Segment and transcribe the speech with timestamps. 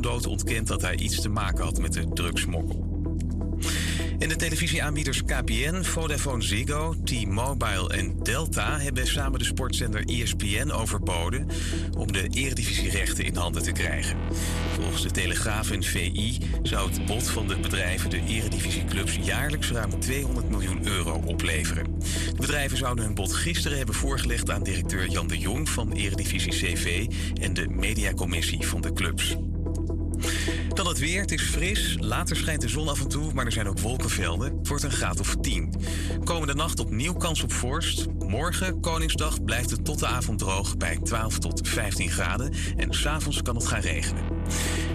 [0.00, 2.94] zijn dood ontkent dat hij iets te maken had met de drugsmokkel.
[4.18, 11.48] En de televisieaanbieders KPN, Vodafone Ziggo, T-Mobile en Delta hebben samen de sportzender ESPN overboden
[11.98, 14.16] om de eredivisierechten in handen te krijgen.
[14.74, 20.00] Volgens de Telegraaf en VI zou het bod van de bedrijven de eredivisieclubs jaarlijks ruim
[20.00, 21.84] 200 miljoen euro opleveren.
[22.26, 26.52] De bedrijven zouden hun bod gisteren hebben voorgelegd aan directeur Jan de Jong van Eredivisie
[26.52, 27.06] CV
[27.40, 29.36] en de mediacommissie van de clubs.
[30.68, 31.20] Dan het weer.
[31.20, 31.96] Het is fris.
[32.00, 34.58] Later schijnt de zon af en toe, maar er zijn ook wolkenvelden.
[34.58, 35.74] Het wordt een graad of 10.
[36.24, 38.06] Komende nacht opnieuw kans op vorst.
[38.18, 42.54] Morgen, Koningsdag, blijft het tot de avond droog bij 12 tot 15 graden.
[42.76, 44.24] En s'avonds kan het gaan regenen.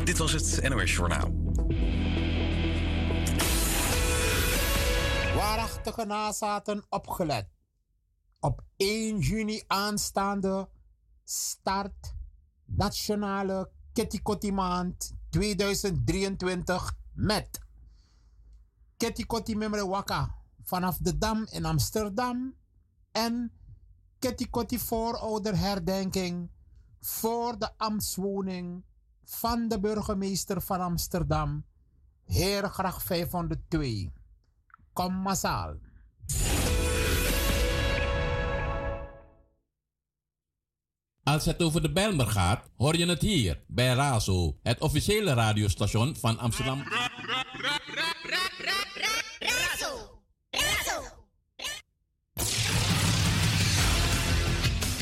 [0.04, 1.32] Dit was het NOS Journaal.
[5.36, 7.48] Waarachtige nazaten opgelet.
[8.40, 10.70] Op 1 juni aanstaande
[11.24, 12.14] start
[12.66, 17.60] Nationale Ketty maand 2023 met
[18.98, 22.54] Ketty Kotti Waka vanaf de Dam in Amsterdam
[23.12, 23.52] en
[24.20, 26.50] Ketty Kotti voorouderherdenking
[27.00, 28.84] voor de ambtswoning
[29.26, 31.66] van de burgemeester van Amsterdam,
[32.26, 34.12] Heergracht 502.
[34.94, 35.76] Kom massaal.
[41.24, 46.16] Als het over de Bijlmer gaat, hoor je het hier bij Razo, het officiële radiostation
[46.20, 46.84] van Amsterdam.
[49.40, 51.02] Razo, Razo.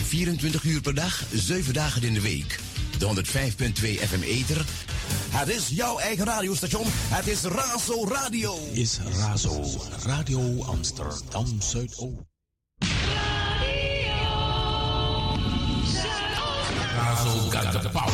[0.04, 2.60] 24 uur per dag, 7 dagen in de week.
[2.98, 4.66] De 105.2 FM Eter.
[5.30, 6.86] Het is jouw eigen radiostation.
[6.90, 8.58] Het is Razo Radio.
[8.72, 9.64] Is Razo
[10.06, 12.37] Radio Amsterdam Zuidoost.
[17.28, 18.12] Razo got the power.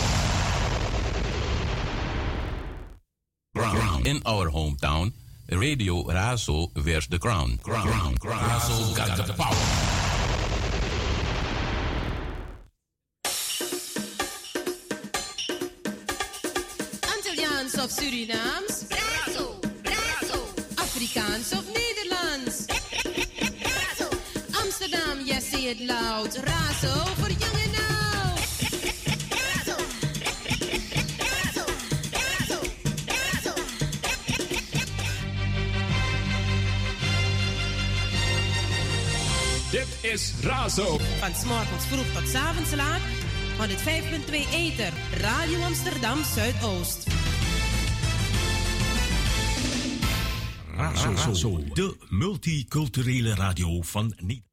[3.54, 4.08] Ground.
[4.08, 5.14] In our hometown,
[5.52, 7.60] Radio Razo wears the crown.
[7.62, 8.20] Ground.
[8.22, 9.54] Razo got the power.
[17.14, 18.76] Antilliaans of Surinaams?
[18.90, 20.40] Razo, Razo.
[20.86, 22.68] Afrikaans of Nederlands?
[23.70, 24.10] Razo.
[24.62, 26.30] Amsterdam, yes, say it loud.
[26.32, 27.23] Razo
[40.14, 41.00] is Razo.
[41.20, 43.02] Van s'morgens vroeg tot 's avonds laat.
[43.58, 44.94] 105.2 Eter.
[45.12, 47.08] Radio Amsterdam Zuidoost.
[50.76, 54.44] Razo, Razo, de multiculturele radio van Nederland.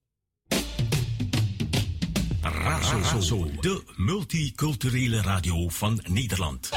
[2.41, 6.69] Razo, de multiculturele radio van Nederland.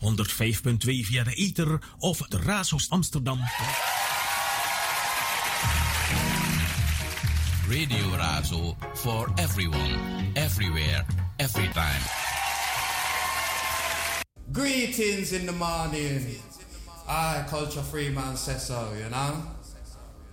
[0.00, 3.38] 105.2 via de ether of de Razos Amsterdam.
[7.74, 11.04] Radio Razo for everyone, everywhere,
[11.40, 12.02] every time.
[14.52, 16.36] Greetings in the morning.
[17.08, 19.42] I, Culture Free Man, says so, you know?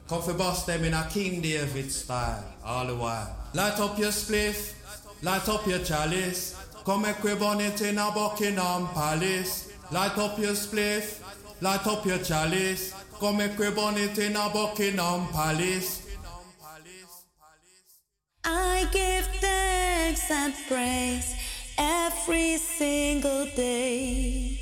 [0.07, 3.35] Come for bust them in a King David style, all the while.
[3.55, 4.75] Light up your spliff,
[5.23, 6.63] light up your chalice.
[6.85, 9.73] Come make it in a Buckingham Palace.
[9.91, 11.23] Light up your spliff,
[11.59, 12.93] light up your chalice.
[13.19, 16.00] Come make it in a Buckingham Palace.
[18.43, 21.35] I give thanks and praise
[21.77, 24.59] every single day.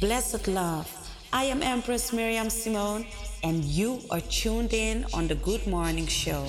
[0.00, 0.90] Blessed love,
[1.32, 3.06] I am Empress Miriam Simone,
[3.42, 6.46] and you are tuned in on the Good Morning Show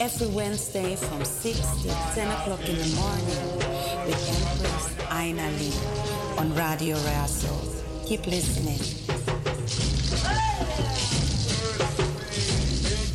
[0.00, 3.58] every Wednesday from 6 to 10 o'clock in the morning
[4.06, 7.54] with Empress Aina Lee on Radio Razo.
[8.06, 8.80] Keep listening.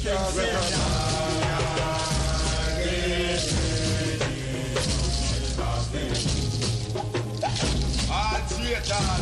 [0.08, 0.97] Hey!
[8.84, 9.18] Just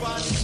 [0.00, 0.38] one.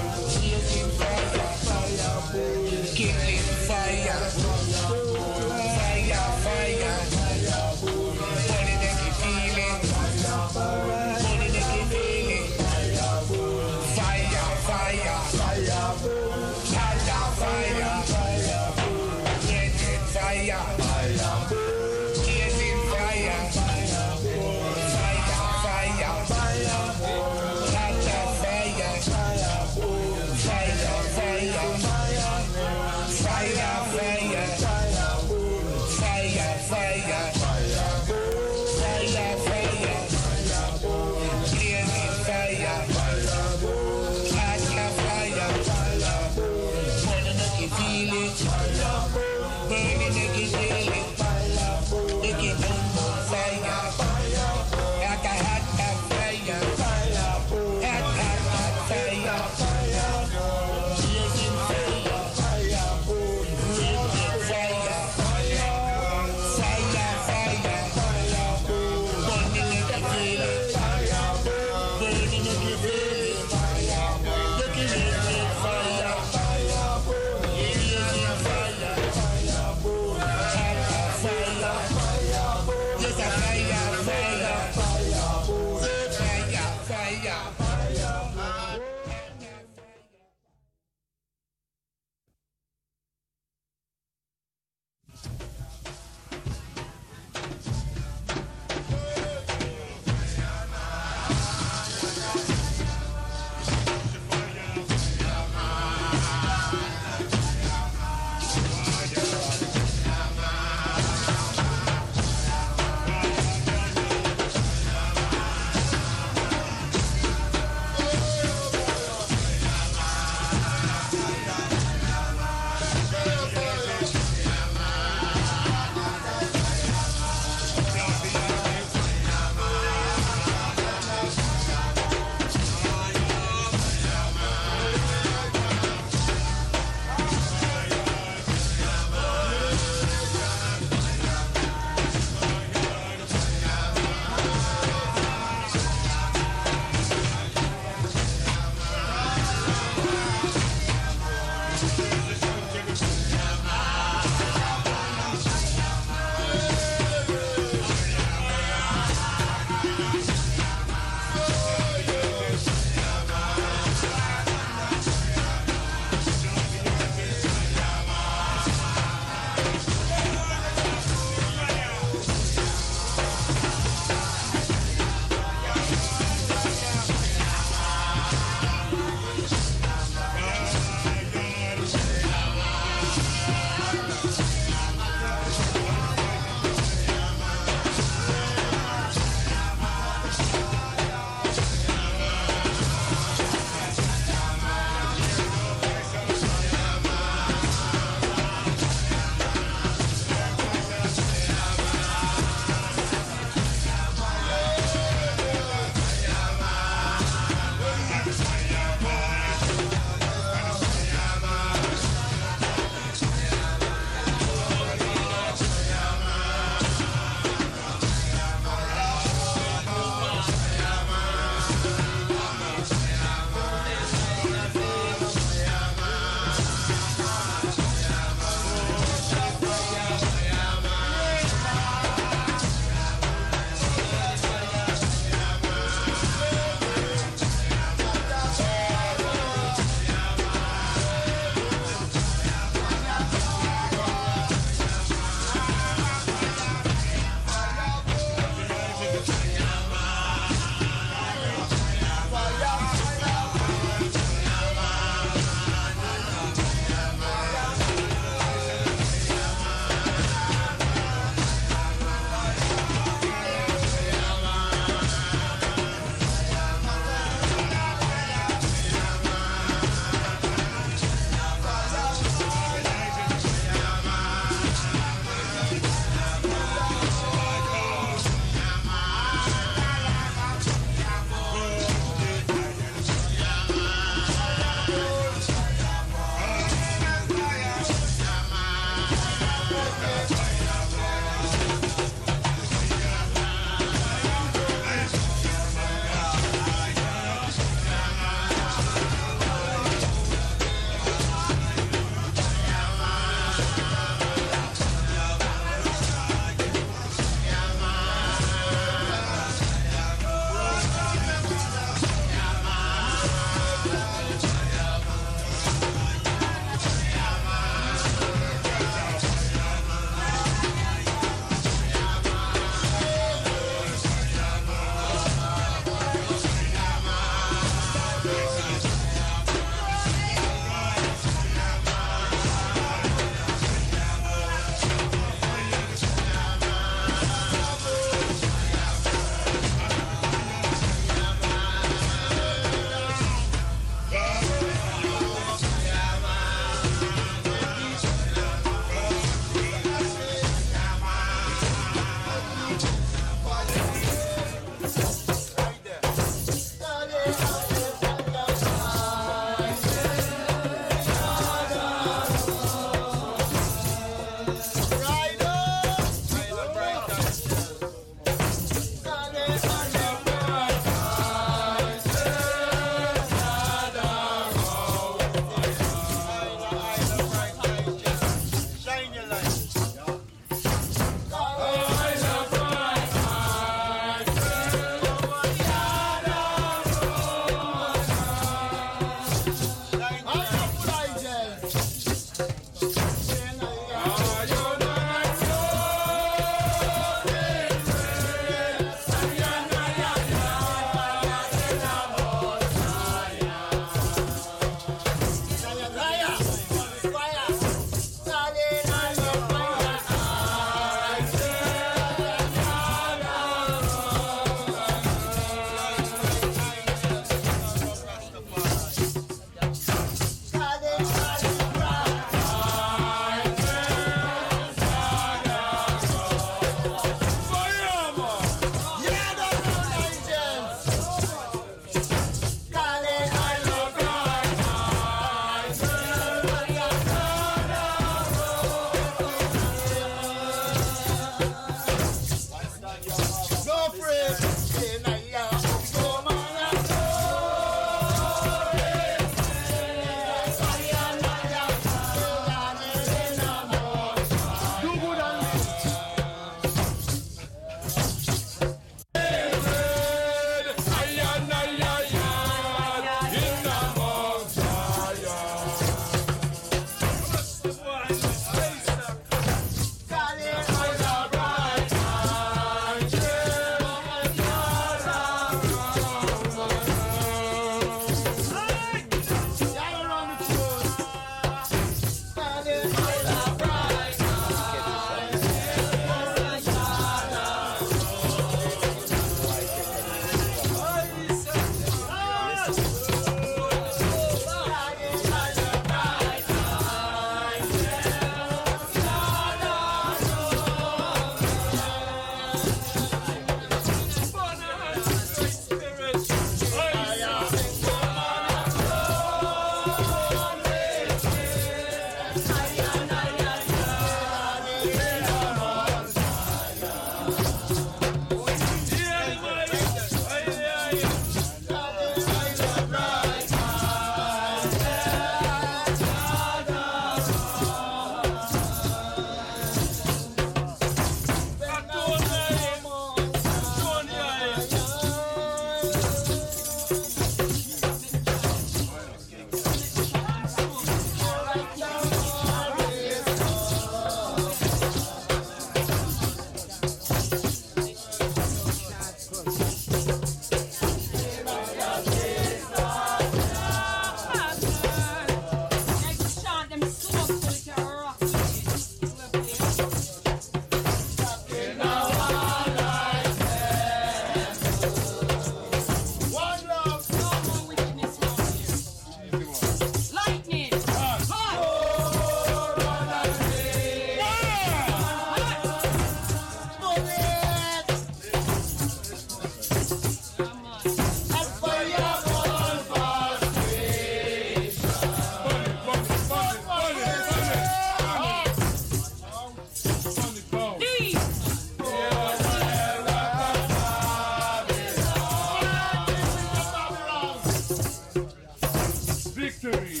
[599.71, 600.00] victory.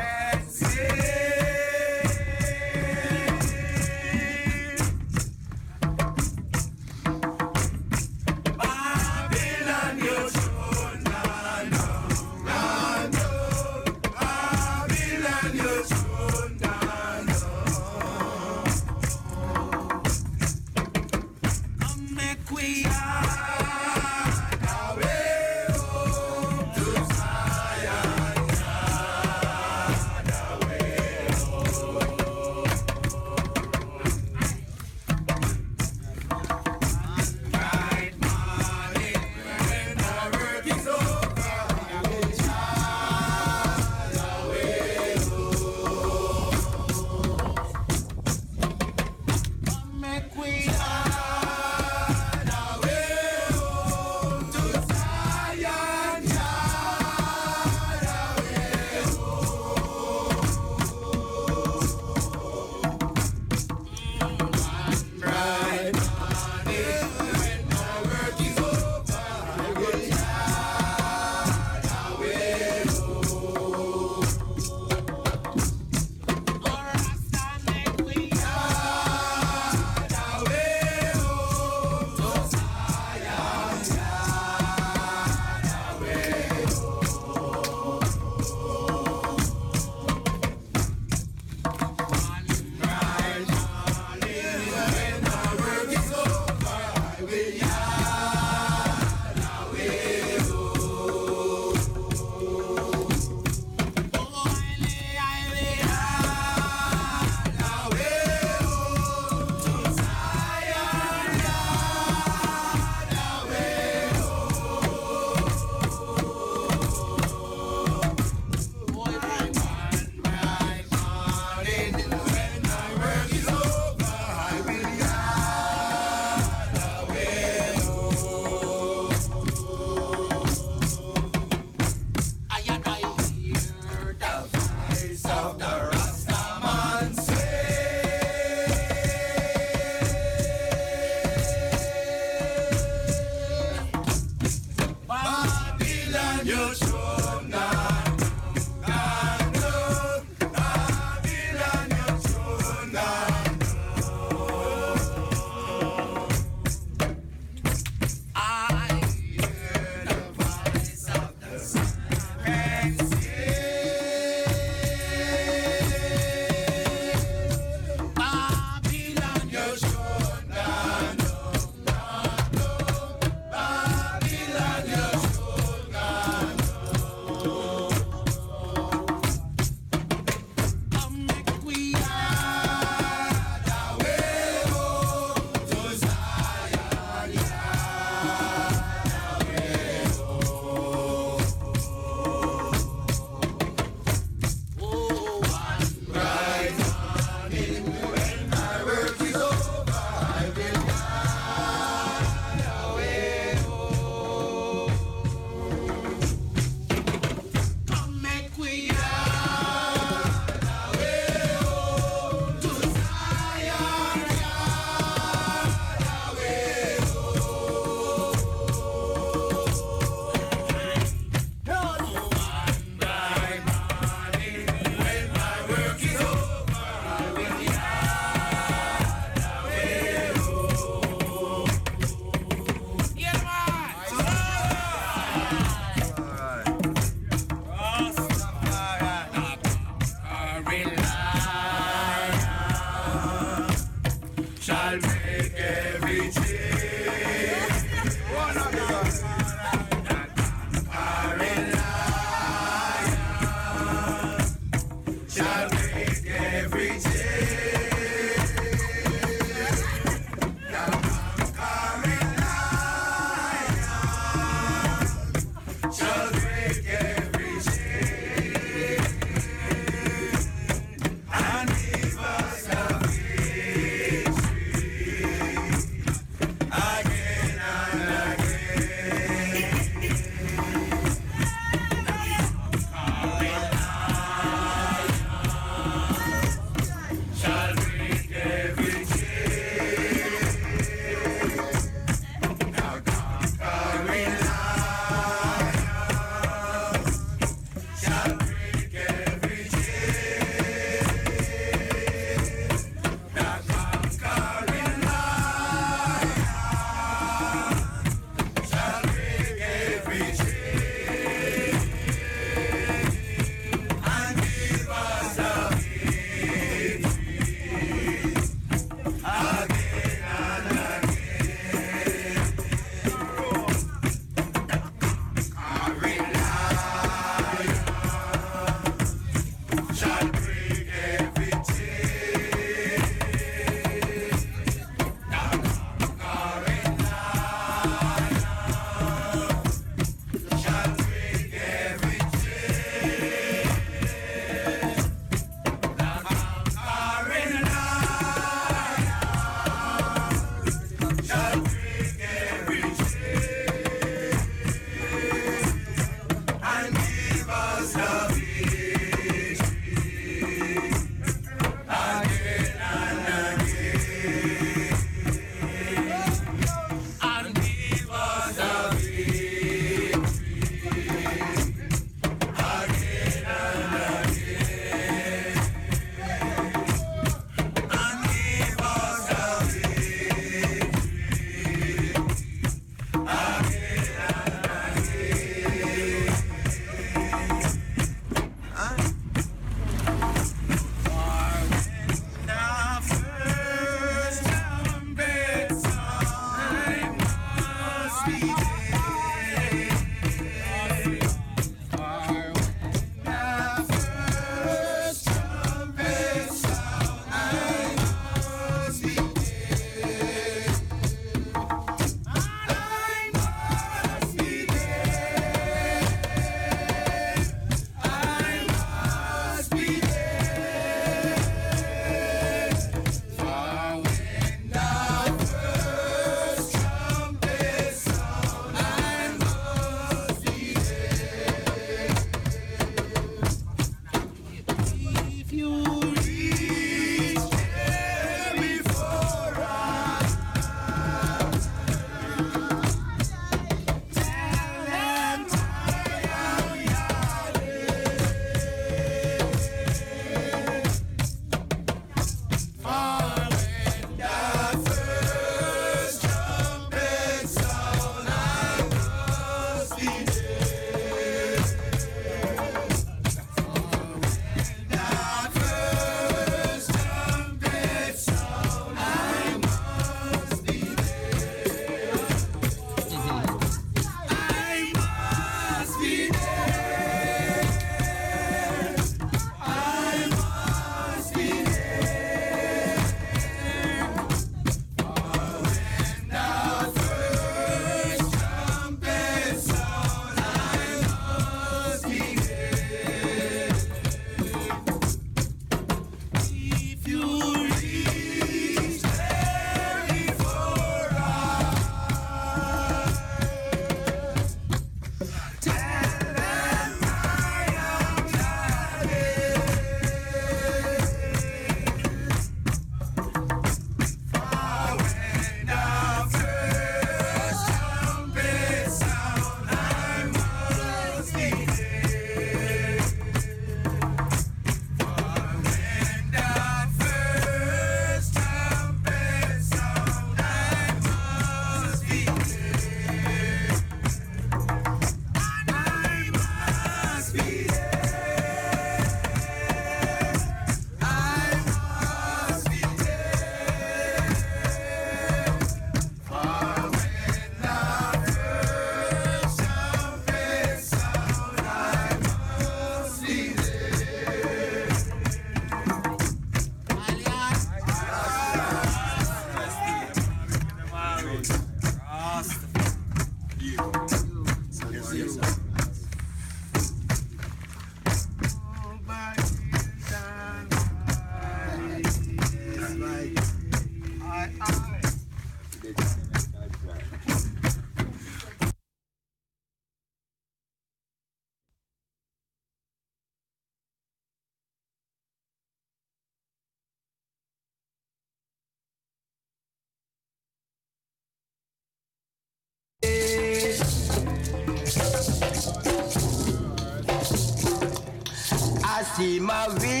[599.51, 600.00] miles.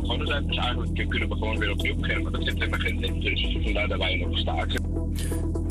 [0.00, 0.46] Begonnen zijn.
[0.46, 3.20] Dus eigenlijk kunnen we gewoon weer opnieuw beginnen, maar dat zit helemaal geen zin.
[3.20, 4.81] Dus vandaar dat wij nog staken.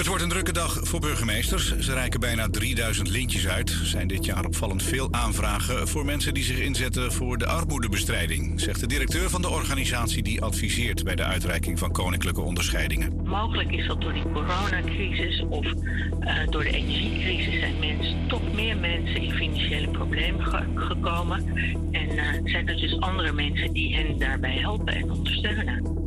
[0.01, 1.77] Het wordt een drukke dag voor burgemeesters.
[1.77, 3.69] Ze reiken bijna 3000 lintjes uit.
[3.69, 8.59] Er zijn dit jaar opvallend veel aanvragen voor mensen die zich inzetten voor de armoedebestrijding,
[8.59, 13.21] zegt de directeur van de organisatie die adviseert bij de uitreiking van koninklijke onderscheidingen.
[13.23, 18.77] Mogelijk is dat door die coronacrisis of uh, door de energiecrisis zijn mensen, toch meer
[18.77, 21.45] mensen in financiële problemen ge gekomen.
[21.91, 26.00] En uh, zijn er dus andere mensen die hen daarbij helpen en ondersteunen.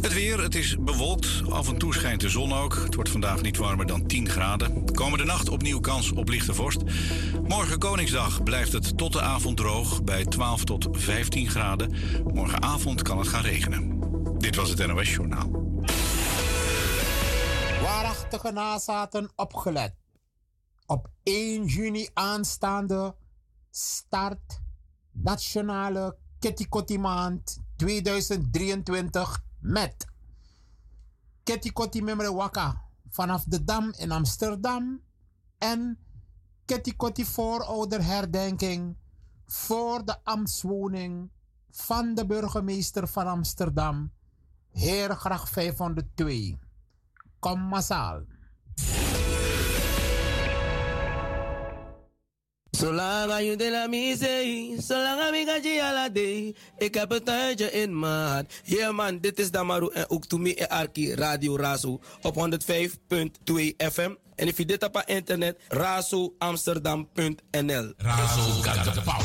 [0.00, 1.42] Het weer, het is bewolkt.
[1.50, 2.74] Af en toe schijnt de zon ook.
[2.74, 4.84] Het wordt vandaag niet warmer dan 10 graden.
[4.94, 6.82] Komende nacht opnieuw kans op lichte vorst.
[7.42, 11.94] Morgen Koningsdag blijft het tot de avond droog bij 12 tot 15 graden.
[12.34, 14.00] Morgenavond kan het gaan regenen.
[14.38, 15.50] Dit was het NOS Journaal.
[17.82, 19.94] Waarachtige nazaten opgelet.
[20.86, 23.14] Op 1 juni aanstaande
[23.70, 24.60] start
[25.12, 30.06] Nationale Kitty Maand 2023 met
[31.42, 35.00] Ketikoti Memre Waka vanaf de Dam in Amsterdam
[35.58, 35.98] en
[36.64, 38.96] Ketikoti voorouderherdenking
[39.46, 41.30] voor de ambtswoning
[41.70, 44.12] van de burgemeester van Amsterdam,
[44.70, 46.58] Heergracht 502.
[47.38, 48.22] Kom massaal.
[52.78, 56.54] Zolang je de la mise, zolang ik ga je ala day.
[56.78, 58.44] Ik heb het tijdje in maat.
[58.64, 62.40] Yeah man, dit is Damaru en ook to me en Arki Radio Razo op 105.2
[63.92, 64.10] FM.
[64.34, 67.92] En if je dit op internet, razoamsterdam.nl.
[67.96, 69.24] Razo got the power.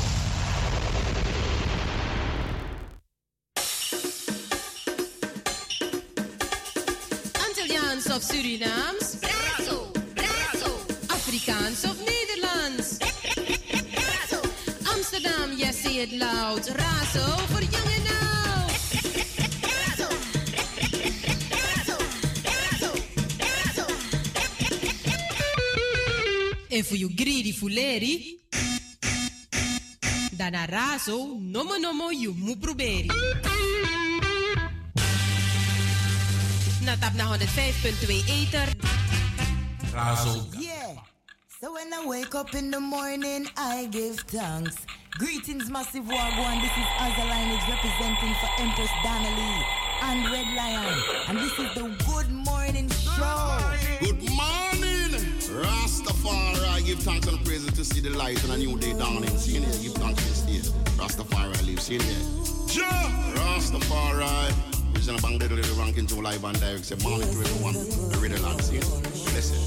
[7.47, 9.16] Antilliaans of Surinaams?
[9.22, 10.76] Razo, Razo.
[11.08, 12.03] Afrikaans of
[16.04, 16.68] Amsterdam, yes, say it loud.
[16.68, 18.72] Razo voor jong en oud.
[26.70, 28.39] En voor you greedy fuleri,
[30.32, 33.12] dan a razo, nomo nomo you mu proberi.
[36.82, 38.68] Na tap na 105.2 Ether.
[39.93, 40.47] Razo.
[40.60, 40.97] Yeah.
[41.62, 44.76] So when I wake up in the morning, I give thanks.
[45.20, 46.59] Greetings, Massive Wagwan.
[46.59, 49.66] This is Azalineage representing for Empress Donnelly
[50.01, 51.03] and Red Lion.
[51.28, 53.59] And this is the Good Morning Show.
[53.99, 55.22] Good morning,
[55.53, 56.84] Rastafari.
[56.84, 59.30] Give thanks and praises to see the light and a new day dawning.
[59.38, 60.70] See here, give thanks to this day.
[60.97, 62.82] Rastafari lives in here.
[62.82, 62.89] Ja,
[63.36, 64.51] Rastafari.
[64.95, 66.86] Original bang little little ranking to live and direct.
[66.86, 67.74] Say morning to everyone.
[67.74, 68.82] The radio land scene.
[69.36, 69.61] Listen.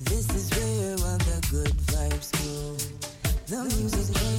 [0.00, 2.96] This is where all the good vibes go.
[3.48, 4.35] The music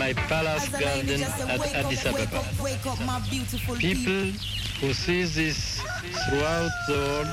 [0.00, 2.42] my palace garden at Addis Ababa.
[2.62, 4.32] Wake up, my beautiful People
[4.80, 5.82] who see this
[6.24, 7.28] throughout the world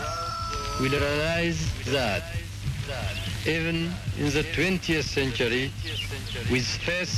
[0.81, 2.23] will realize that
[3.45, 3.77] even
[4.19, 5.71] in the 20th century,
[6.51, 7.15] with faith,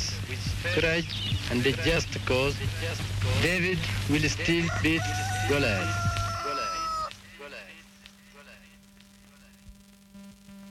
[0.76, 2.56] courage, and a just cause,
[3.42, 3.80] David
[4.12, 5.02] will still beat
[5.48, 6.10] Goliath.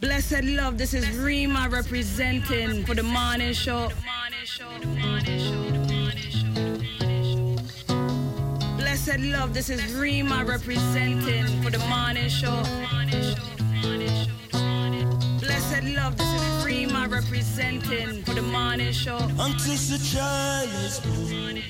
[0.01, 3.91] Blessed love, this is Rima representing for the morning show.
[8.77, 12.65] Blessed love, this is Rima representing for the morning show.
[15.39, 19.19] Blessed love, this is Rima representing for the morning show.
[19.39, 21.63] Until the child is born,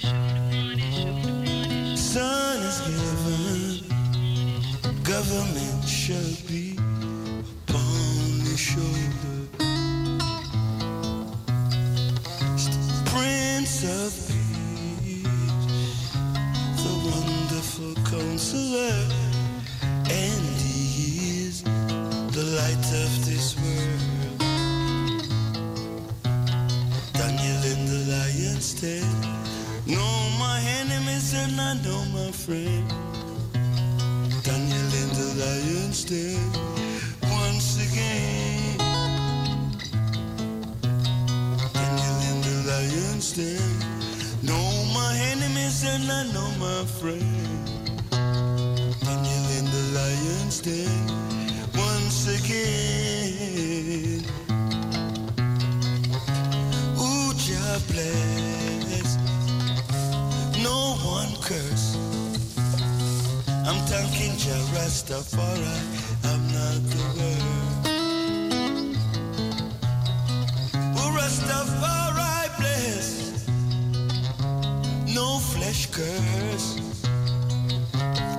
[1.95, 3.85] son is given,
[5.03, 6.79] government shall be
[7.69, 9.38] upon his shoulder.
[13.19, 14.15] Prince of
[15.03, 15.25] Peace,
[16.83, 18.99] the wonderful counselor,
[20.07, 21.63] and he is
[22.37, 24.39] the light of this world.
[27.19, 29.11] Daniel in the lion's den.
[29.85, 30.07] No,
[30.39, 32.89] my enemies and I know my friend.
[34.45, 36.53] Daniel in the lion's den.
[37.23, 38.48] Once again.
[43.39, 43.79] Lion's.
[44.43, 44.59] No,
[44.93, 47.67] my enemies and I know my friend.
[49.05, 51.07] Daniel in the lion's den.
[51.87, 54.23] Once again.
[56.99, 59.11] Ooh, Jah bless.
[60.67, 60.79] No
[61.17, 61.97] one curse.
[63.69, 65.79] I'm thanking Jah Rastafari.
[66.31, 67.39] I'm not the.
[70.99, 72.18] Ooh, Rastafari
[75.69, 76.69] No flesh curse.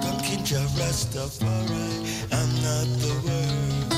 [0.02, 1.90] Thanking Jah Rastafari.
[2.32, 3.90] I'm not the world.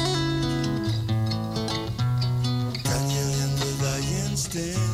[2.84, 4.92] Daniel in the lion's den.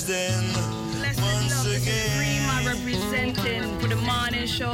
[0.08, 0.42] then
[0.98, 2.08] Blessed once love again.
[2.08, 4.72] Supreme are representing for the morning show.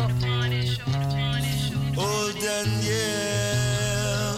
[1.99, 2.37] Old
[2.83, 4.37] yeah.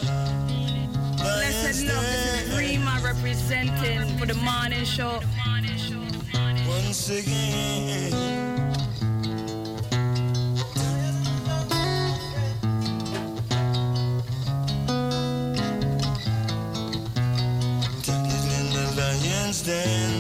[1.19, 5.21] Blessed love is Supreme are representing for the morning show.
[6.67, 8.47] Once again.
[19.67, 20.16] dance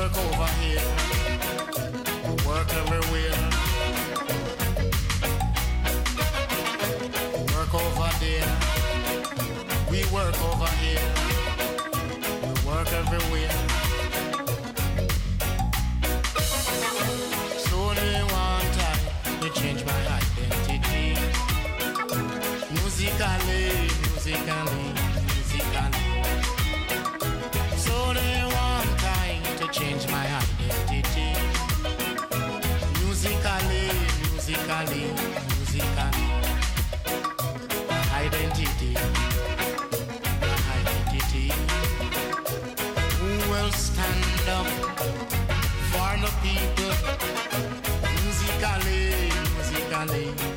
[0.00, 0.80] work over here.
[2.46, 2.99] Work every
[50.00, 50.49] Charlie.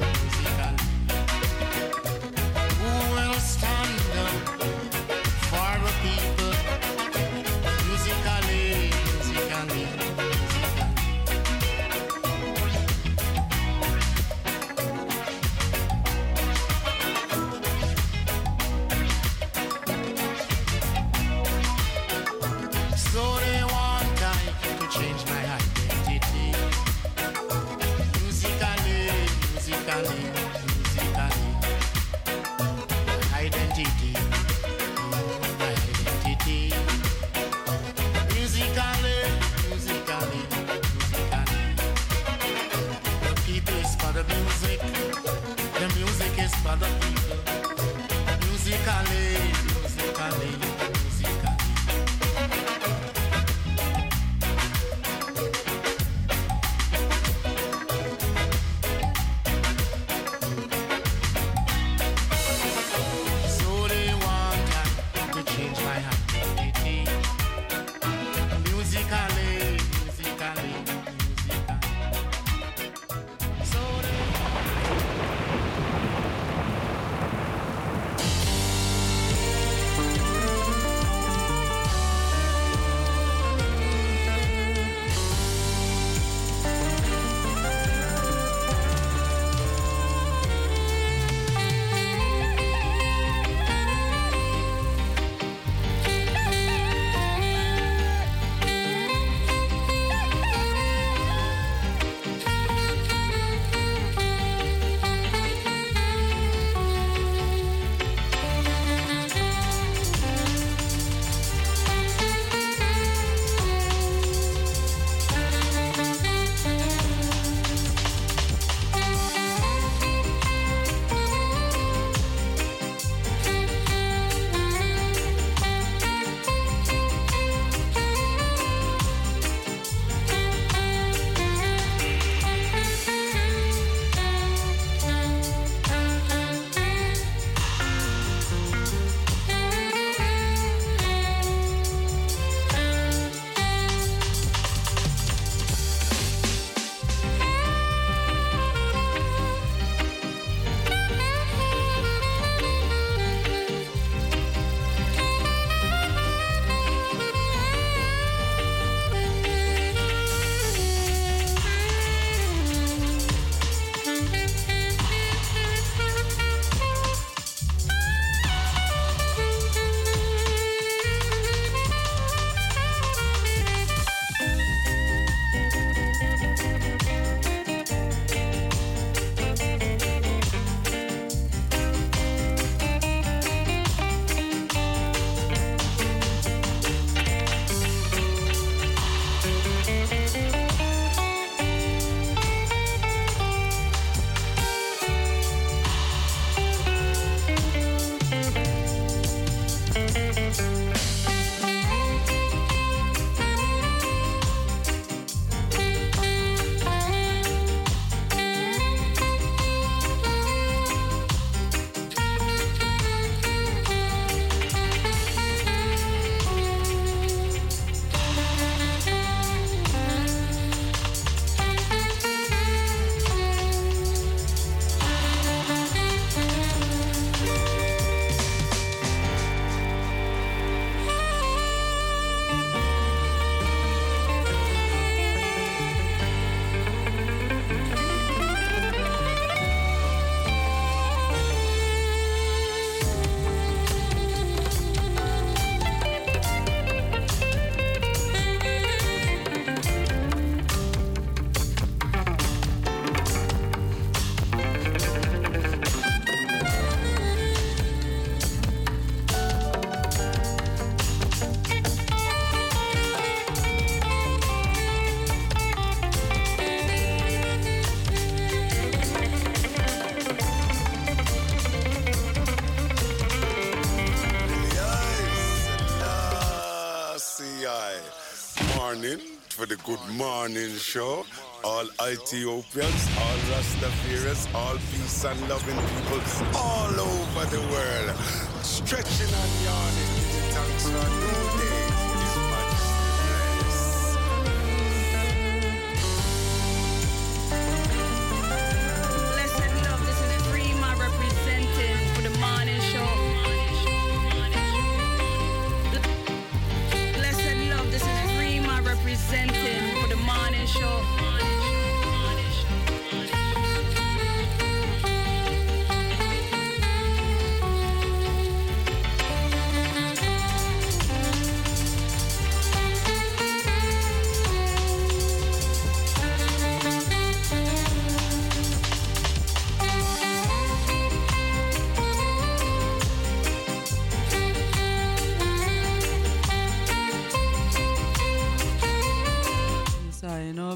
[279.75, 281.25] The Good Morning Show.
[281.63, 286.21] All Ethiopians, all Rastafarians, all peace and loving people
[286.55, 288.17] all over the world.
[288.61, 290.13] Stretching and yawning,
[290.53, 291.72] thanks for a new day.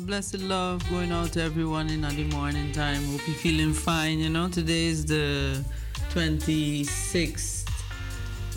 [0.08, 3.04] Blessed love going out to everyone in the morning time.
[3.08, 4.20] Hope you're feeling fine.
[4.20, 5.62] You know, today is the
[6.12, 7.70] 26th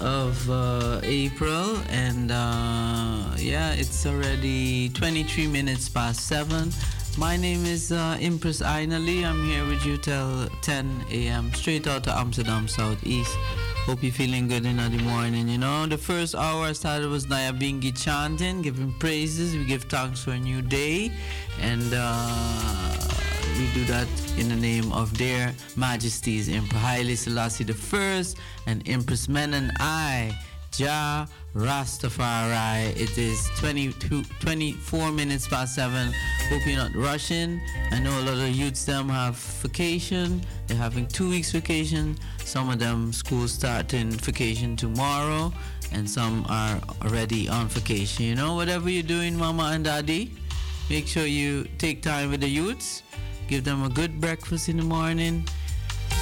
[0.00, 6.70] of uh, April, and uh, yeah, it's already 23 minutes past 7.
[7.18, 9.24] My name is uh, Empress Ainali.
[9.24, 11.52] I'm here with you till 10 a.m.
[11.54, 13.36] straight out to Amsterdam Southeast.
[13.86, 15.48] Hope you're feeling good in the morning.
[15.48, 19.56] You know, the first hour I started was Nyabingi chanting, giving praises.
[19.56, 21.10] We give thanks for a new day,
[21.60, 22.94] and uh,
[23.58, 24.06] we do that
[24.38, 28.22] in the name of their majesties, Emperor Haile Selassie I
[28.66, 30.38] and Empress Menen I,
[30.70, 32.96] Jah Rastafari.
[32.96, 36.12] It is 22, 24 minutes past 7.
[36.48, 37.60] Hope you're not rushing.
[37.90, 40.42] I know a lot of youths them have vacation.
[40.66, 42.16] They're having two weeks vacation.
[42.44, 45.52] Some of them schools starting vacation tomorrow,
[45.92, 48.24] and some are already on vacation.
[48.26, 50.32] You know, whatever you're doing, mama and daddy,
[50.88, 53.02] make sure you take time with the youths.
[53.48, 55.44] Give them a good breakfast in the morning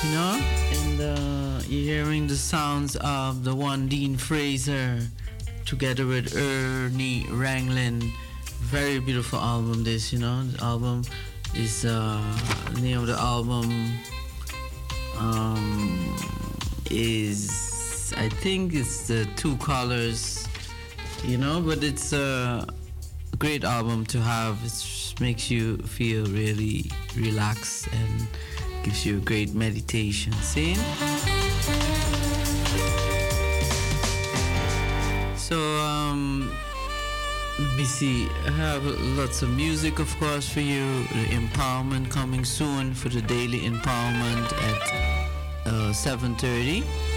[0.04, 0.40] you know
[0.72, 4.98] and uh, you're hearing the sounds of the one dean fraser
[5.64, 8.10] together with ernie ranglin
[8.60, 10.42] very beautiful album this you know?
[10.42, 11.02] The album
[11.54, 12.22] is uh
[12.74, 13.92] the name of the album
[15.18, 16.16] um
[16.90, 20.48] is i think it's the two colors
[21.24, 21.60] you know?
[21.60, 22.66] But it's a
[23.38, 24.58] great album to have.
[24.64, 28.26] It makes you feel really relaxed and
[28.82, 30.32] gives you a great meditation.
[30.34, 30.74] See?
[35.36, 36.50] So, um,
[37.88, 38.28] see.
[38.46, 38.84] I have
[39.16, 40.84] lots of music, of course, for you.
[41.04, 44.82] The empowerment coming soon for the daily empowerment at
[45.66, 47.07] uh, 7:30.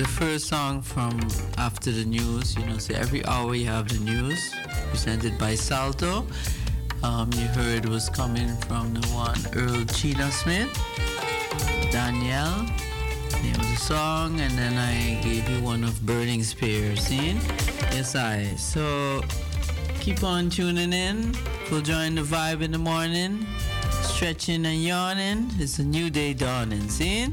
[0.00, 1.20] The first song from
[1.58, 4.54] after the news, you know, so every hour you have the news
[4.88, 6.24] presented by Salto.
[7.02, 10.72] Um, you heard was coming from the one Earl Chinna Smith,
[11.92, 12.62] Danielle,
[13.42, 17.02] name of the song, and then I gave you one of Burning Spears.
[17.02, 17.36] See?
[17.92, 18.44] Yes, I.
[18.56, 19.20] So
[20.00, 21.36] keep on tuning in.
[21.70, 23.46] We'll join the vibe in the morning,
[24.00, 25.50] stretching and yawning.
[25.58, 26.88] It's a new day dawning.
[26.88, 27.28] See?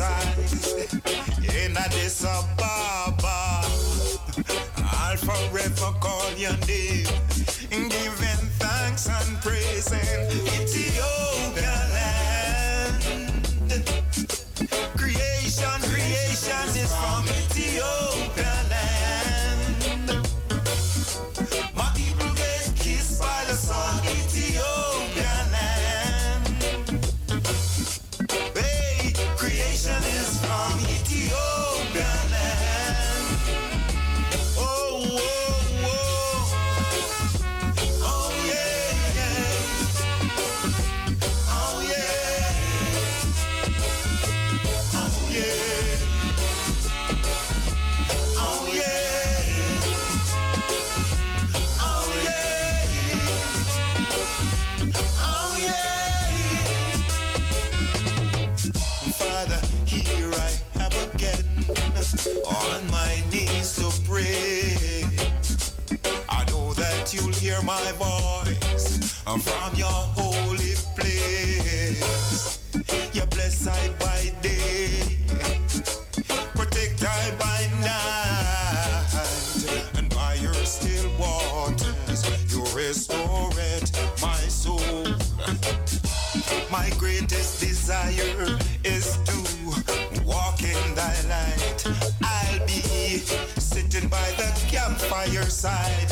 [0.00, 0.48] Side
[1.54, 3.60] in Addis Ababa.
[4.78, 7.06] I'll forever call your name,
[67.70, 72.58] my voice I'm from your holy place.
[73.14, 75.18] You bless I by day,
[76.56, 77.60] protect I by
[77.90, 79.14] night,
[79.96, 82.20] and by your still waters
[82.52, 83.88] you restore it,
[84.20, 85.06] my soul.
[86.72, 89.38] My greatest desire is to
[90.24, 91.86] walk in thy light.
[92.20, 92.82] I'll be
[93.60, 96.10] sitting by the campfire side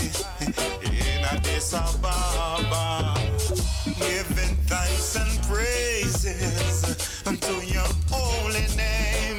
[1.30, 3.14] Addis Ababa,
[3.84, 9.37] giving thanks and praises unto your holy name,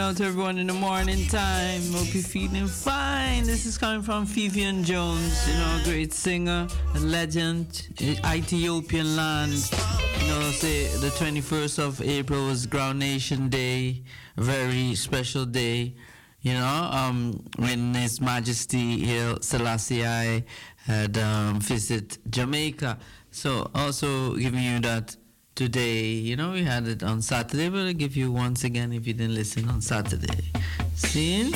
[0.00, 1.82] out to everyone in the morning time.
[1.92, 3.44] Hope you're feeling fine.
[3.44, 9.52] This is coming from Vivian Jones, you know, a great singer, a legend, Ethiopian land.
[9.52, 14.02] You know, say the 21st of April was Grounation Day,
[14.38, 15.94] a very special day.
[16.40, 20.44] You know, um, when His Majesty Haile Selassie
[20.86, 22.98] had um, visit Jamaica.
[23.30, 25.16] So also giving you that
[25.60, 26.04] today.
[26.04, 29.12] You know, we had it on Saturday, but I'll give you once again if you
[29.12, 30.50] didn't listen on Saturday.
[30.94, 31.52] See?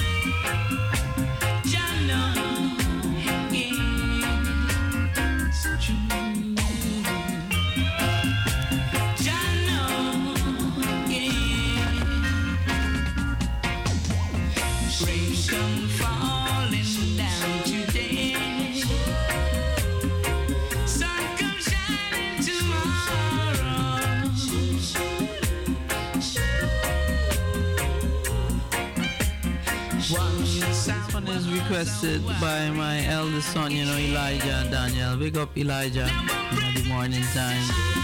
[31.74, 35.18] Requested by my eldest son, you know, Elijah Daniel.
[35.18, 36.09] Wake up Elijah
[36.52, 37.60] in the morning time.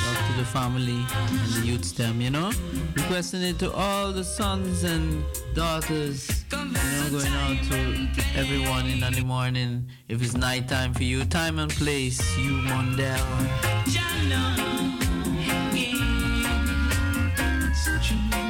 [0.06, 2.50] Love to the family and the youth stem, you know.
[2.96, 5.22] Requesting it to all the sons and
[5.54, 9.88] daughters, you know, going out to everyone in the morning.
[10.08, 12.60] If it's night time for you, time and place, you.
[18.30, 18.49] Rain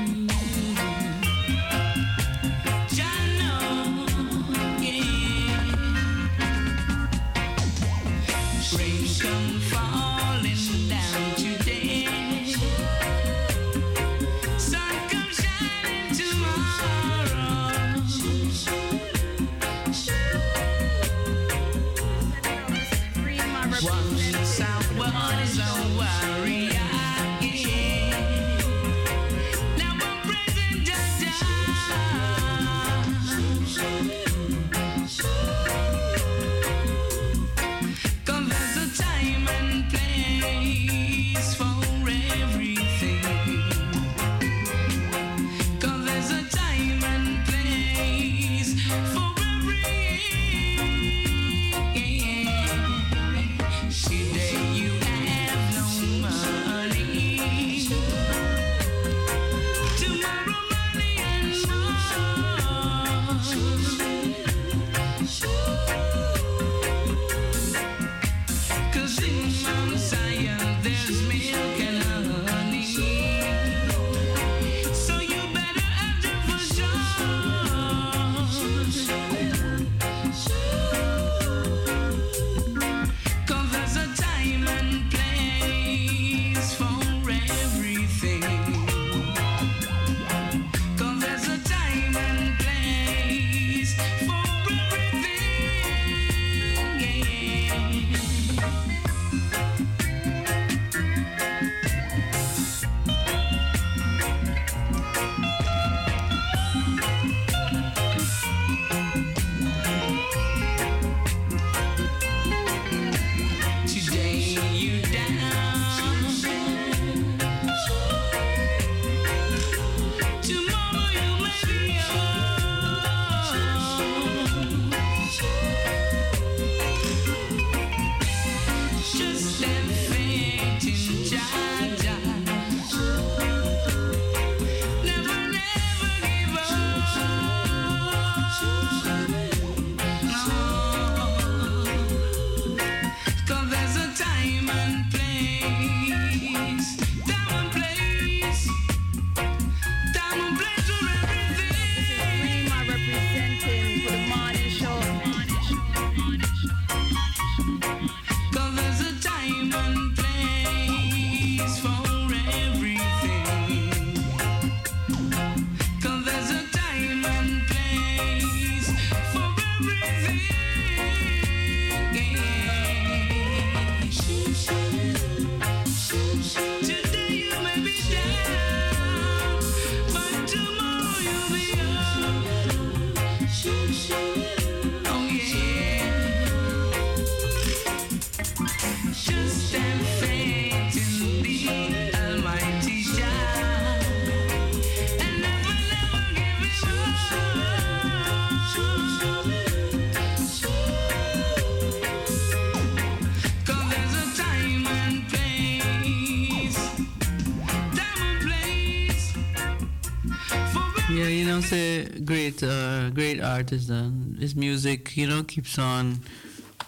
[211.61, 213.91] Say great, uh, great artist.
[213.91, 216.21] And his music, you know, keeps on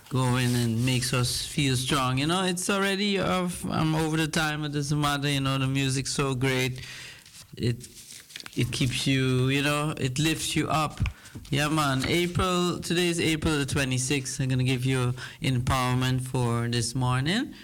[0.08, 2.18] going and makes us feel strong.
[2.18, 4.64] You know, it's already of I'm over the time.
[4.64, 5.28] It doesn't matter.
[5.28, 6.80] You know, the music's so great.
[7.56, 7.86] It
[8.56, 9.48] it keeps you.
[9.48, 11.00] You know, it lifts you up.
[11.50, 12.04] Yeah, man.
[12.08, 12.80] April.
[12.80, 14.40] Today is April the 26th.
[14.40, 17.54] I'm gonna give you empowerment for this morning.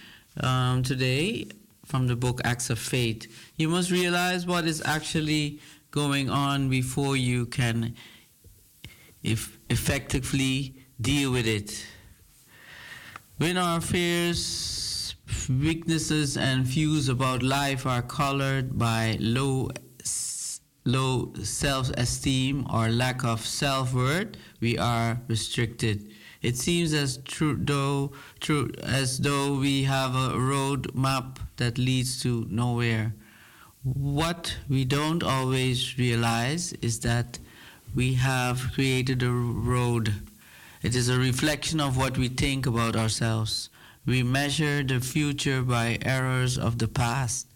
[0.40, 1.48] Um, today,
[1.85, 3.26] from the book Acts of Faith,
[3.56, 5.59] you must realize what is actually
[5.90, 7.94] going on before you can
[9.23, 11.86] if effectively deal with it.
[13.39, 15.15] When our fears,
[15.48, 19.70] weaknesses, and views about life are colored by low,
[20.85, 26.10] low self-esteem or lack of self-worth, we are restricted.
[26.43, 32.23] It seems as true though, true as though we have a road map that leads
[32.23, 33.15] to nowhere.
[33.94, 37.39] What we don't always realize is that
[37.94, 40.12] we have created a road.
[40.82, 43.70] It is a reflection of what we think about ourselves.
[44.05, 47.47] We measure the future by errors of the past.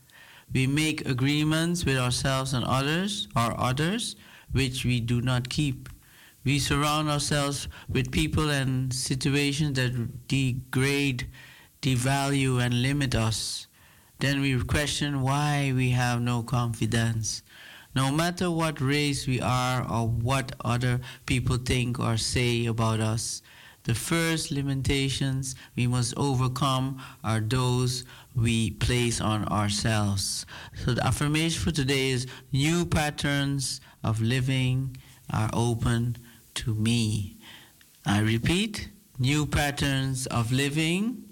[0.55, 4.17] We make agreements with ourselves and others or others
[4.53, 5.91] which we do not keep.
[6.45, 11.27] We surround ourselves with people and situations that degrade,
[11.83, 13.67] devalue, and limit us.
[14.23, 17.43] Then we question why we have no confidence.
[17.93, 23.43] No matter what race we are or what other people think or say about us,
[23.83, 28.05] the first limitations we must overcome are those
[28.37, 30.47] we place on ourselves.
[30.85, 34.99] So the affirmation for today is new patterns of living
[35.31, 36.17] are open
[36.63, 37.39] to me.
[38.07, 38.89] I repeat,
[39.19, 41.25] new patterns of living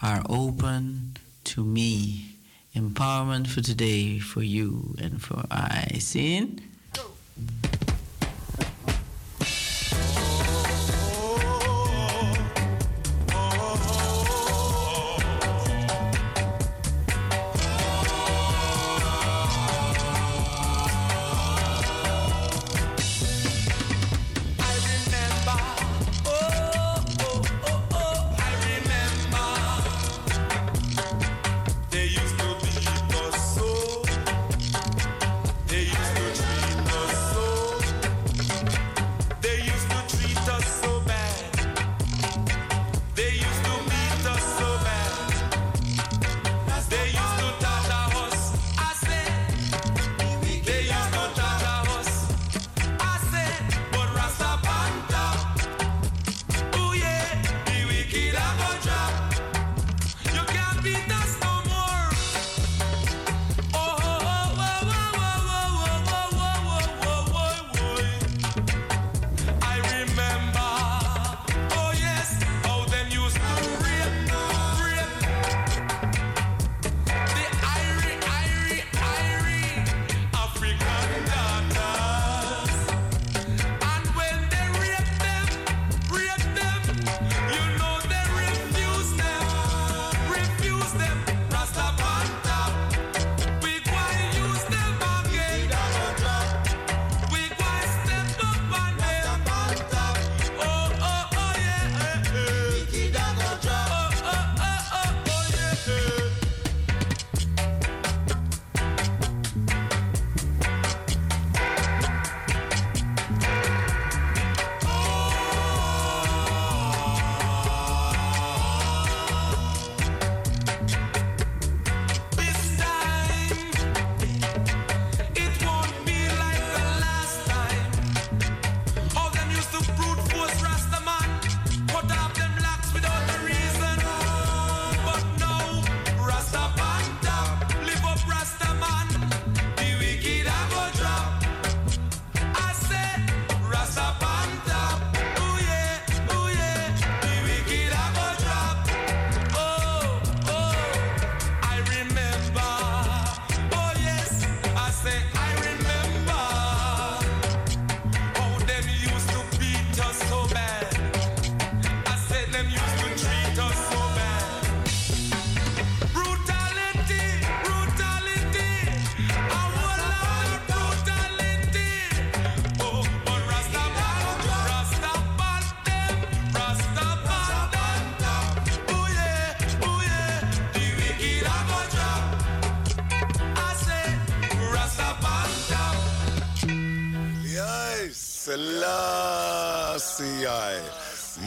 [0.00, 1.16] are open
[1.50, 2.36] to me.
[2.76, 5.96] Empowerment for today for you and for I.
[5.98, 6.60] Seen?
[6.94, 7.89] They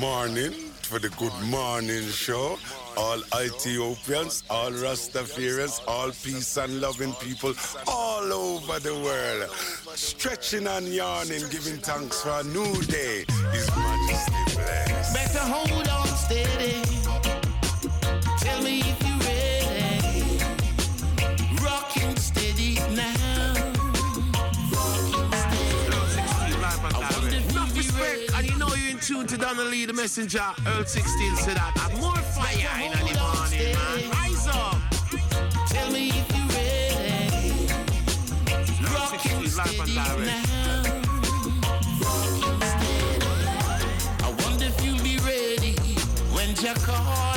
[0.03, 0.51] Morning
[0.81, 2.59] for the good morning show.
[2.97, 7.53] All Ethiopians, all Rastafarians, all peace and loving people
[7.87, 9.49] all over the world.
[9.95, 13.23] Stretching and yawning, giving thanks for a new day.
[13.53, 15.13] His Majesty bless.
[15.13, 16.82] Better hold on steady.
[29.09, 30.43] You know you're tune to Donnelly, the messenger.
[30.67, 31.89] Earl 16 said that.
[31.89, 34.09] And more fire in the morning, man.
[34.11, 34.77] Rise up.
[35.67, 37.67] Tell me if you ready.
[38.93, 40.43] Rocking steady now.
[44.19, 45.75] I wonder if you'll be ready
[46.33, 47.32] when Jack call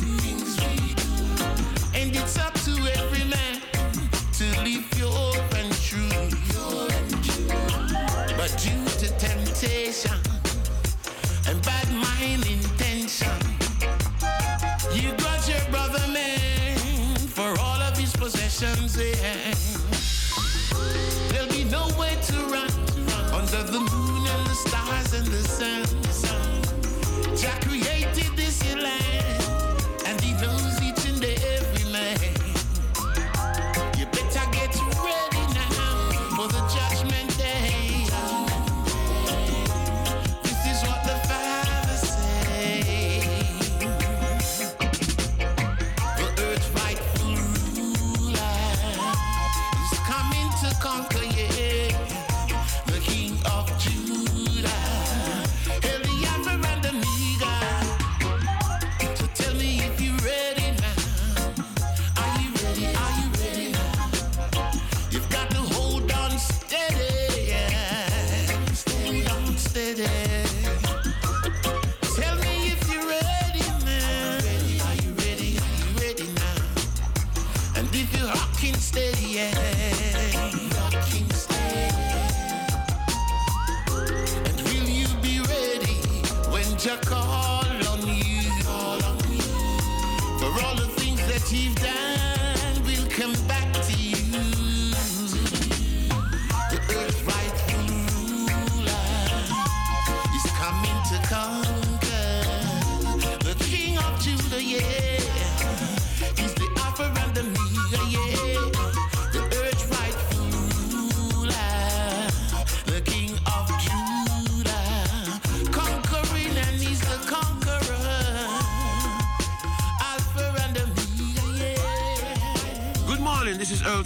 [0.00, 0.21] we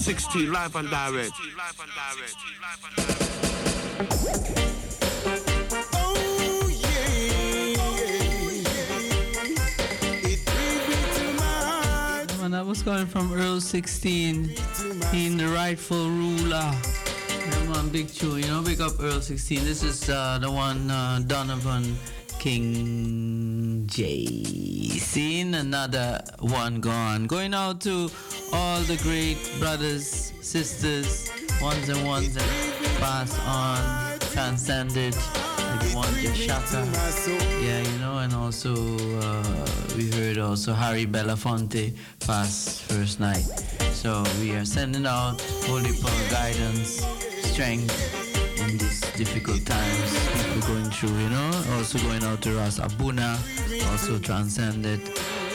[0.07, 1.33] 16 live and direct.
[12.51, 14.55] That was coming from Earl 16
[15.13, 16.73] in the rightful ruler.
[17.51, 19.65] Come on, big two, you know, wake up Earl 16.
[19.65, 21.99] This is uh, the one uh, Donovan
[22.39, 24.27] King J.
[24.99, 27.27] Seen another one gone.
[27.27, 28.09] Going out to
[28.53, 35.15] all the great brothers, sisters, ones and ones that passed on, transcended,
[36.35, 36.87] Shaka.
[37.61, 38.75] Yeah, you know, and also
[39.21, 39.67] uh,
[39.97, 43.45] we heard also Harry Belafonte pass first night.
[43.93, 47.03] So we are sending out holy power guidance,
[47.51, 47.91] strength
[48.61, 51.51] in these difficult times people going through, you know.
[51.77, 53.39] Also going out to Ras Abuna,
[53.91, 55.01] also transcended.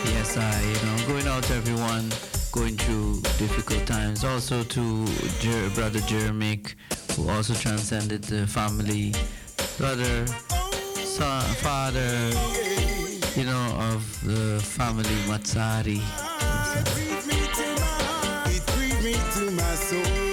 [0.06, 2.10] Yes, I, you know, going out to everyone
[2.52, 4.24] going through difficult times.
[4.24, 5.06] Also to
[5.40, 6.62] Jer- brother Jeremy,
[7.16, 9.14] who also transcended the family,
[9.78, 10.26] brother,
[11.06, 12.30] son, father,
[13.36, 16.02] you know, of the family Matsari.
[19.04, 20.31] It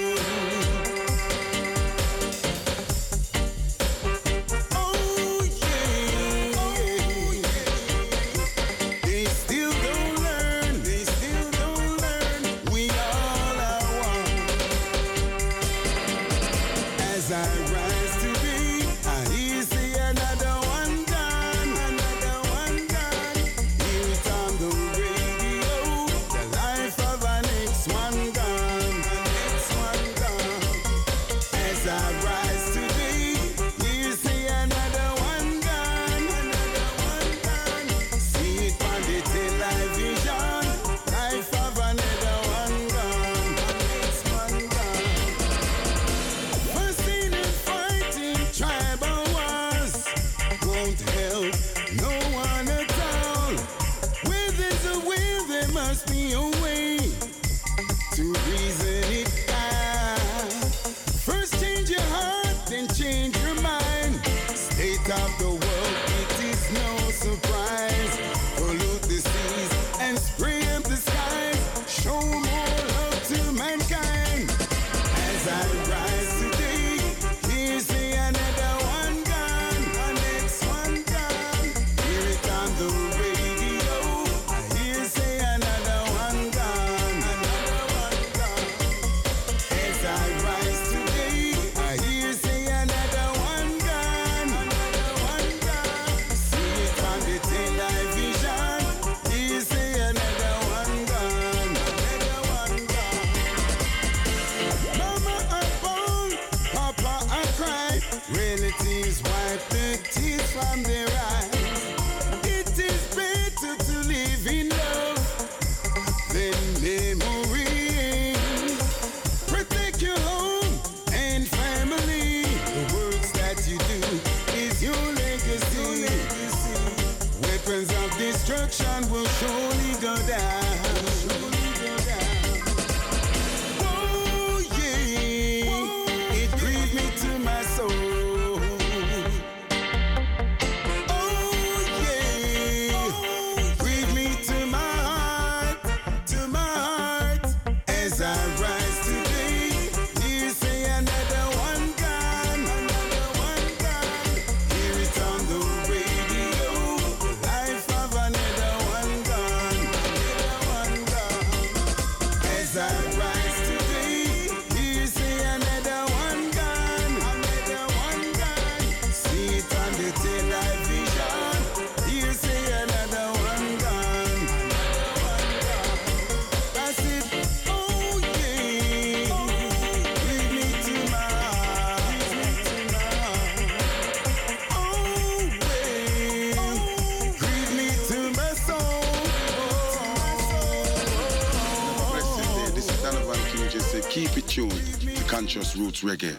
[195.78, 196.36] Roots Reggae.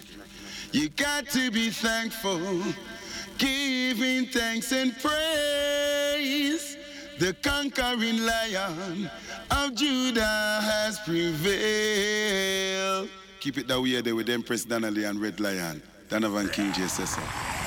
[0.72, 2.62] You got to be thankful,
[3.38, 6.78] giving thanks and praise.
[7.18, 9.10] The conquering lion
[9.52, 11.50] of Judah has prevailed.
[13.40, 15.82] Keep it that way there with Empress Donnelly and Red Lion.
[16.10, 16.82] Donovan King J.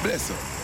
[0.03, 0.62] Bless up.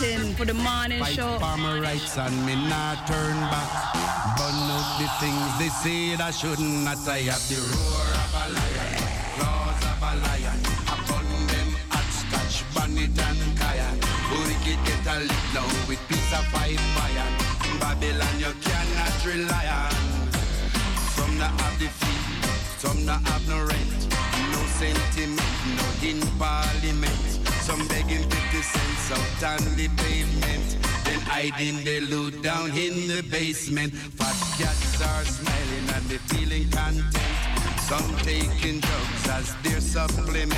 [0.00, 1.38] Representing for the morning Fight show.
[1.38, 3.94] for my rights and me not turn back.
[4.36, 6.98] Burn out the things they say that shouldn't not.
[7.08, 8.94] I have the roar of a lion,
[9.34, 10.58] claws of a lion.
[10.86, 13.88] Upon them hot scotch, bonnet and kaya.
[14.30, 17.32] Wicked get a lick now with piece of five iron.
[17.80, 19.96] Babylon you cannot rely on.
[21.16, 22.24] Some not have the feet,
[22.78, 24.00] some not have no rent.
[24.52, 26.97] No sentiment, no in parliament
[29.10, 30.76] out on the pavement.
[31.04, 33.94] Then hiding the loot down in the basement.
[33.94, 37.38] Fat cats are smiling and they feeling content.
[37.88, 40.52] Some taking drugs as their supplement.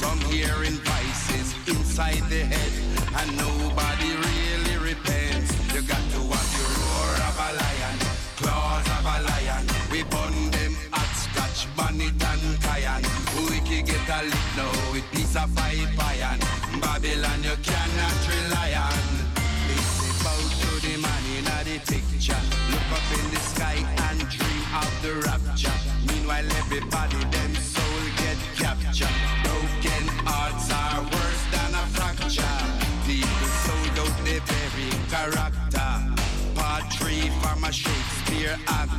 [0.00, 2.72] Some hearing voices inside their head.
[3.18, 5.52] And nobody really repents.
[5.74, 7.96] You got to have your roar of a lion,
[8.40, 9.64] claws of a lion.
[9.92, 13.04] We burn them at scotch, bonnet and cayenne.
[13.50, 16.65] We can get a lick now with piece of five iron.
[16.80, 19.06] Babylon, you cannot rely on.
[19.96, 22.42] Say bow to the man in the picture.
[22.70, 23.78] Look up in the sky
[24.08, 25.76] and dream of the rapture.
[26.06, 29.16] Meanwhile, everybody, them soul get captured.
[29.44, 32.58] Broken hearts are worse than a fracture.
[33.06, 35.90] People sold out their very character.
[36.54, 38.95] Part three from a Shakespeare actor.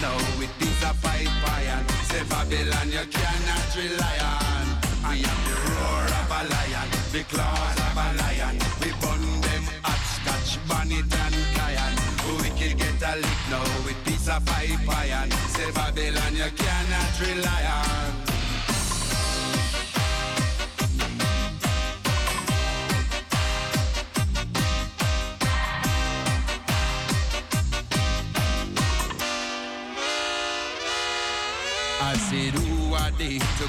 [0.00, 1.84] Now with piece of five iron.
[2.10, 4.66] Say Babylon, you cannot rely on.
[5.04, 8.56] I am the roar of a lion, the claws of a lion.
[8.80, 11.98] We bun them hot scotch, bonnet and giant.
[12.42, 15.30] We can get a lick now with piece of five iron.
[15.54, 18.17] Say Babylon, you cannot rely on.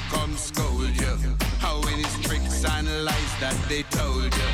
[0.08, 1.14] Come scold you?
[1.58, 4.48] How many tricks and lies that they told you?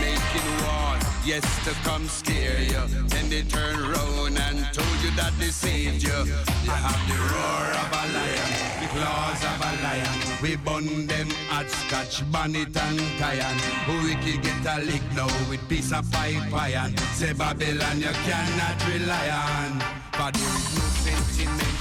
[0.00, 2.82] Making war, yes, to come scare you.
[3.08, 6.18] Then they turn round and told you that they saved you.
[6.64, 8.50] You have the roar of a lion,
[8.80, 10.16] the claws of a lion.
[10.42, 13.60] We bun them at scotch, bonnet and cayenne.
[14.04, 16.96] We can get a lick now with piece of pipe iron.
[17.14, 19.78] Say Babylon, you cannot rely on.
[20.12, 21.78] But there is no sentiment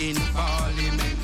[0.00, 1.19] in parliament.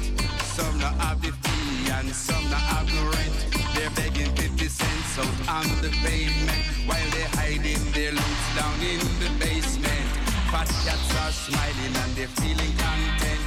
[0.57, 3.37] Some not have the fee and some not have the rent.
[3.77, 9.05] They're begging 50 cents out on the pavement while they're hiding their loot down in
[9.21, 10.09] the basement.
[10.49, 13.45] Fat cats are smiling and they're feeling content.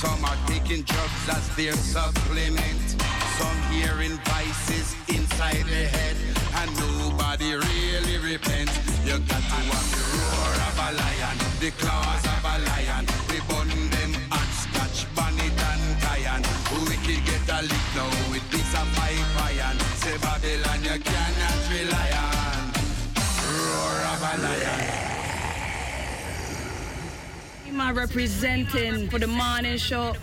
[0.00, 3.04] Some are taking drugs as their supplement.
[3.36, 6.16] Some hearing voices inside their head
[6.56, 8.72] and nobody really repents.
[9.04, 13.25] You got to walk the roar of a lion, the claws of a lion.
[27.76, 30.14] My representing for the morning show.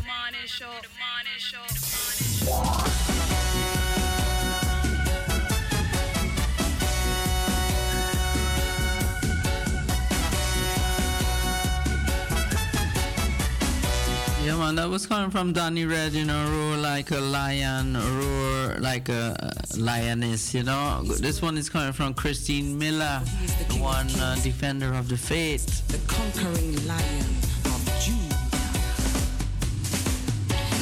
[14.43, 18.75] Yeah, man, that was coming from Danny Red, you know, roar like a lion, roar
[18.81, 21.01] like a lioness, you know.
[21.03, 23.21] This one is coming from Christine Miller,
[23.69, 25.87] the one uh, defender of the faith.
[25.87, 27.25] The conquering lion
[27.71, 28.35] of Judah.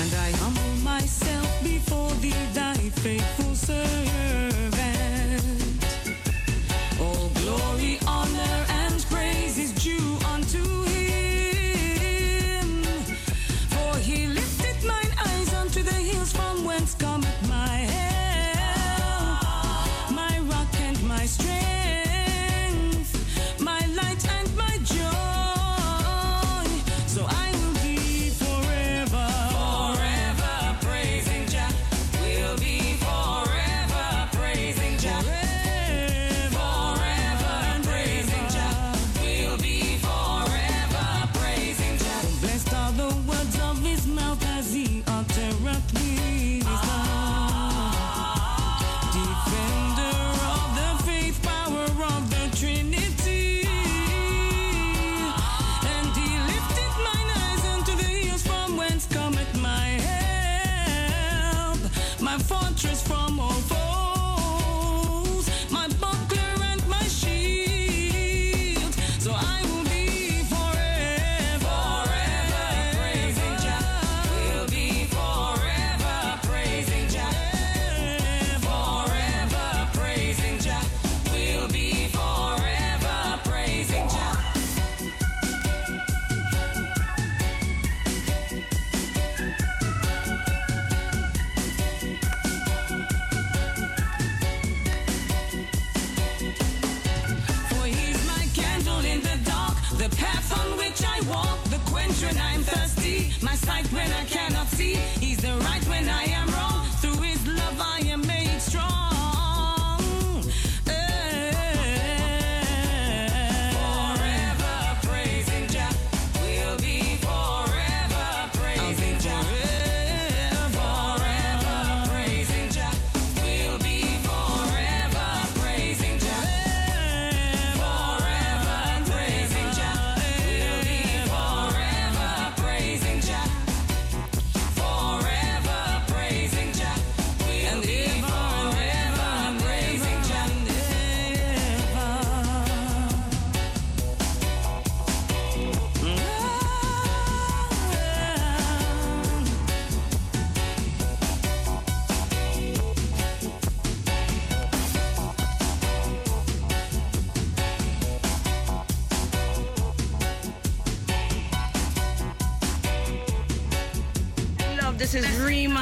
[0.01, 3.83] And I humble myself before thee, thy faithful servant.
[6.99, 10.90] All glory, honor, and praise is due unto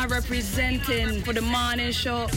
[0.10, 2.28] representing for the morning show.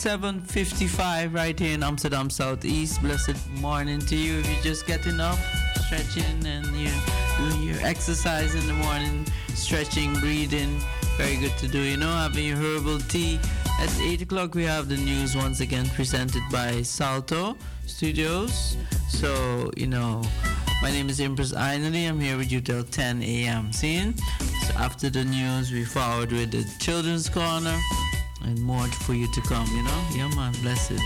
[0.00, 3.02] 7.55 right here in Amsterdam Southeast.
[3.02, 4.38] Blessed morning to you.
[4.38, 5.38] If you're just getting up,
[5.84, 6.90] stretching, and you're
[7.36, 10.80] doing your exercise in the morning, stretching, breathing,
[11.18, 11.80] very good to do.
[11.80, 13.38] You know, having your herbal tea.
[13.78, 18.78] At 8 o'clock, we have the news once again presented by Salto Studios.
[19.10, 20.22] So, you know,
[20.80, 22.08] my name is Empress Ainali.
[22.08, 23.70] I'm here with you till 10 a.m.
[23.70, 24.14] Seeing?
[24.16, 27.78] So after the news, we forward with the Children's Corner
[28.50, 30.04] and more for you to come, you know?
[30.12, 31.00] Yeah, man, bless it.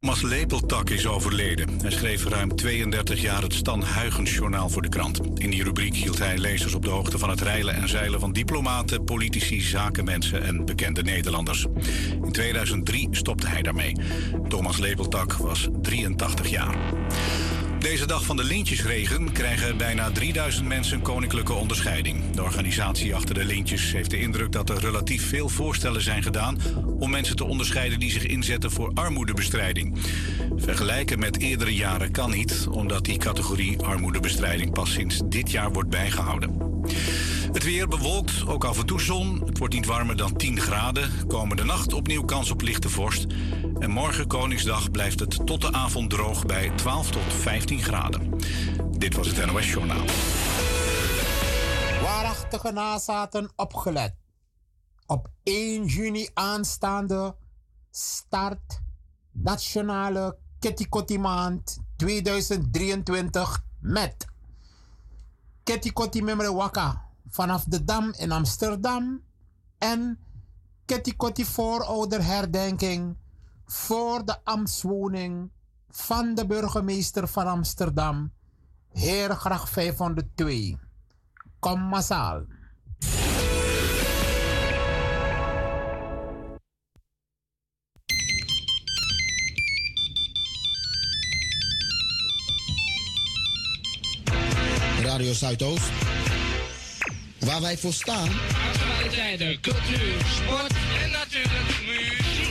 [0.00, 1.80] Thomas Lepeltak is overleden.
[1.80, 5.20] Hij schreef ruim 32 jaar het Stan Huygens-journaal voor de krant.
[5.34, 8.32] In die rubriek hield hij lezers op de hoogte van het reilen en zeilen van
[8.32, 11.66] diplomaten, politici, zakenmensen en bekende Nederlanders.
[12.22, 13.96] In 2003 stopte hij daarmee.
[14.48, 16.76] Thomas Lepeltak was 83 jaar.
[17.80, 22.30] Deze dag van de lintjesregen krijgen bijna 3000 mensen koninklijke onderscheiding.
[22.30, 26.58] De organisatie achter de lintjes heeft de indruk dat er relatief veel voorstellen zijn gedaan
[26.98, 29.98] om mensen te onderscheiden die zich inzetten voor armoedebestrijding.
[30.56, 35.90] Vergelijken met eerdere jaren kan niet, omdat die categorie armoedebestrijding pas sinds dit jaar wordt
[35.90, 36.79] bijgehouden.
[37.52, 39.42] Het weer bewolkt, ook af en toe zon.
[39.44, 41.26] Het wordt niet warmer dan 10 graden.
[41.26, 43.26] Komende nacht opnieuw kans op lichte vorst.
[43.78, 48.38] En morgen Koningsdag blijft het tot de avond droog bij 12 tot 15 graden.
[48.98, 50.04] Dit was het NOS Journaal.
[52.02, 54.14] Waarachtige nazaten opgelet.
[55.06, 57.36] Op 1 juni aanstaande
[57.90, 58.80] start
[59.32, 64.29] Nationale Ketikotti Maand 2023 met
[65.70, 69.22] Ketikotti Memre Waka vanaf de Dam in Amsterdam
[69.78, 70.18] en
[70.84, 73.16] Ketikotti voorouderherdenking
[73.64, 75.50] voor de ambtswoning
[75.88, 78.32] van de burgemeester van Amsterdam,
[78.88, 80.78] Heergracht 502.
[81.58, 82.44] Kom massaal.
[95.30, 95.90] Radio Zuidoost.
[97.38, 98.28] Waar wij voor staan.
[98.72, 102.48] Actualiteiten, cultuur, sport en natuurlijk muziek.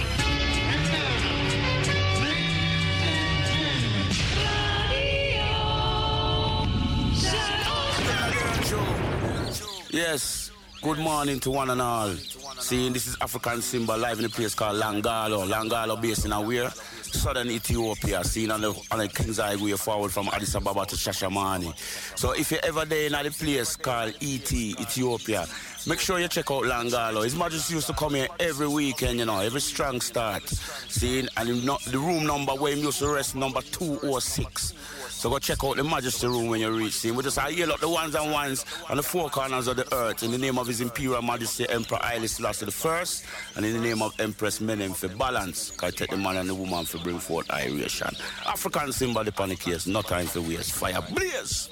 [9.89, 10.51] Yes,
[10.81, 12.15] good morning to one and all.
[12.59, 15.45] Seeing this is African Simba live in a place called Langano.
[15.45, 16.71] Langano based in Aware,
[17.13, 18.23] southern Ethiopia.
[18.23, 21.73] Seen on the, on the King's Highway forward from Addis Ababa to Shashamani.
[22.17, 25.47] So if you're ever there in a place called ET, Ethiopia,
[25.87, 27.23] make sure you check out Langano.
[27.23, 30.47] His Majesty used to come here every weekend, you know, every strong start.
[30.47, 34.73] Seeing, and the room number where he used to rest, number 206.
[35.19, 37.17] So go check out the Majesty Room when you reach him.
[37.17, 40.23] We just heal up the ones and ones on the four corners of the earth
[40.23, 43.25] in the name of His Imperial Majesty Emperor Haile Selassie the First,
[43.57, 45.71] and in the name of Empress Menen for balance.
[45.71, 48.15] Can take the man and the woman for bring forth iration.
[48.47, 50.71] African Simba the case, no time for waste.
[50.71, 51.69] Fire blaze.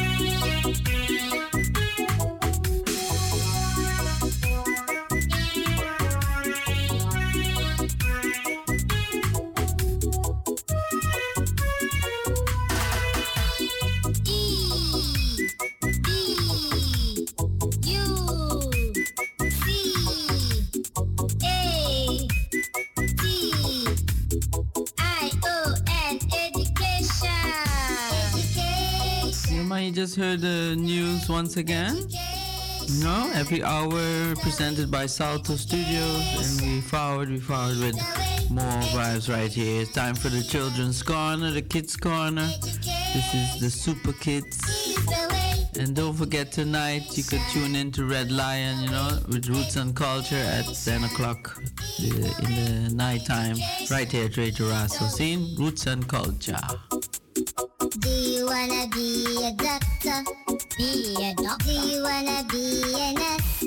[0.00, 0.05] You
[29.76, 31.94] might just heard the news once again.
[33.02, 37.96] No, every hour presented by Salto Studios, and we forward, we forward with
[38.50, 39.82] more vibes right here.
[39.82, 42.48] It's time for the children's corner, the kids' corner.
[43.12, 44.56] This is the Super Kids.
[45.78, 49.76] And don't forget tonight, you could tune in to Red Lion, you know, with Roots
[49.76, 51.60] and Culture at 10 o'clock
[51.98, 53.56] in the nighttime,
[53.90, 55.06] right here at Radio Razo.
[55.10, 56.56] Scene Roots and Culture.
[58.00, 60.24] Do you wanna be a doctor?
[60.76, 61.64] Be a doctor.
[61.64, 63.64] Do you wanna be a nurse?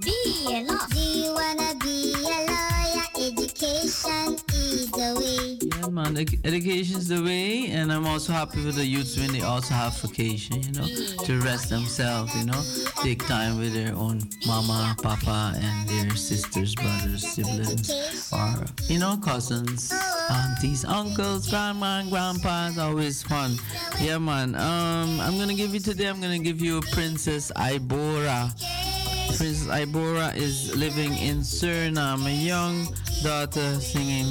[0.00, 0.86] Be a nurse.
[0.88, 3.06] Do you wanna be a lawyer?
[3.18, 4.36] Education
[4.72, 5.58] is the way.
[5.80, 9.42] Yeah, man, ed- education's the way, and I'm also happy with the youths when they
[9.42, 10.86] also have vacation, you know,
[11.24, 12.62] to rest themselves, you know,
[13.02, 17.90] take time with their own mama, papa, and their sisters, brothers, siblings,
[18.32, 19.92] or, you know, cousins,
[20.30, 23.56] aunties, uncles, grandma, and always fun.
[24.00, 28.50] Yeah, man, um, I'm gonna give you today, I'm gonna give you Princess Ibora.
[29.36, 32.86] Princess Ibora is living in Suriname, a young
[33.22, 34.30] daughter singing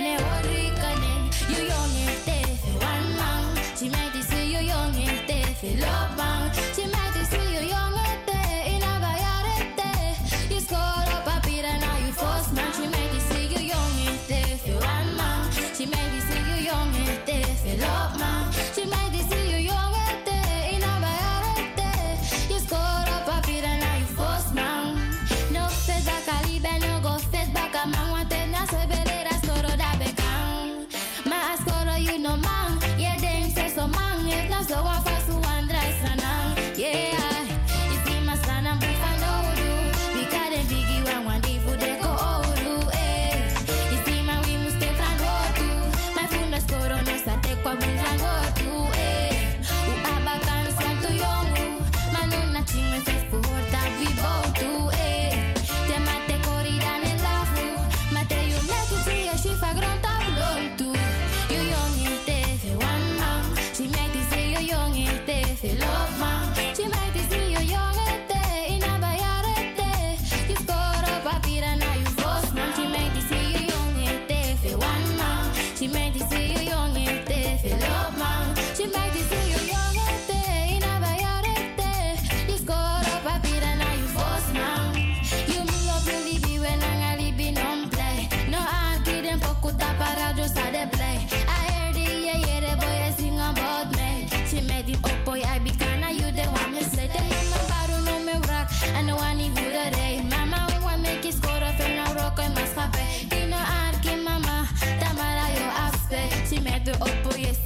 [106.83, 107.60] de oppoëzie, ik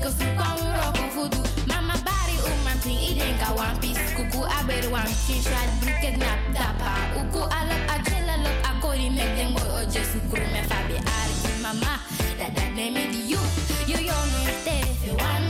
[0.00, 1.66] machanga resko su kon roko fudu.
[1.66, 3.98] Mama bari umam ting idenka one piece.
[4.14, 7.20] Kuku aber one chin shot, briket nap tapa.
[7.20, 11.62] Uku alap a jela lop a kori make them boy oje sukuru me fabi ari
[11.62, 12.00] mama.
[12.38, 13.38] That that name is you.
[13.86, 15.49] You young and stiff, one man.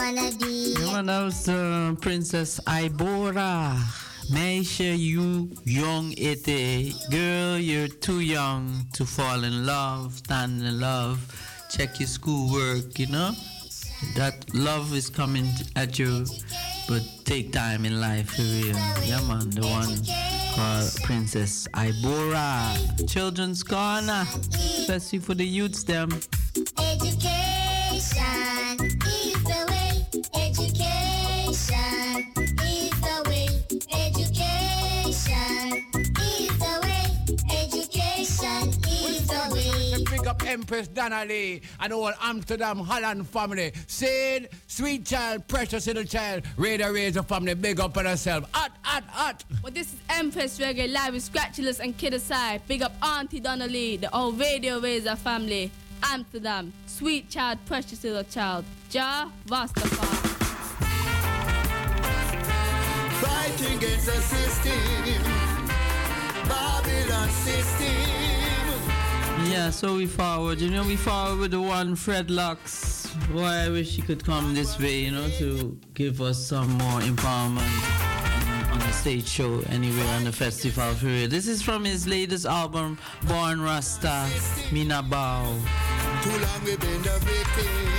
[0.00, 0.74] wanna be
[1.04, 1.92] dat was uh,
[2.82, 3.76] Ibora.
[4.30, 6.94] Meisje, you young ete.
[7.10, 11.18] Girl, you're too young to fall in love, stand in love,
[11.68, 13.32] check your schoolwork, you know?
[14.14, 16.24] That love is coming at you,
[16.88, 18.76] but take time in life for real.
[19.04, 19.98] Yeah, man, the one
[20.54, 22.76] called Princess Ibora.
[23.12, 26.10] Children's Corner, especially for the youths, them.
[26.78, 27.40] Education
[40.50, 43.72] Empress Donnelly and all Amsterdam Holland family.
[43.86, 48.44] Saying, sweet child, precious little child, Radio Razo family, big up on herself.
[48.52, 49.44] Hot, hot, hot.
[49.62, 52.62] Well, this is Empress Reggae live with Scratchulous and Kid Aside.
[52.66, 55.70] Big up Auntie Donnelly, the old Radio Razo family.
[56.02, 58.64] Amsterdam, sweet child, precious little child.
[58.90, 60.26] Ja Rastafari.
[63.22, 65.22] Fight against the system,
[66.48, 68.39] Babylon system.
[69.50, 70.60] Yeah, so we forward.
[70.60, 73.08] You know, we forward the one Fred Locks.
[73.32, 77.00] Boy, I wish he could come this way, you know, to give us some more
[77.00, 81.28] empowerment on the stage show anywhere on the festival real.
[81.28, 82.96] This is from his latest album,
[83.26, 84.28] Born Rasta,
[84.70, 85.42] Mina Bao.
[86.22, 87.90] Too long we've been the victims.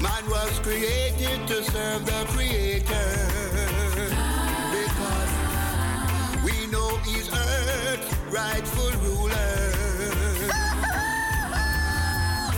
[0.00, 3.59] Man was created to serve the Creator.
[6.80, 9.56] Know He's Earth's rightful ruler.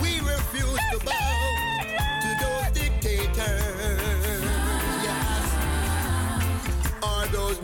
[0.01, 1.35] We refuse to bow
[2.23, 4.41] to those dictators.
[7.09, 7.59] Or those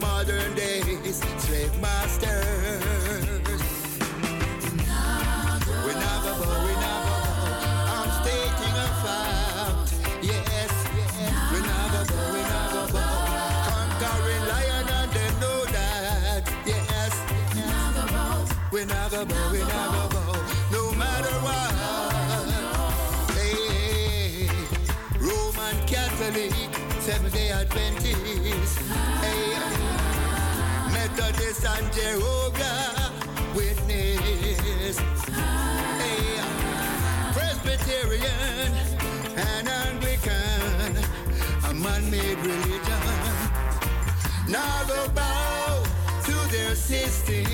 [31.80, 33.14] And Jehovah
[33.56, 34.99] Witness.
[34.99, 36.41] Hey,
[37.31, 38.73] Presbyterian
[39.38, 40.97] and Anglican,
[41.69, 42.99] a man-made religion.
[44.49, 45.84] Now go bow
[46.26, 47.45] to their system.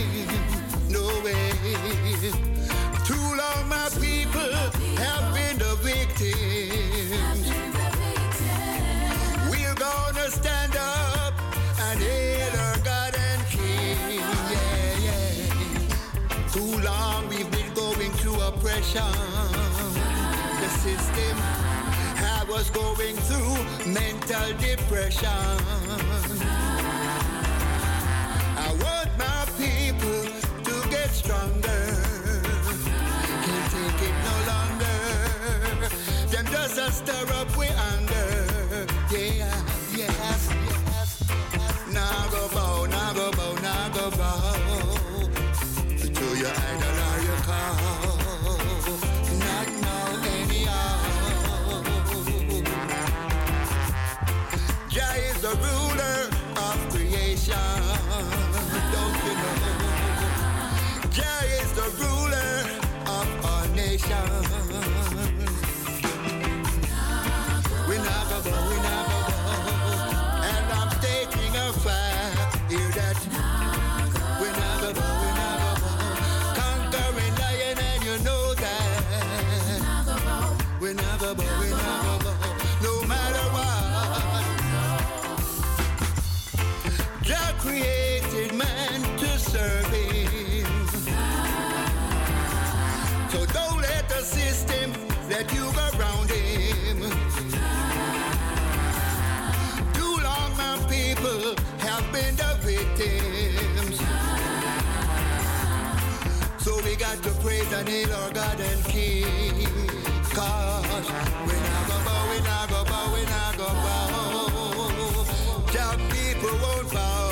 [0.90, 1.52] No way.
[3.06, 4.54] Too long my people
[5.04, 7.46] have been the victims.
[9.52, 10.65] We're gonna stand
[18.86, 19.12] oppression.
[20.62, 21.38] The system
[22.18, 25.30] have us going through mental depression.
[28.58, 30.24] I want my people
[30.64, 31.84] to get stronger.
[33.46, 34.98] Can't take it no longer.
[36.32, 38.88] Them just a stir up with anger.
[39.12, 39.55] Yeah,
[102.36, 104.00] the victims.
[106.64, 109.68] So we got to praise and hail our God and King.
[110.34, 111.08] Cause
[111.48, 115.26] we not go bow, we not go bow, we not go bow.
[115.72, 117.32] Jah people won't bow.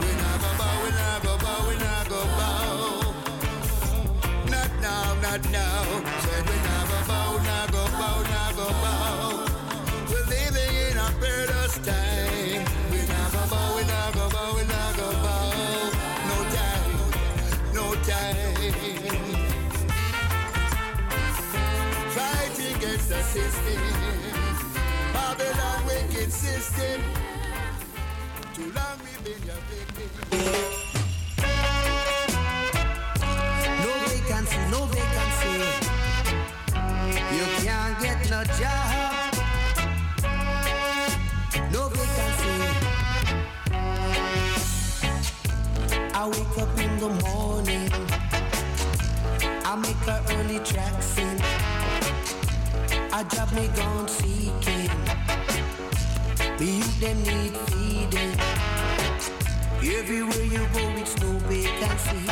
[0.00, 3.14] We not go bow, we not go bow, we not go bow.
[4.50, 5.84] Not now, not now.
[6.24, 6.56] Said we
[23.32, 23.80] system.
[25.14, 27.00] Babylon wicked system.
[28.54, 30.10] Too long we've been your victim.
[33.84, 35.54] No vacancy, no vacancy.
[37.36, 39.34] You can't get no job.
[41.72, 42.56] No vacancy.
[46.14, 47.92] I wake up in the morning.
[49.64, 51.41] I make a early track scene.
[53.14, 54.88] I drop me gone seeking.
[56.56, 58.32] The youth them need feeding.
[59.84, 62.24] Everywhere you go, it's no vacancy.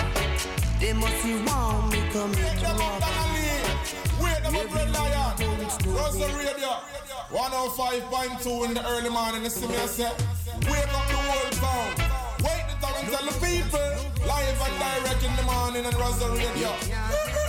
[0.81, 2.71] They must be want me come into
[4.23, 5.37] Wait, them up Red Lion.
[5.85, 6.73] Razo Radio.
[7.29, 9.45] 105.2 in the early morning.
[9.45, 10.11] You see me, I say,
[10.65, 11.89] wake up the whole town.
[12.43, 14.27] Wake the town and tell the people.
[14.27, 17.40] Live and direct in the morning on Razo Radio.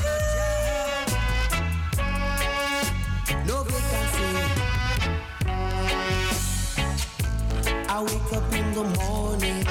[7.93, 9.68] I wake up in the morning.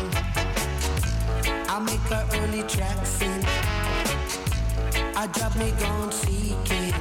[1.73, 3.43] I make a early track scene.
[5.17, 6.93] I drop me gone seeking.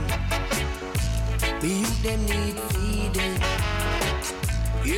[1.60, 3.36] The youth them need feeding.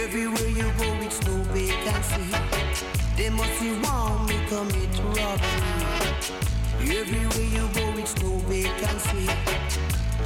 [0.03, 2.29] Everywhere you go, it's no vacancy.
[3.17, 5.81] They must be want me commit robbery.
[6.99, 9.25] Everywhere you go, it's no vacancy.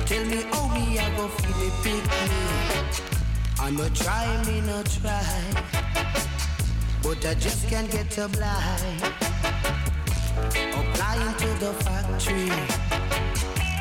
[0.07, 2.65] Tell me how me I go feel it pick me.
[3.61, 5.85] I no try, me no try.
[7.06, 9.03] But I just can't get a blind.
[10.73, 12.49] Applying to the factory.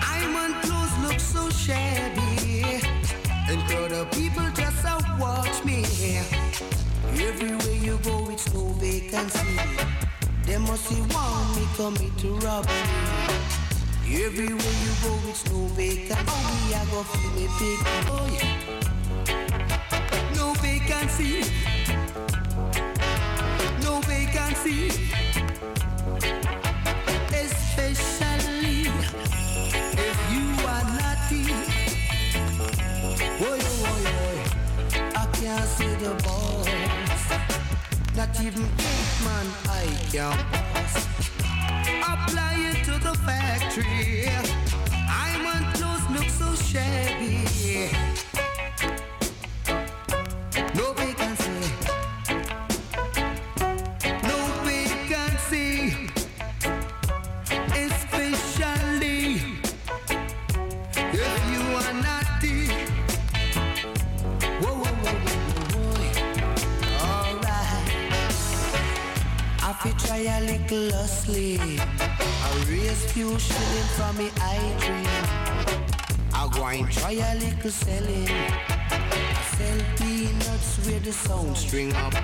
[0.02, 2.82] I'm on clothes look so shabby.
[3.48, 5.86] And crowd of people just out watch me.
[7.16, 9.58] Everywhere you go, it's no vacancy.
[10.44, 12.74] They must see want me commit to robbery.
[14.06, 16.24] Everywhere you go, it's no vacancy.
[16.28, 17.78] Oh, me, I go feel me big.
[18.12, 18.52] Oh, yeah.
[20.36, 21.73] No vacancy.
[24.34, 24.88] No vacancy.
[27.32, 28.86] Especially
[29.96, 31.46] if you are naughty.
[35.14, 36.68] I can't see the boss.
[38.16, 38.66] Not even
[39.68, 40.94] I can boss.
[42.02, 44.30] Apply it to the factory.
[46.14, 48.13] Look so shabby.
[70.92, 71.80] Hustling.
[72.46, 75.14] I raise few shilling from me I dream.
[76.32, 78.26] I go and try a little selling.
[79.56, 82.14] Sell peanuts where the sound string up.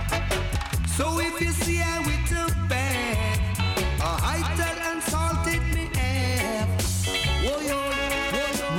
[0.96, 3.16] So if you see I with bag,
[4.00, 4.44] a high
[4.92, 5.90] and salted me.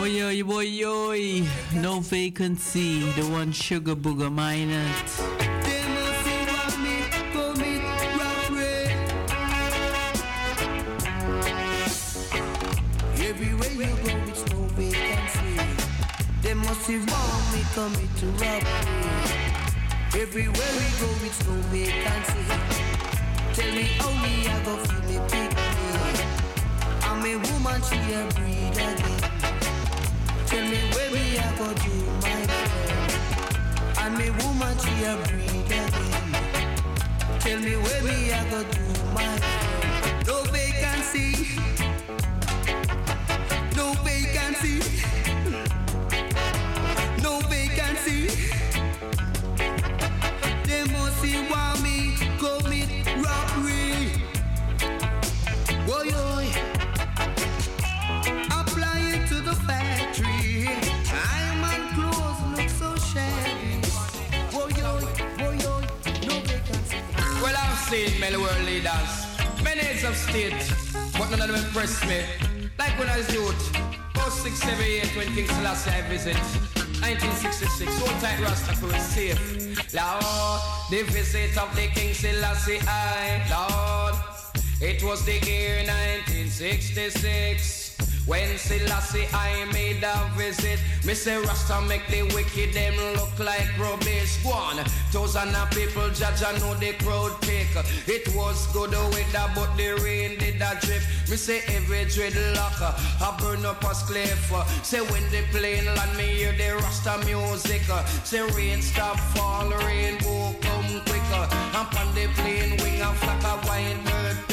[0.02, 1.48] Oi, oi, oi, oi.
[1.76, 3.02] No vacancy.
[3.11, 5.40] The one sugar booger minus.
[17.89, 18.61] Me commit to robbery.
[20.21, 22.43] Everywhere we go, it's no vacancy.
[23.53, 25.61] Tell me how me I go feel me pick me.
[27.01, 29.21] I'm a woman, she a breed again.
[30.45, 33.11] Tell me where me I go do my friend.
[33.97, 36.29] I'm a woman, she a breed again.
[37.39, 38.83] Tell me where me I go do
[39.13, 39.60] my friend.
[51.22, 52.18] Why me.
[67.39, 68.91] Well, I've seen many world leaders,
[69.64, 70.53] many heads of state,
[71.19, 72.23] but none of them impressed me.
[72.80, 73.72] Like when I was youth,
[74.15, 76.35] 0678 when King Selassie I visit.
[77.02, 79.70] 1966, so tight Rasta for safe.
[79.93, 84.15] Lord, the visit of the King Selassie I, Lord,
[84.80, 87.80] it was the year 1966.
[88.27, 93.68] When Selassie I made a visit, me say Rasta make the wicked them look like
[93.80, 94.38] rubbish.
[94.45, 94.77] One
[95.11, 97.68] thousand of people judge I know the crowd pick.
[98.07, 101.02] It was good weather, but the rain did a drip.
[101.30, 104.52] Me say every dreadlock I burn up a cliff.
[104.84, 107.81] Say when the plane land, me hear the Rasta music.
[108.23, 111.48] Say rain stop fall, rainbow come quicker.
[111.73, 114.51] Up on the plane wing a flock white bird.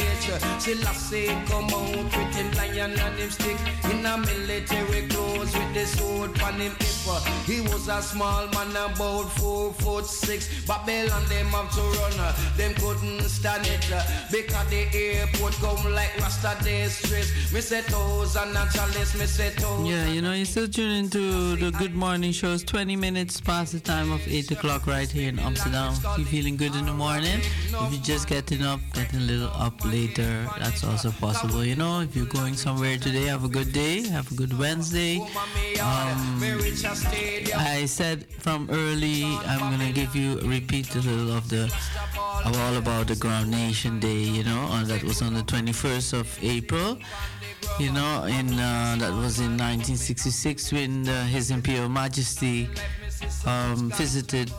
[0.59, 3.57] Selassie come out with him lion and him stick
[3.91, 6.89] in a military clothes with the sword on him hip.
[7.47, 10.67] He was a small man about four foot six.
[10.67, 13.81] Babylon them have to run, them couldn't stand it
[14.31, 17.53] because the airport come like Rasta distress.
[17.53, 19.87] Me say thousand and chalice, me say thousand.
[19.87, 22.63] Yeah, you know, you're still tuning into the Good Morning Shows.
[22.63, 25.95] 20 minutes past the time of 8 o'clock right here in Amsterdam.
[26.19, 29.83] You're feeling good in the morning, if you're just getting up, getting a little up
[30.19, 31.65] later, that's also possible.
[31.65, 35.19] You know, if you're going somewhere today, have a good day, have a good Wednesday.
[35.81, 36.41] Um,
[37.57, 41.65] I said from early, I'm gonna give you repeat a little of the
[42.45, 44.23] of all about the Grounation Day.
[44.23, 46.99] You know, uh, that was on the 21st of April.
[47.79, 52.69] You know, in uh, that was in 1966 when uh, His Imperial Majesty
[53.47, 54.53] um, visited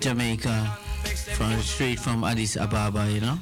[0.00, 3.08] Jamaica from straight from Addis Ababa.
[3.10, 3.38] You know,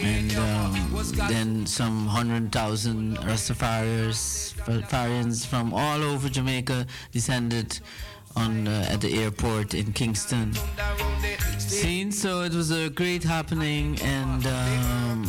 [0.00, 0.96] and um,
[1.28, 7.80] then some hundred thousand Rastafarians from all over Jamaica descended
[8.36, 10.54] on uh, at the airport in Kingston.
[11.58, 15.26] Scene, so it was a great happening, and um,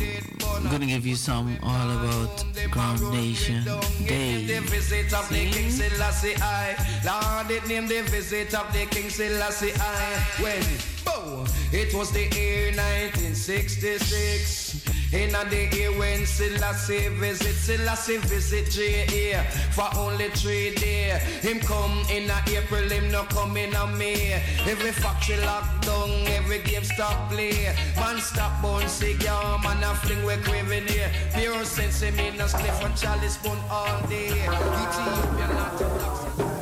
[0.56, 3.64] I'm gonna give you some all about Ground Nation
[4.06, 4.44] Day.
[4.46, 6.76] The visit of the King Selassie I.
[7.04, 10.24] Lord, it named the visit of the King Selassie I.
[10.40, 10.62] When,
[11.04, 14.97] bow, it was the year 1966.
[15.10, 19.42] In the year when Selassie visit, Selassie visit J.A.
[19.72, 21.22] for only three days.
[21.40, 24.34] Him come in a April, him no come in a May.
[24.66, 27.74] Every factory locked down, every game stop play.
[27.96, 31.10] Man stop bone cigar, man a fling we craving here.
[31.34, 34.28] Pure sense, him in a spliff and chalice spoon all day.
[34.28, 36.57] Ethiopian not The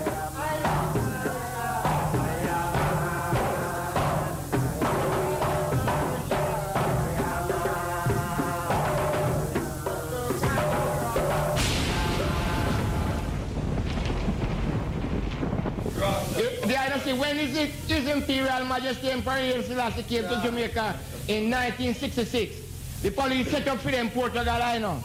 [17.19, 20.99] when is it His Imperial Majesty Emperor Haile Selassie came to Jamaica
[21.29, 23.03] in 1966?
[23.03, 25.03] The police set up for them Portugal, I know.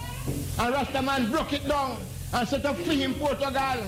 [0.60, 1.98] And Rastaman broke it down
[2.34, 3.84] and set up for him Portugal.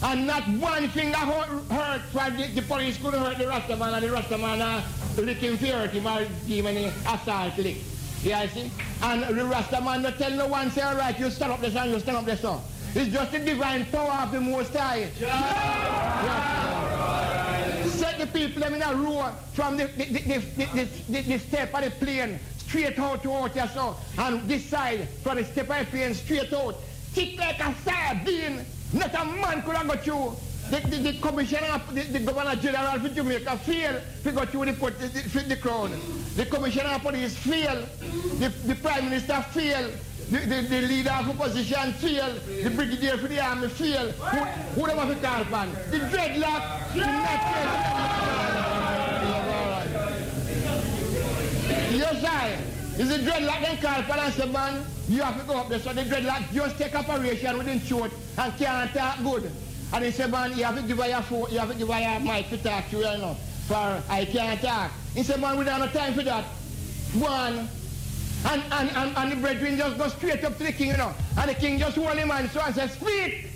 [0.00, 4.08] And not one finger hurt, hurt the, the police couldn't hurt the Rastaman and the
[4.08, 7.78] Rastaman uh, lick him for him or give him any assault lick.
[8.22, 8.70] Yeah, I see?
[9.02, 11.90] And the Rastaman not tell no one, say, all right, you stand up this and
[11.90, 12.60] you stand up this one.
[12.94, 15.10] It's just the divine power of the Most High.
[17.98, 21.82] Set the people them in a row from the, the, the, the, the, step of
[21.82, 23.96] the plane straight out to out your son.
[24.16, 26.76] And this side from the step of the plane straight out.
[27.12, 28.64] Thick like a sardine.
[28.92, 30.36] Not a man could have got you.
[30.70, 34.72] The, the, the commissioner, the, the governor general of Jamaica failed to go through the,
[34.72, 35.90] the, the, the crown.
[36.36, 37.88] The commissioner of police failed.
[38.38, 39.92] The, the prime minister failed.
[40.30, 42.38] The, the, the leader of opposition failed.
[42.62, 44.12] The brigadier for the army failed.
[44.12, 44.38] Who,
[44.78, 45.72] who them have to call upon?
[45.90, 46.92] The dreadlock.
[46.92, 47.40] The not
[51.90, 52.58] Yes, I.
[53.00, 55.78] Is the dreadlock then call upon and say, man, you have to go up there.
[55.78, 59.50] So the dreadlock just take operation within short and can't talk good.
[59.94, 61.88] And he said, man, you have to give her your phone, you have to give
[61.88, 63.34] her your mic to talk to you, you know.
[63.66, 64.90] for I can't talk.
[65.14, 66.44] He said, man, we don't have time for that.
[67.14, 67.70] One.
[68.46, 71.12] And, and, and, and the brethren just go straight up to the king, you know.
[71.36, 73.46] And the king just hold him and so and said, speak.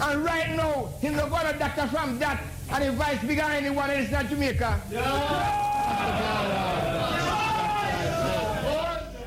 [0.00, 2.40] And right now, he's no got a doctor from that
[2.70, 4.80] and the vice bigger than anyone else in Jamaica.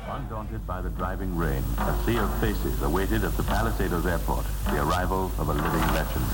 [0.08, 4.82] Undaunted by the driving rain, a sea of faces awaited at the Palisadoes airport the
[4.82, 6.24] arrival of a living legend.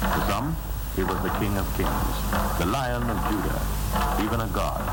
[0.00, 0.56] To some,
[0.96, 3.60] he was the King of Kings, the Lion of Judah,
[4.22, 4.84] even a god.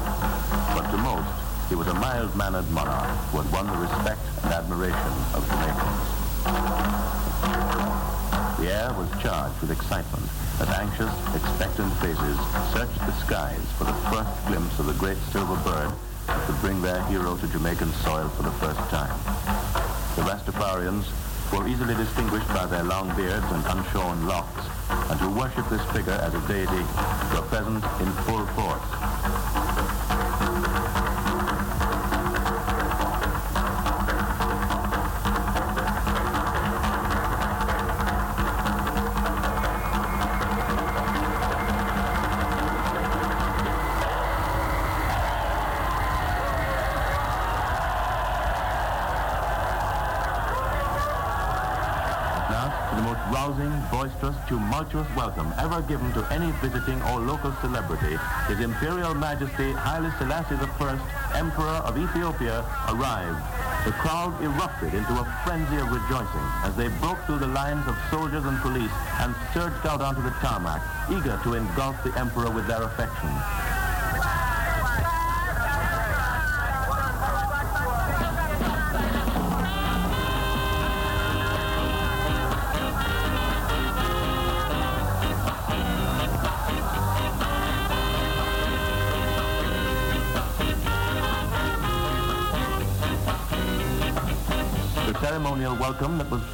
[0.76, 5.14] But to most, he was a mild-mannered monarch who had won the respect and admiration
[5.36, 6.08] of Jamaicans.
[8.60, 10.24] The air was charged with excitement
[10.60, 12.38] as anxious, expectant faces
[12.74, 15.92] searched the skies for the first glimpse of the great silver bird
[16.28, 19.14] that would bring their hero to Jamaican soil for the first time.
[20.16, 21.06] The Rastafarians
[21.54, 24.66] were easily distinguished by their long beards and unshorn locks,
[25.12, 26.84] and who worshipped this figure as a deity
[27.36, 29.67] were present in full force.
[54.48, 58.18] Tumultuous welcome ever given to any visiting or local celebrity,
[58.48, 63.44] His Imperial Majesty Haile Selassie I, Emperor of Ethiopia, arrived.
[63.86, 67.96] The crowd erupted into a frenzy of rejoicing as they broke through the lines of
[68.10, 72.68] soldiers and police and surged out onto the tarmac, eager to engulf the emperor with
[72.68, 73.77] their affection.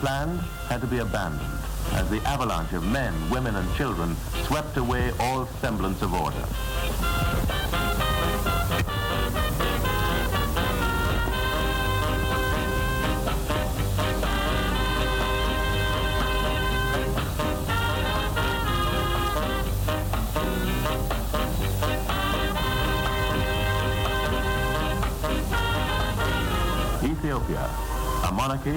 [0.04, 5.14] Planned had to be abandoned as the avalanche of men, women, and children swept away
[5.18, 6.46] all semblance of order.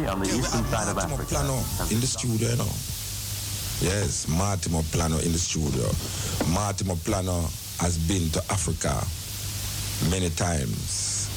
[0.05, 1.41] On the eastern side of Africa.
[1.91, 2.69] In the studio, you know.
[3.81, 5.89] Yes, Mortimo Planno in the studio.
[6.53, 7.41] Mortimo Planno
[7.81, 8.93] has been to Africa
[10.11, 11.29] many times.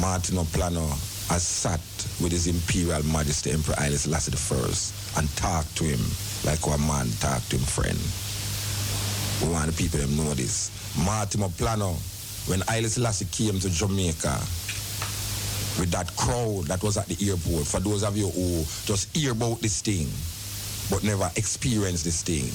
[0.00, 0.84] Mortimo Planno
[1.30, 1.80] has sat
[2.20, 6.00] with His Imperial Majesty Emperor Haile Selassie I and talked to him
[6.44, 7.98] like a man talked to him friend.
[9.40, 10.68] We want the people to know this.
[10.94, 11.96] Mortimo Planno,
[12.50, 14.36] when Haile Selassie came to Jamaica,
[15.78, 17.66] with that crowd that was at the airport.
[17.66, 20.08] For those of you who just hear about this thing,
[20.90, 22.50] but never experienced this thing.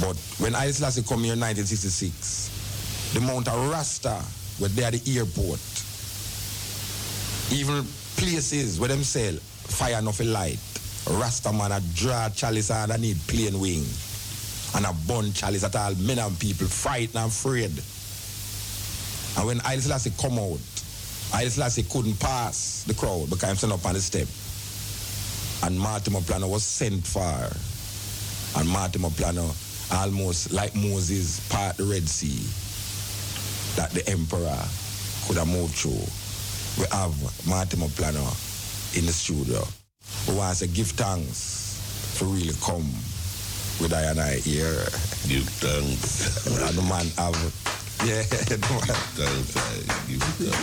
[0.00, 4.20] But when Selassie come here in 1966, the Mount of Rasta
[4.60, 5.60] were there at the airport.
[7.52, 7.84] Even
[8.16, 10.58] places where them sell fire enough light.
[11.10, 13.84] Rasta man a draw chalice and I need plain wing.
[14.74, 17.70] And a bun chalice at all men and people frightened and afraid.
[19.36, 20.58] And when Selassie come out,
[21.34, 24.28] Haile Selassie couldn't pass the crowd because I'm standing up on the step.
[25.64, 27.18] And Mortimo Planno was sent for.
[28.56, 29.50] And Mortimo Planno,
[29.92, 32.38] almost like Moses, part the Red Sea,
[33.74, 34.62] that the emperor
[35.26, 36.06] could have moved through.
[36.78, 37.10] We have
[37.50, 38.22] Mortimo Planno
[38.96, 39.66] in the studio.
[40.26, 42.86] who want to give thanks for really come
[43.82, 44.86] with I and I here.
[45.26, 46.46] Give thanks.
[46.46, 47.34] and the man have
[48.02, 48.22] yeah,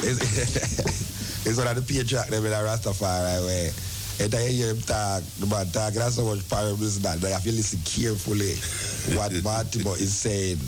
[0.04, 3.72] it's, it's one of the patriarch them in a Rastafari way.
[4.20, 7.44] And I hear him talk, the man talk, that's so much parables that I have
[7.44, 8.54] to listen carefully
[9.18, 10.60] what Mortimo is saying.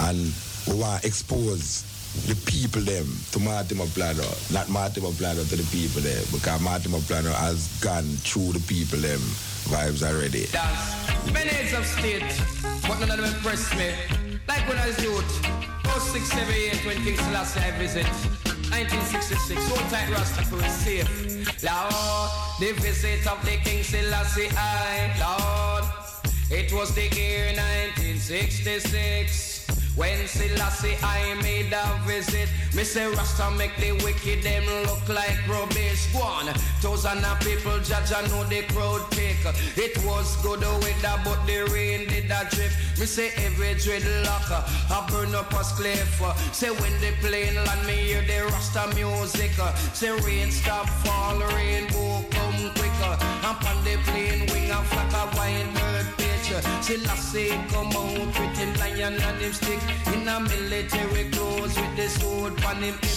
[0.00, 0.34] And
[0.66, 1.84] we want to expose
[2.26, 7.00] the people them to Mortimo Planno, not Mortimo Planno to the people there, because Mortimo
[7.08, 9.20] Planno has gone through the people them
[9.70, 10.46] vibes already.
[10.46, 11.32] Dance.
[11.32, 12.22] Many heads of state,
[12.82, 14.23] but none of them impress me.
[14.46, 15.42] Like when I was youth,
[15.84, 18.06] 0678 when King Selassie I visit.
[18.70, 21.08] 1966, so tight Rasta for safe.
[21.62, 25.84] Lord, the visit of the King Selassie I, Lord.
[26.50, 29.53] It was the year 1966
[29.96, 35.38] When Selassie I made a visit, me say Rasta make the wicked them look like
[35.46, 36.10] rubbish.
[36.82, 39.46] Thousand of people judge I know the crowd take.
[39.76, 42.72] It was good weather, but the rain did a drip.
[42.98, 44.50] Me say every dreadlock
[44.90, 46.20] I burn up a cliff.
[46.52, 49.52] Say when they playing land, me hear the Rasta music.
[49.92, 53.14] Say rain stop fall, rainbow come quicker.
[53.46, 56.33] And on the plane wing a flock of white bird.
[56.44, 59.80] Selassie come out with him lion and him stick
[60.12, 63.10] in a military clothes with the sword on him hip.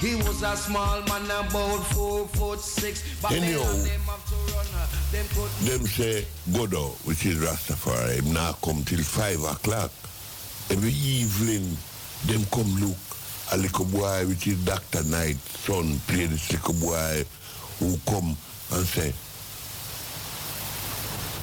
[0.00, 3.02] He was a small man about four foot six.
[3.30, 4.66] Anyhow, Babylon them have to run.
[4.76, 9.90] uh, Them could Them say Godo, which is Rastafari, now come till five o'clock.
[10.70, 11.76] Every evening,
[12.26, 12.96] them come look
[13.52, 15.02] a little boy, which is Dr.
[15.04, 17.24] Knight, son, play this little boy
[17.78, 18.36] who come
[18.72, 19.12] and say,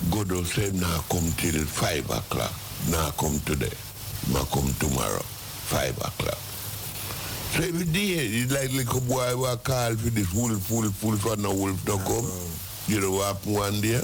[0.09, 2.51] Godo say him now come till five o'clock.
[2.89, 3.71] Now come today.
[4.31, 5.23] Now come tomorrow,
[5.67, 6.37] five o'clock.
[7.53, 11.43] So every day, it's like little boy I call for this wolf, wolf, wolf, and
[11.43, 12.25] no wolf don't come.
[12.87, 14.01] You know what happened one day?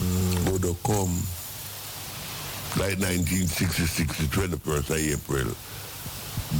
[0.00, 0.44] Mm.
[0.44, 1.16] Godo come.
[2.76, 5.54] Like 1966, the 21st of April.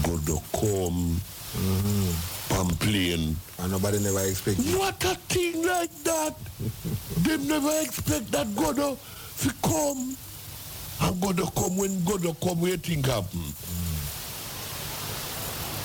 [0.03, 1.21] Godo come.
[1.57, 2.36] Mm-hmm.
[2.49, 3.37] Pamplane.
[3.59, 4.79] And nobody never expect it.
[4.79, 6.35] What a thing like that.
[7.23, 8.97] Them never expect that Godo
[9.43, 10.17] to come.
[11.01, 13.41] And Godo come when Godo come, what think happen?
[13.41, 13.93] Mm.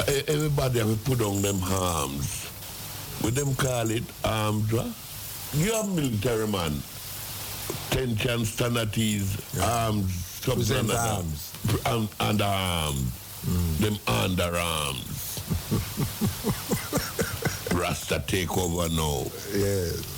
[0.09, 2.45] E- Everybody have to put on them arms.
[3.21, 4.03] What them call it?
[4.23, 4.87] Arms, what?
[5.53, 6.81] You are military man.
[7.89, 10.97] Tension, stanities, arms, something that.
[11.17, 11.51] arms.
[11.85, 12.45] And, and mm.
[12.47, 13.79] arms.
[13.79, 15.20] Them underarms.
[17.73, 19.23] Rasta take over now.
[19.53, 20.17] Yes.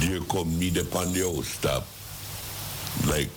[0.00, 1.86] There come me upon the house stop.
[3.06, 3.28] Like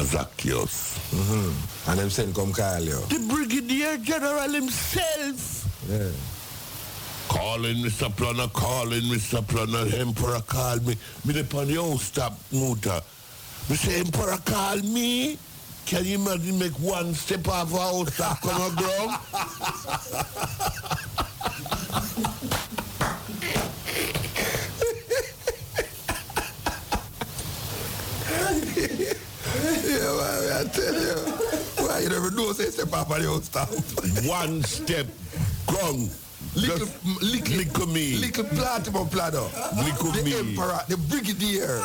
[0.00, 0.98] Zacchaeus.
[1.10, 1.90] Mm-hmm.
[1.90, 3.00] And them send come call you.
[3.08, 5.66] The Brigadier General himself.
[5.88, 6.10] Yeah.
[7.28, 8.14] Calling Mr.
[8.16, 9.46] Plummer, calling Mr.
[9.46, 10.96] Plummer, Emperor call me.
[11.24, 13.02] Me upon the stop, Muta.
[13.68, 15.38] Say, Emperor call me.
[15.88, 19.16] Can you imagine make one step off a house stop come on ground?
[29.88, 31.16] yeah, man, I tell you.
[31.86, 33.70] Why you never know say step up on your stop.
[34.26, 35.06] One step,
[35.68, 36.10] gone.
[36.54, 36.86] Little,
[37.22, 38.18] little, little me.
[38.18, 39.40] Little platinum platter.
[39.74, 40.38] Little the me.
[40.38, 41.82] emperor, the brigadier.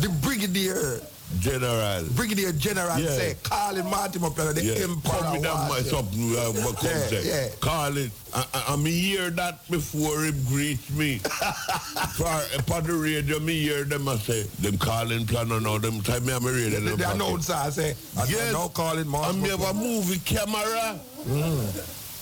[0.00, 1.00] The brigadier.
[1.40, 2.04] General.
[2.14, 3.08] Brigadier General Yeah.
[3.10, 5.12] say, calling Martin Platter, the Yeah, emperor.
[5.12, 6.06] Call me down was- myself.
[6.12, 7.48] Uh, what come Yeah, yeah.
[7.60, 8.10] Call it.
[8.34, 11.18] I, I, I me hear that before him greet me.
[12.16, 16.00] For upon the radio, me hear them I say, them calling plan on all them
[16.02, 16.80] time me I'm a radio.
[16.80, 18.52] The, the announcer I say, I Yes.
[18.52, 19.42] now calling I Martin.
[19.42, 20.98] me have a movie camera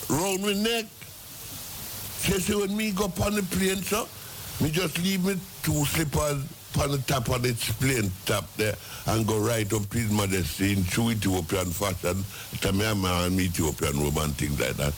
[0.09, 0.87] round my neck.
[2.21, 4.07] Say, say when me go upon the plane, so,
[4.61, 6.43] me just leave me two slippers
[6.79, 8.75] on the top of the plane top there
[9.07, 12.25] and go right up His Majesty in true Ethiopian fashion.
[12.61, 14.95] Tell me I'm an Ethiopian and things like that.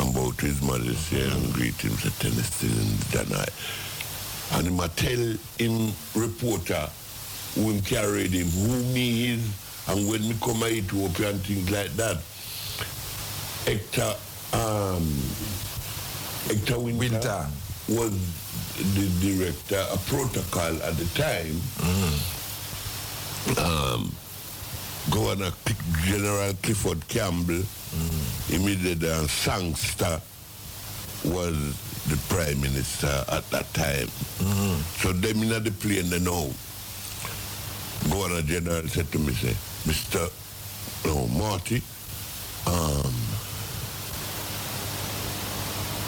[0.00, 4.58] And bow to His Majesty and greet him, say, Tennessee and Janai.
[4.58, 6.88] And him tell him reporter
[7.54, 11.70] who him carried him, who me is, and when me come to Ethiopia and things
[11.70, 12.18] like that.
[13.64, 14.14] Hector,
[14.52, 15.06] um,
[16.48, 17.46] Hector Wynter,
[17.88, 18.43] was
[18.76, 21.60] the director of protocol at the time.
[23.58, 24.14] Um,
[25.10, 25.50] Governor
[26.04, 27.62] General Clifford Campbell,
[28.50, 30.20] immediately and Sangster
[31.24, 31.56] was
[32.08, 34.08] the prime minister at that time.
[34.98, 36.50] So them in the plane they know.
[38.10, 39.54] Governor General said to me, say,
[39.88, 40.30] Mr.
[41.06, 41.82] No, Marty,
[42.66, 43.14] um,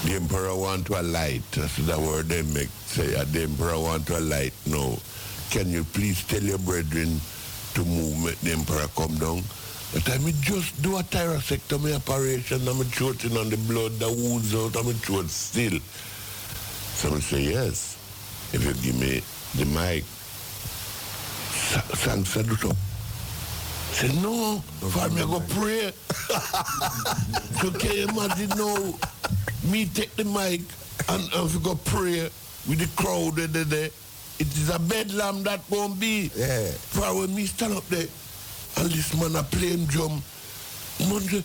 [0.05, 1.43] the emperor want to alight.
[1.53, 2.69] That's the word they make.
[2.87, 4.53] Say, uh, the emperor want to alight.
[4.67, 4.99] No.
[5.51, 7.21] Can you please tell your brethren
[7.75, 9.43] to move, make the emperor come down?
[9.95, 12.67] But I mean, just do a thyroidectomy operation.
[12.69, 14.77] I'm choking on the blood, the wounds out.
[14.77, 15.79] I'm throat still.
[16.99, 17.97] Someone say, yes.
[18.53, 19.23] If you give me
[19.55, 20.05] the mic,
[21.99, 22.96] thanks, I.
[23.97, 24.59] Say, no,
[24.91, 25.91] for me, I go pray.
[27.63, 28.93] so can you imagine now,
[29.73, 30.61] me take the mic
[31.09, 32.29] and, and we go pray
[32.69, 33.91] with the crowd there, there, there.
[34.39, 36.31] It is a bedlam that won't be.
[36.37, 36.73] Yeah.
[36.93, 38.07] For when me stand up there
[38.77, 40.23] and this man a playing drum,
[41.09, 41.43] man say,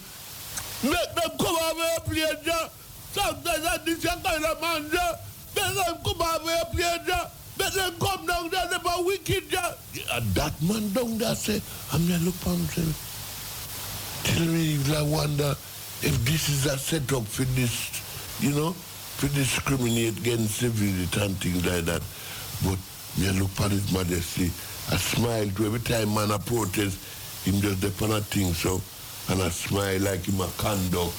[0.83, 2.69] make them come over here play drum.
[3.13, 4.83] Sometimes I this kind of man.
[4.83, 7.27] Make them come over here play drum.
[7.61, 9.75] Make them come down there, they are wicked there.
[10.33, 11.61] That man down there say,
[11.93, 12.89] I'm here look for him
[14.23, 15.51] Tell me if I wonder
[16.01, 18.01] if this is a setup for this,
[18.41, 18.75] you know,
[19.19, 22.01] to discriminate against civilians and things like that.
[22.65, 22.79] But
[23.19, 24.45] me I look at His Majesty,
[24.91, 26.97] I smile to every time man a protest,
[27.45, 28.81] him just depend on thing so,
[29.29, 31.13] and I smile like him a conduct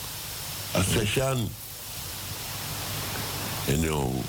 [0.75, 1.49] a session.
[3.69, 4.25] You know,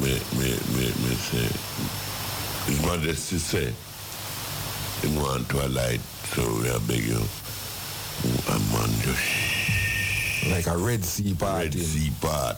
[0.00, 1.48] me, me, me, me say,
[2.70, 3.72] His Majesty say,
[5.02, 7.20] he want to alight, so we are beg you,
[8.48, 11.64] a man just like a Red Sea part.
[11.64, 12.56] Red Sea part.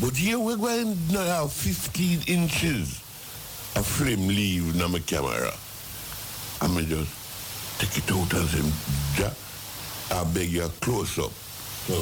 [0.00, 3.00] But here we're going to have 15 inches
[3.76, 5.52] of flame leave in my camera.
[6.60, 7.10] I'm mean just
[7.78, 9.30] take it out and say, "Ja,
[10.18, 11.32] I beg you a close up.
[11.86, 11.94] So,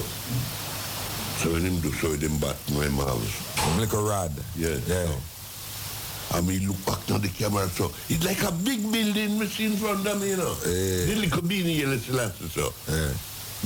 [1.38, 3.78] so when him do so with him bat my mouth.
[3.78, 4.32] Like a rod.
[4.56, 4.78] Yeah.
[4.86, 5.06] Yeah.
[5.06, 6.36] So.
[6.38, 9.66] I mean look back on the camera so it's like a big building me see
[9.66, 10.54] in front of me, you know.
[10.54, 12.72] The little beanie yellow so.
[12.88, 13.12] Yeah.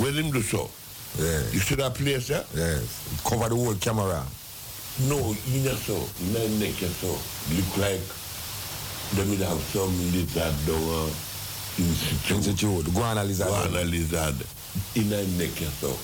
[0.03, 0.71] When him do so.
[1.19, 1.41] Yeah.
[1.53, 2.43] You see that place, yeah?
[2.55, 3.23] Yes.
[3.25, 4.23] Cover the whole camera.
[5.09, 7.09] No, in a so, in a neck so.
[7.55, 8.03] Look like
[9.15, 11.09] them will have some lizard down uh,
[11.79, 12.37] institute.
[12.37, 13.49] Institute, guana lizard.
[13.49, 14.37] Guana lizard.
[14.97, 15.97] In a neck so.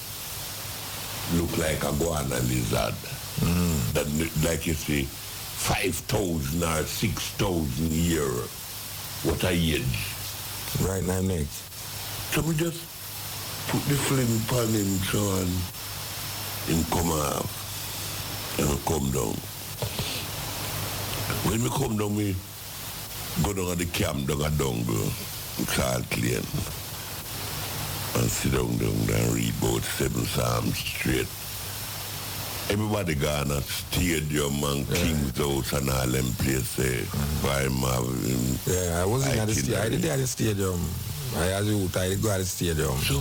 [1.32, 2.94] Look like a guana lizard.
[3.40, 3.92] Mm.
[3.94, 4.06] That
[4.46, 8.28] like you see, 5,000 or 6,000 year.
[9.24, 10.12] What a age.
[10.82, 11.46] Right now neck.
[12.30, 12.80] So we just
[13.68, 15.50] put the flame upon him so and
[16.68, 17.64] him come off
[18.58, 19.34] and come down.
[21.48, 22.36] When we come down, we
[23.42, 25.08] go down at the camp down at Dongle,
[25.72, 26.44] Salt Lane,
[28.16, 31.28] and sit down down there and read about seven psalms straight.
[32.70, 36.78] Everybody gone at stadium and King's House and all them places.
[36.78, 37.04] Eh?
[37.04, 37.46] Mm-hmm.
[37.46, 38.58] Why Marvin?
[38.66, 39.82] Yeah, I wasn't at the stadium.
[39.82, 40.80] I did at the stadium.
[41.36, 42.96] I as you I did go at the stadium.
[43.04, 43.20] So,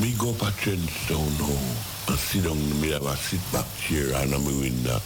[0.00, 4.14] me go up a Trenchtown now and sit down me have a sit back chair
[4.22, 5.00] and I'm a window.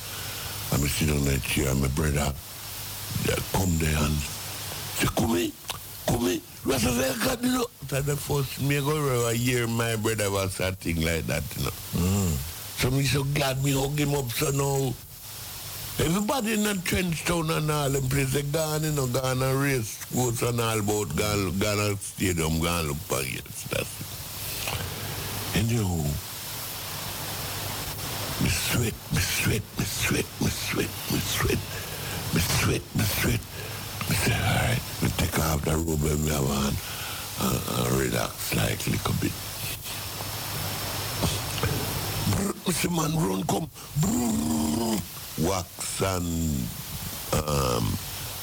[0.72, 2.32] And me sit down in that chair and my brother
[3.52, 4.14] come there and
[4.98, 5.52] say, come in,
[6.06, 6.40] come in.
[6.64, 7.66] What is that got, you know?
[7.88, 11.64] That's the first me go a year my brother was a thing like that, you
[11.64, 11.70] know.
[11.94, 12.34] Hmm.
[12.78, 14.94] So me so glad me hug him up so now.
[15.98, 20.02] Everybody in the Trenchtown and all them places, they gone, you know, gone and race
[20.06, 23.44] goats and all about, gone, gone and stadium, gone look for it.
[23.68, 25.58] That's it.
[25.58, 26.06] And you know,
[28.42, 31.58] me sweat, me sweat, me sweat, me sweat, me sweat,
[32.32, 33.40] me sweat, me sweat.
[34.22, 36.74] Say, all right, me take off the robe and me have on
[37.42, 39.32] and, and relax slightly a bit.
[42.30, 43.68] Brr, Me man, run, come.
[45.40, 46.68] Wax and
[47.32, 47.84] um,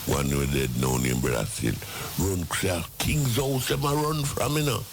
[0.07, 1.75] one who dead now named Brother Sil.
[2.19, 4.79] Run, say, King's house, I run from, you know?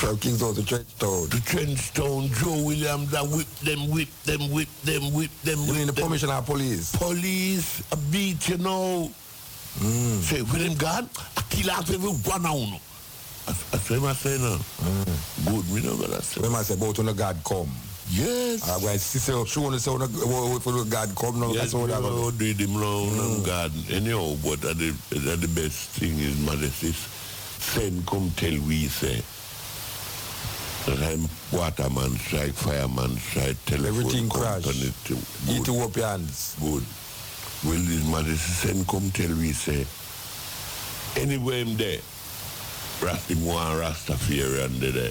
[0.00, 1.30] From King's House to Trenchtown.
[1.30, 5.58] To Trenchtown, Joe Williams, and whip them, whip them, whip them, whip them.
[5.66, 6.96] You mean the permission of police?
[6.96, 9.10] Police, a beat, you know.
[9.78, 10.20] Mm.
[10.20, 12.80] Say, when them gone, I kill off every one of them.
[13.46, 14.58] I say, I say now.
[15.50, 16.40] Good, me know what I say.
[16.40, 17.70] When I say, about when the God come.
[18.10, 18.68] Yes.
[18.68, 21.52] I'm going to see, show the sound of God come now.
[21.52, 22.16] Yes, That's what I'm mm.
[22.16, 23.72] no, do them round and God.
[23.90, 24.90] Anyhow, but that the,
[25.20, 29.22] that the best thing is, Majesty, send come tell we say.
[30.88, 34.64] I'm waterman strike, fireman strike, telephone Everything crash.
[34.64, 35.14] company to
[35.52, 36.56] Ethiopians.
[36.60, 36.84] Good.
[37.62, 39.84] Well, this send come tell we say,
[41.20, 42.00] anywhere him there,
[43.02, 44.92] Rasta one Rastafarian there.
[44.92, 45.10] there.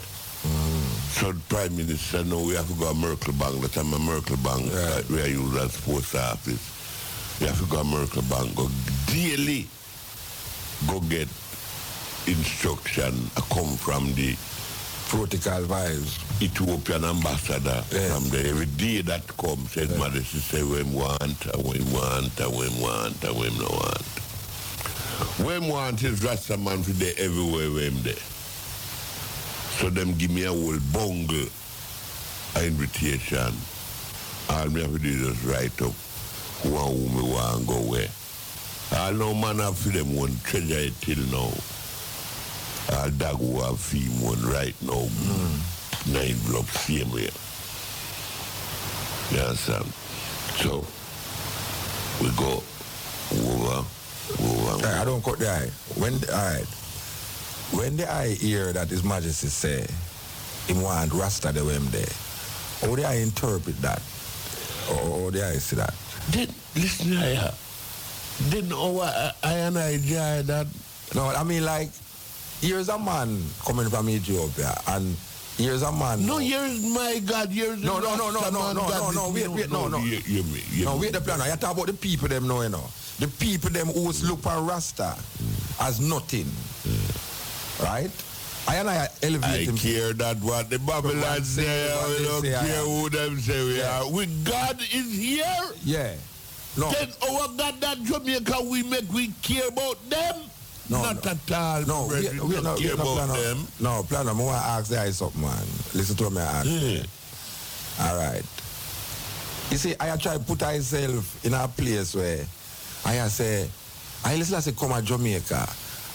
[1.12, 3.62] So the Prime Minister now we have to go to Merkel Bank.
[3.62, 7.40] That time a Merkel Bank uh, we are used as post office.
[7.40, 8.70] We have to go to Merkel Bank, go
[9.08, 9.68] daily
[10.88, 11.28] go get
[12.28, 14.36] instruction uh, come from the
[15.10, 16.22] protocol vibes.
[16.42, 17.82] Ethiopian ambassador
[18.14, 18.48] from there.
[18.48, 23.22] Every day that comes, says Majesty say when want, and when want, and when want,
[23.24, 24.06] and when no want.
[25.44, 28.14] When want is Rasta man for there everywhere him there.
[29.80, 31.48] So them give me a whole bungle
[32.62, 33.54] invitation.
[34.50, 35.94] All me have to do is write up
[36.62, 38.08] who and who me want go where.
[38.96, 41.52] All no man have for them one treasure it till now.
[42.94, 43.80] All dog who have
[44.24, 45.06] one right now.
[45.06, 46.14] Hmm.
[46.14, 47.30] Nine block same way.
[49.32, 49.86] You understand?
[50.58, 50.86] So
[52.22, 52.64] we go
[53.32, 53.86] over,
[54.74, 54.88] over.
[54.88, 55.70] I don't cut the eye.
[55.96, 56.66] When all right.
[57.72, 59.86] When the eye hear that His Majesty say
[60.68, 62.10] him want Rasta the way him there,
[62.82, 64.02] how do I interpret that?
[64.90, 65.94] Or how do I see that?
[66.32, 67.52] Then listen here.
[68.50, 69.04] Then our
[69.44, 69.98] I and I
[70.44, 70.68] that
[71.14, 71.90] No, I mean like,
[72.62, 75.16] here's a man coming from Ethiopia, and
[75.58, 76.26] here's a man.
[76.26, 79.72] No, here's my God, here's No, no, no, no, no, no, no, no, wait, wait,
[79.72, 79.98] no, no.
[80.00, 81.02] You, you, me- you no, me.
[81.02, 81.40] wait the plan.
[81.50, 82.84] You talk about the people them know, you know.
[83.20, 85.16] The people them who look for Rasta
[85.82, 86.48] as nothing.
[87.84, 88.12] Right?
[88.68, 89.78] I and I elevate I him.
[89.78, 93.78] care that what the Babylon say, what we don't say care who them say we
[93.80, 94.02] Yeah.
[94.02, 94.10] are.
[94.12, 95.64] We God is here.
[95.84, 96.14] Yeah.
[96.78, 96.92] No.
[96.92, 100.36] Then our God that Jamaica we make we care about them.
[100.90, 101.32] No, Not no.
[101.32, 101.82] at all.
[101.86, 103.68] No, we, we, don't no, we, no, about plan them.
[103.80, 104.40] No, plan on.
[104.40, 105.66] I want to ask the eyes up, man.
[105.94, 106.68] Listen to me ask.
[106.68, 107.04] Yeah.
[108.02, 108.44] All right.
[109.70, 112.44] You see, I try to put myself in a place where
[113.06, 113.70] I say,
[114.26, 115.70] I listen I say come to Jamaica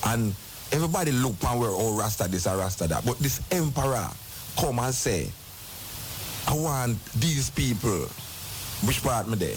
[0.06, 0.34] and
[0.72, 3.06] everybody look and where oh Rasta this or Rasta that.
[3.06, 4.08] But this emperor
[4.58, 5.30] come and say,
[6.48, 8.06] I want these people,
[8.86, 9.56] which part me there?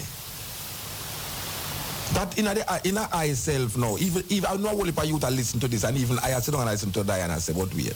[2.13, 5.03] That in the uh, in a I self now, even even I know only for
[5.05, 7.23] you to listen to this, and even I sit down and I listen to Diana
[7.23, 7.95] and I say, but wait.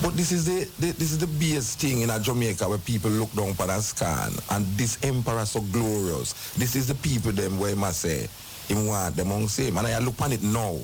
[0.00, 3.10] But this is the, the this is the biggest thing in a Jamaica where people
[3.10, 6.54] look down upon and scan, and this emperor so glorious.
[6.54, 8.28] This is the people them where must say
[8.68, 10.78] him want them on same, and I look on it now,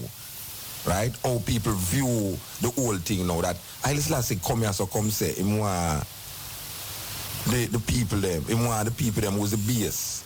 [0.86, 1.12] right?
[1.22, 5.10] How people view the whole thing now that I listen say come here so come
[5.10, 6.04] say him want
[7.46, 10.23] the the people them, him want the people them who's the base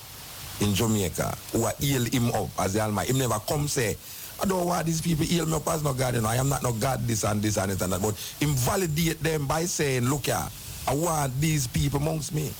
[0.60, 3.12] in Jamaica who are heal him up as the Almighty.
[3.12, 3.96] Him never come say,
[4.42, 6.28] I don't want these people heal me up as no God, you know.
[6.28, 8.00] I am not no God, this and this and this and that.
[8.02, 10.48] But him validate them by saying, look here,
[10.86, 12.52] I want these people amongst me.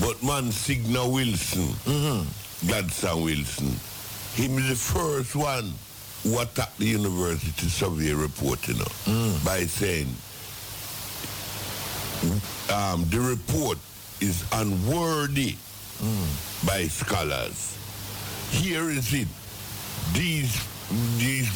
[0.00, 2.68] But man, Signa Wilson, Mm-hmm.
[2.68, 3.68] Gladson Wilson,
[4.34, 5.72] him is the first one
[6.24, 9.44] who attacked the university survey report, you know, Mm.
[9.44, 10.08] by saying
[12.72, 13.78] um, the report
[14.20, 15.56] is unworthy
[16.02, 16.66] Mm.
[16.66, 17.78] by scholars.
[18.50, 19.28] Here is it.
[20.12, 20.54] These
[21.16, 21.50] these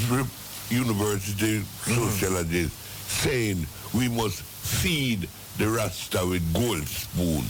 [0.70, 2.76] university sociologists
[3.22, 7.44] saying we must feed the Rasta with gold spoon.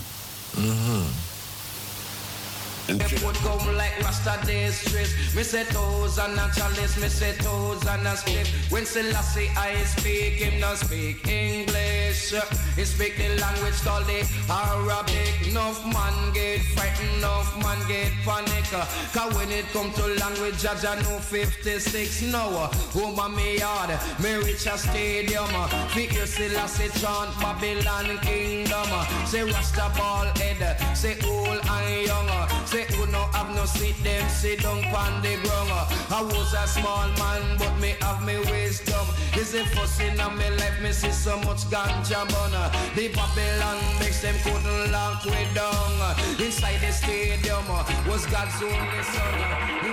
[2.89, 5.13] And They would come like Rasta days stress.
[5.37, 8.49] Me say toes and a chalice, me say toes and a split.
[8.71, 12.33] When Selassie I speak, him not speak English.
[12.77, 15.49] He speak the language called the Arabic.
[15.49, 18.65] Enough man get frightened, enough man get panic.
[19.13, 22.71] Cause when it come to language, judge I know 56 now.
[22.71, 23.91] Of me yard,
[24.23, 25.49] me reach a stadium.
[25.91, 28.89] Figure Selassie chant Babylon kingdom.
[29.27, 32.29] Say Rasta ball head, say old and young.
[32.67, 35.71] Say who no have no seat, them sit down on the ground.
[35.71, 39.07] Uh, I was a small man, but me have me wisdom.
[39.37, 42.55] Is it fussing on me life, me see so much ganja bun.
[42.55, 46.01] Uh, the Babylon makes them couldn't lock way down.
[46.01, 47.67] Uh, inside the stadium
[48.07, 49.35] was God's only son.
[49.83, 49.91] He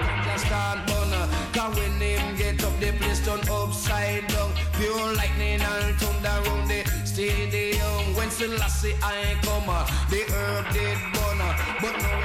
[0.00, 1.10] ganja start bun.
[1.52, 4.52] Cause when him get up, the place turn upside down.
[4.78, 8.14] Pure lightning and thunder round the stadium.
[8.16, 11.40] When Selassie I come, uh, the herb did burn.
[11.40, 12.20] uh, But now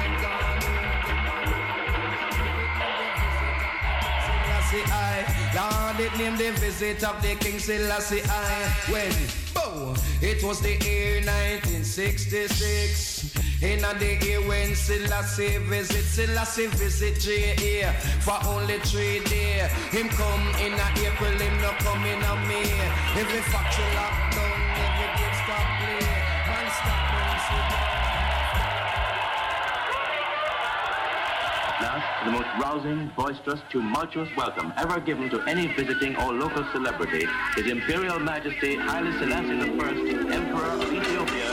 [4.73, 5.23] it I,
[5.55, 8.67] Lord, it named the visit of the King Selassie I.
[8.91, 9.13] When,
[9.53, 13.35] bow, it was the year 1966.
[13.61, 17.93] In the year when Selassie visit, Selassie visit J.A.
[18.19, 19.71] for only three days.
[19.95, 22.69] Him come in April, him no come in May.
[23.15, 24.74] Every factory locked down,
[32.25, 37.67] the most rousing, boisterous, tumultuous welcome ever given to any visiting or local celebrity, His
[37.67, 41.51] Imperial Majesty Haile Selassie I, Emperor of Ethiopia.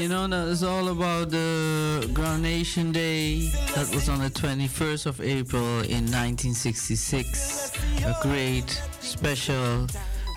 [0.00, 3.50] You know, that is all about the Grounation Day.
[3.74, 7.72] That was on the 21st of April in 1966.
[8.06, 9.86] A great, special,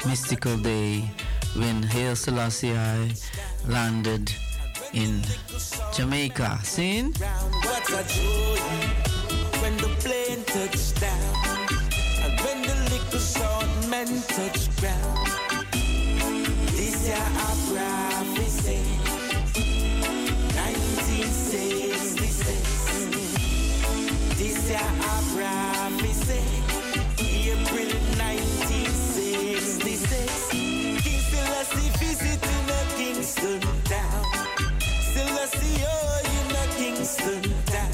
[0.06, 1.10] mystical day
[1.56, 3.14] when Haile Selassie I
[3.66, 4.34] landed
[4.94, 5.22] in
[5.94, 6.60] Jamaica.
[6.64, 7.14] Seen?
[9.62, 11.36] When the plane touched down
[12.24, 13.20] and when the liquor
[13.90, 14.08] men
[14.80, 15.28] ground.
[16.76, 17.20] This year a
[17.68, 18.82] prophecy,
[20.56, 23.08] 1966.
[24.38, 24.80] This year
[25.36, 26.44] prophecy,
[27.20, 30.50] April 1966.
[31.04, 31.22] King
[32.00, 32.66] visiting
[32.98, 33.79] Kingston
[37.20, 37.92] Kingston Town.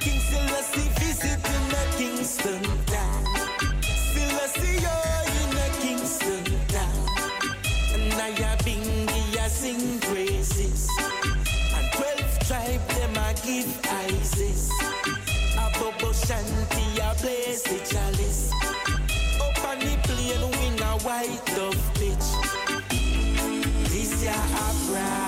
[0.00, 3.24] King Selassie visit in the Kingston Town.
[3.82, 4.78] Selassie,
[5.38, 7.06] in the Kingston Town.
[7.94, 10.88] And I have India sing praises.
[11.76, 13.70] And twelve tribe them I give
[14.06, 14.70] Ises.
[15.56, 18.50] A bubble shanty, a blaze the chalice.
[19.40, 22.28] Up on the plane, win a white dove pitch.
[23.90, 25.27] This year I pride.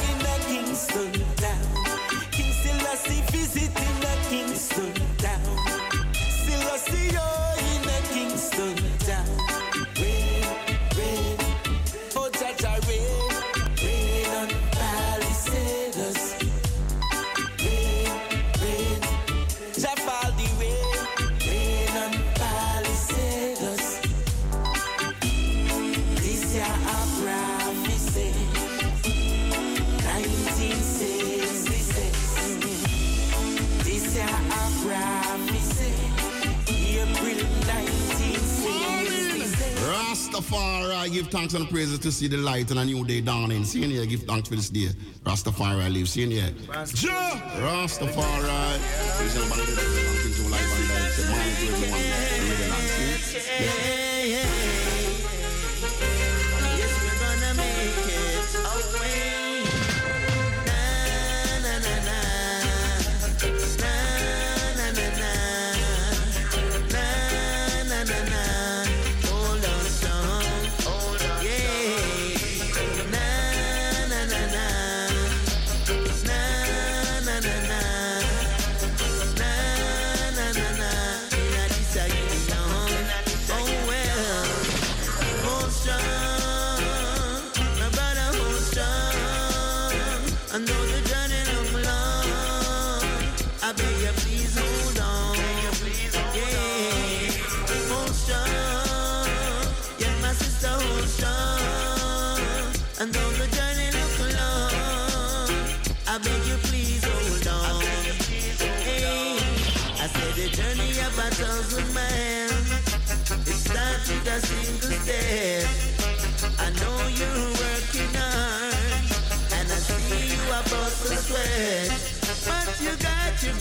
[40.41, 43.63] Rastafari, give thanks and praises to see the light and a new day dawning.
[43.63, 44.89] See in here, give thanks for this day.
[45.23, 46.09] Rastafari live.
[46.09, 46.49] See here.
[46.67, 48.79] Rastafari.
[49.17, 51.13] Please, everybody, do something to life and direct.
[51.13, 52.01] Say morning to everyone.
[52.49, 54.60] Ready now,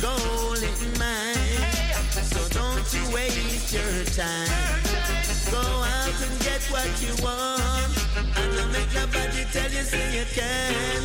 [0.01, 1.65] goal in mind,
[2.33, 4.81] so don't you waste your time.
[5.51, 10.25] Go out and get what you want, and don't make nobody tell you say you
[10.33, 11.03] can.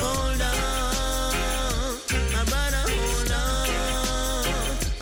[0.00, 1.96] Hold on,
[2.34, 3.68] my brother, hold on,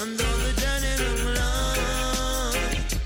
[0.03, 0.95] and though the journey
[1.35, 1.79] long.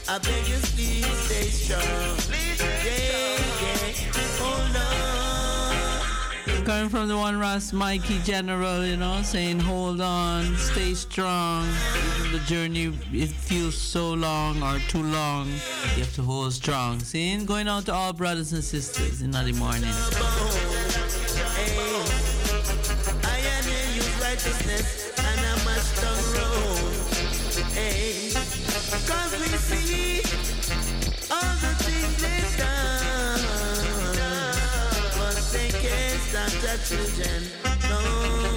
[0.08, 2.16] I beg you, please stay strong.
[2.30, 3.29] Yeah, yeah.
[6.70, 11.66] Coming from the one Ras Mikey General, you know, saying hold on, stay strong.
[12.20, 17.00] Even the journey it feels so long or too long, you have to hold strong.
[17.00, 19.90] Seeing going out to all brothers and sisters in the morning.
[36.60, 37.42] The children.
[37.88, 38.49] No.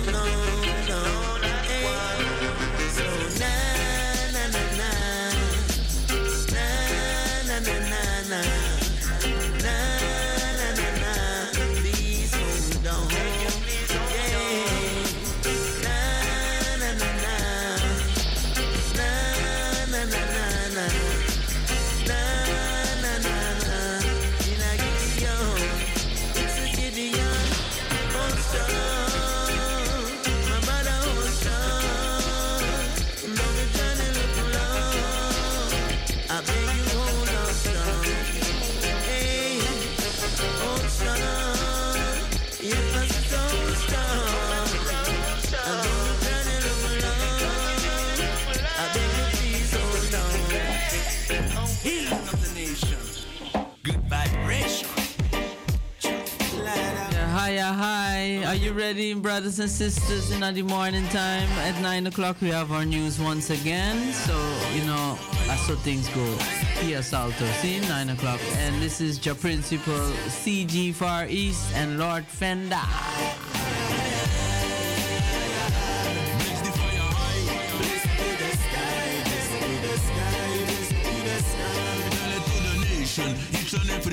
[57.73, 58.43] Hi.
[58.45, 61.49] Are you ready, brothers and sisters, in the morning time?
[61.59, 64.13] At 9 o'clock, we have our news once again.
[64.13, 64.33] So,
[64.75, 66.37] you know, that's how things go.
[66.79, 68.39] Pia Salto, see, 9 o'clock.
[68.57, 72.81] And this is your principal, CG Far East and Lord Fender.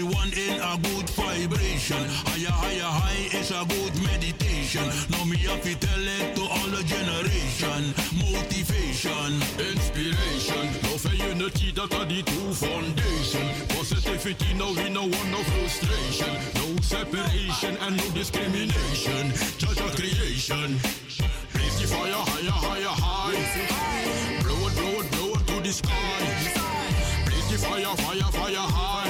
[0.00, 2.00] Everyone in a good vibration.
[2.24, 4.88] Higher, higher, high is a good meditation.
[5.10, 7.92] Now me have to tell it to all the generation.
[8.16, 10.64] Motivation, inspiration.
[10.88, 13.44] Love and unity that are the true foundation.
[13.76, 16.32] Positivity now we no want no frustration.
[16.56, 19.36] No separation and no discrimination.
[19.60, 20.80] Judge our creation.
[21.52, 23.36] Raise the fire higher, higher, high.
[24.48, 26.24] Blow it, blow it, blow it to the sky.
[27.28, 29.09] Raise the fire, fire, fire high.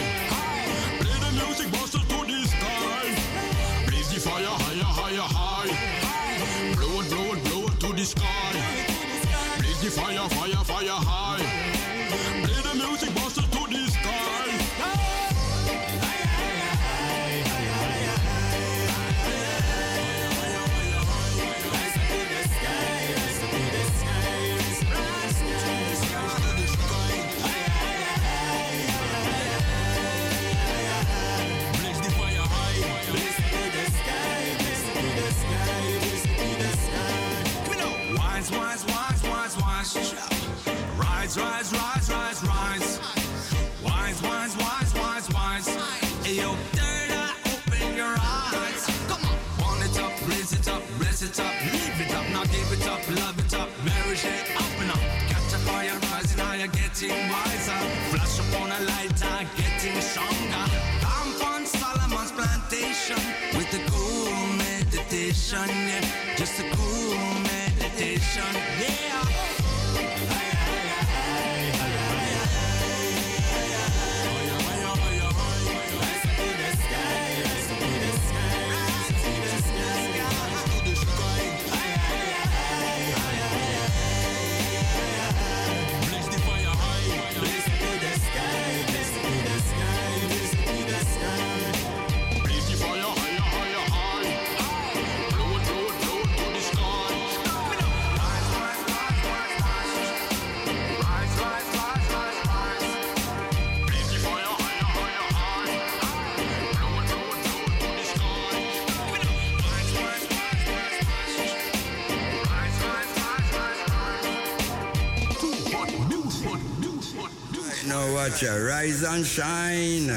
[118.20, 120.08] Watch watcher, rise and shine.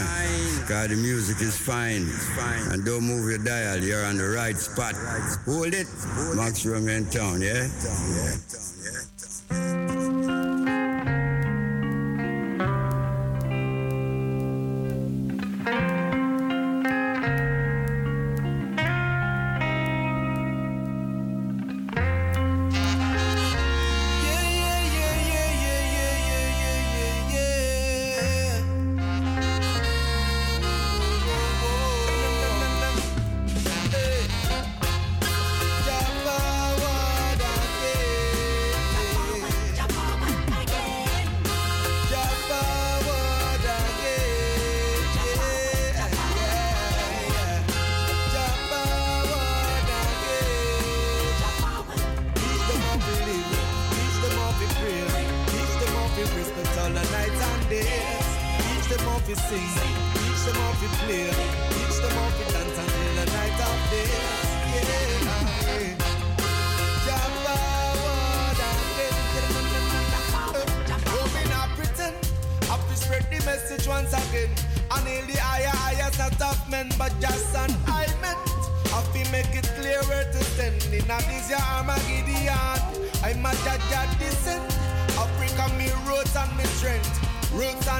[0.67, 2.05] God, the music is fine.
[2.69, 4.93] And don't move your dial, you're on the right spot.
[5.45, 5.87] Hold it.
[6.35, 7.53] Max Roman Town, yeah?
[7.53, 8.35] Town, yeah?
[8.51, 10.03] Town, yeah?
[10.03, 10.12] Town.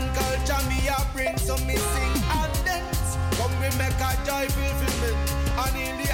[0.04, 1.38] and culture me a bring.
[1.38, 3.18] So me sing and dance.
[3.38, 5.32] Come we make a joyful fulfillment.
[5.64, 6.13] And in the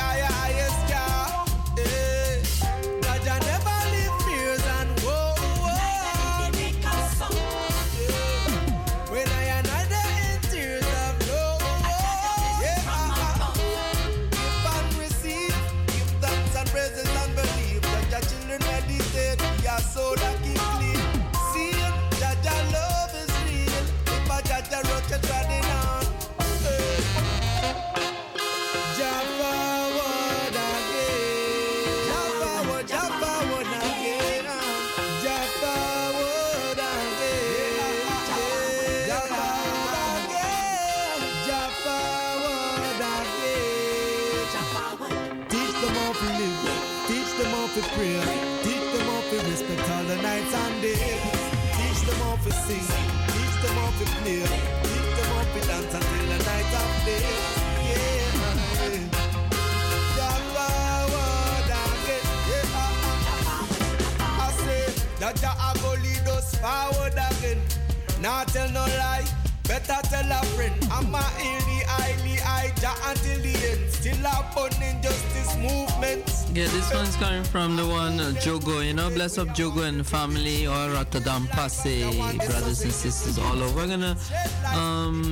[70.31, 70.75] A friend.
[70.91, 72.71] I'm a highly, high
[73.11, 73.91] until the end.
[73.91, 74.49] Still a
[75.59, 76.23] movement.
[76.53, 80.05] Yeah, this one's coming from the one uh, Jogo, you know, bless up Jogo and
[80.05, 82.01] family, all Rotterdam, Passe,
[82.37, 83.75] brothers and sisters all over.
[83.75, 84.17] We're gonna
[84.75, 85.23] um,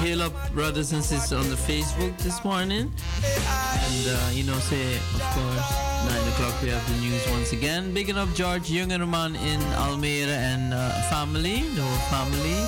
[0.00, 2.92] hail up brothers and sisters on the Facebook this morning.
[3.22, 5.70] And, uh, you know, say, of course,
[6.08, 7.94] 9 o'clock we have the news once again.
[7.94, 12.58] Bigging up George Jungerman in Almere and uh, family, the whole family,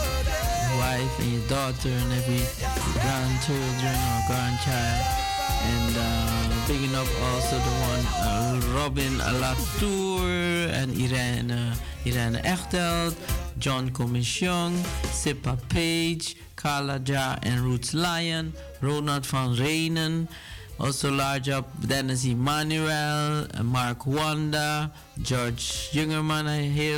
[0.78, 2.42] wife and your daughter and every
[3.00, 5.06] grandchildren or grandchild.
[5.66, 10.28] And uh, bigging up also the one uh, Robin Latour
[10.72, 11.72] and Irene,
[12.06, 13.14] Irene Echteld,
[13.58, 14.76] John Commission,
[15.10, 20.28] Sipa Page, Carla Ja and Roots Lion, Ronald van Reenen.
[20.78, 26.44] Also large up Dennis Emmanuel, Mark Wanda, George Jungerman,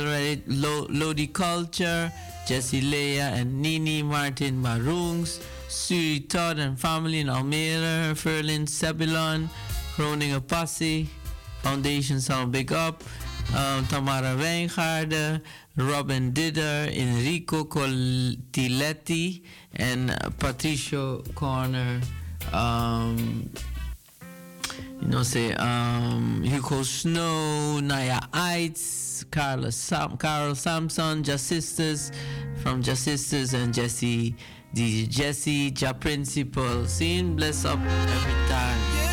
[0.05, 2.11] right, Lodi Culture,
[2.45, 9.47] Jesse Leia and Nini Martin Maroons, Suri Todd and family in Almere, Ferlin Sebulon,
[9.95, 11.07] Groninger Passie,
[11.63, 13.01] Foundation Sound Big Up,
[13.55, 15.41] um, Tamara Wijngaarden,
[15.77, 19.41] Robin Didder, Enrico Coltiletti,
[19.75, 22.01] and Patricio Corner.
[22.53, 23.49] Um,
[25.01, 32.11] you know, say um, Hugo Snow, Naya Eitz, Carla Sam, Carol Samson, Just Sisters
[32.61, 34.35] from Just Sisters, and Jesse,
[34.75, 36.85] DJ Jesse, Ja Principal.
[36.85, 39.08] Seeing bless up every time.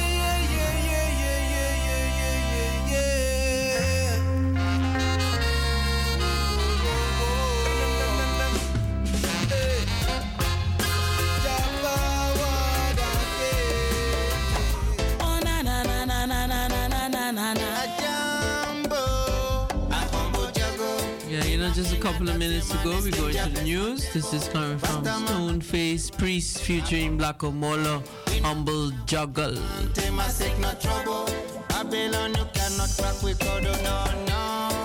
[22.12, 24.12] Couple of minutes ago, we go into the news.
[24.12, 28.00] This is coming from Stoneface Priest featuring Black Omolo,
[28.44, 29.56] Humble Juggle.
[32.54, 33.42] Cannot crack with.
[33.42, 33.58] No,
[34.28, 34.75] no.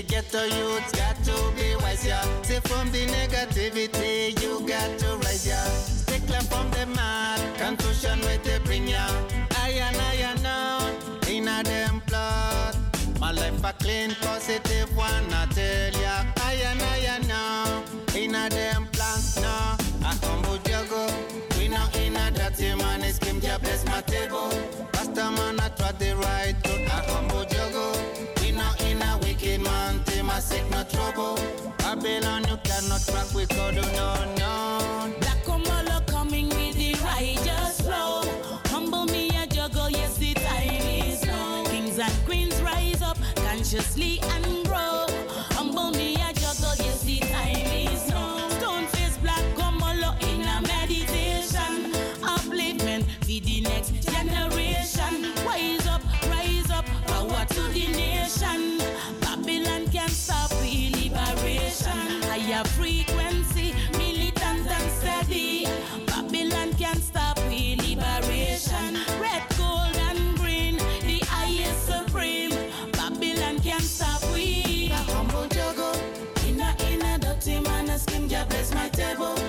[0.00, 0.08] Shaky.
[0.08, 0.32] Get
[0.92, 2.42] got to be wise, yeah.
[2.42, 5.64] See from the negativity, you got to rise, yeah.
[5.64, 9.06] Stay clear from the mad confusion where they bring ya.
[9.56, 10.90] I and I and now
[11.28, 12.76] in a them plot.
[13.20, 16.24] My life a clean, positive one, I tell ya.
[16.42, 17.82] I and I and now
[18.14, 18.79] in a them
[32.64, 35.14] cannot crack with code, no, no.
[35.20, 38.22] Black Omolo coming with the righteous flow.
[38.66, 41.64] Humble me a juggle, yes, the time is now.
[41.64, 44.49] Kings and queens rise up consciously and
[78.74, 79.39] my table.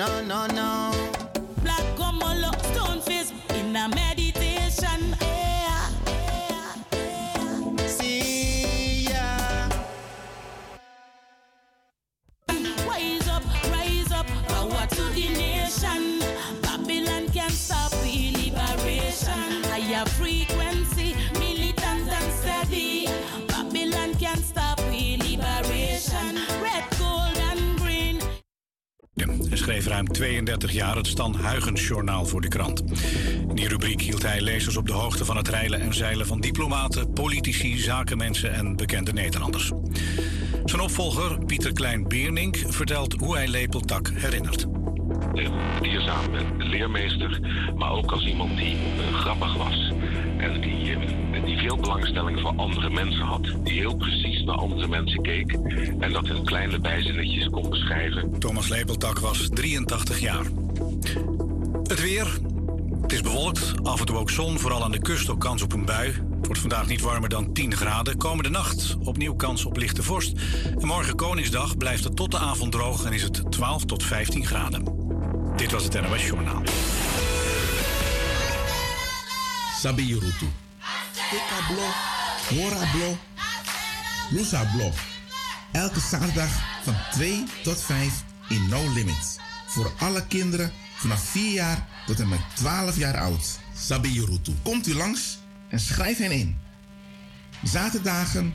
[0.00, 0.69] No, no, no.
[29.60, 32.82] Schreef ruim 32 jaar het Stan Huygens Journaal voor de krant.
[33.48, 36.40] In die rubriek hield hij lezers op de hoogte van het reilen en zeilen van
[36.40, 39.72] diplomaten, politici, zakenmensen en bekende Nederlanders.
[40.64, 44.66] Zijn opvolger, Pieter Klein-Beernink, vertelt hoe hij Lepeltak herinnert.
[45.82, 47.40] dierzame leermeester,
[47.76, 49.92] maar ook als iemand die eh, grappig was.
[50.38, 51.19] En die, eh,
[51.70, 53.42] veel belangstelling voor andere mensen had.
[53.64, 55.52] Die heel precies naar andere mensen keek.
[55.98, 58.38] En dat in kleine bijzinnetjes kon beschrijven.
[58.38, 60.44] Thomas Lepeltak was 83 jaar.
[61.82, 62.38] Het weer.
[63.02, 65.72] Het is bewolkt, af en toe ook zon, vooral aan de kust ook kans op
[65.72, 66.06] een bui.
[66.08, 68.16] Het wordt vandaag niet warmer dan 10 graden.
[68.16, 70.32] Komende nacht opnieuw kans op lichte vorst.
[70.78, 74.46] En morgen Koningsdag blijft het tot de avond droog en is het 12 tot 15
[74.46, 74.84] graden.
[75.56, 76.62] Dit was het NOS Journaal.
[79.80, 80.46] Sabi Yurutu.
[81.28, 81.86] Tika Blo,
[82.48, 83.18] Hora Blo,
[84.30, 84.70] Lusa.
[85.72, 86.50] Elke zaterdag
[86.82, 88.12] van 2 tot 5
[88.48, 89.36] in No Limits.
[89.66, 93.58] Voor alle kinderen vanaf 4 jaar tot en met 12 jaar oud.
[93.76, 94.54] Sabi Yurutu.
[94.62, 96.58] Komt u langs en schrijf hen in.
[97.62, 98.54] Zaterdagen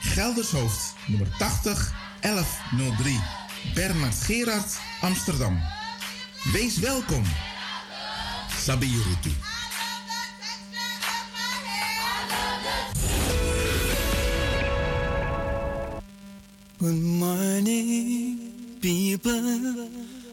[0.00, 3.20] Geldershoofd nummer 80 1103
[3.74, 5.62] Bernard Gerard Amsterdam.
[6.52, 7.24] Wees welkom.
[8.64, 9.30] Sabi Yurutu.
[16.82, 19.88] Good morning, people.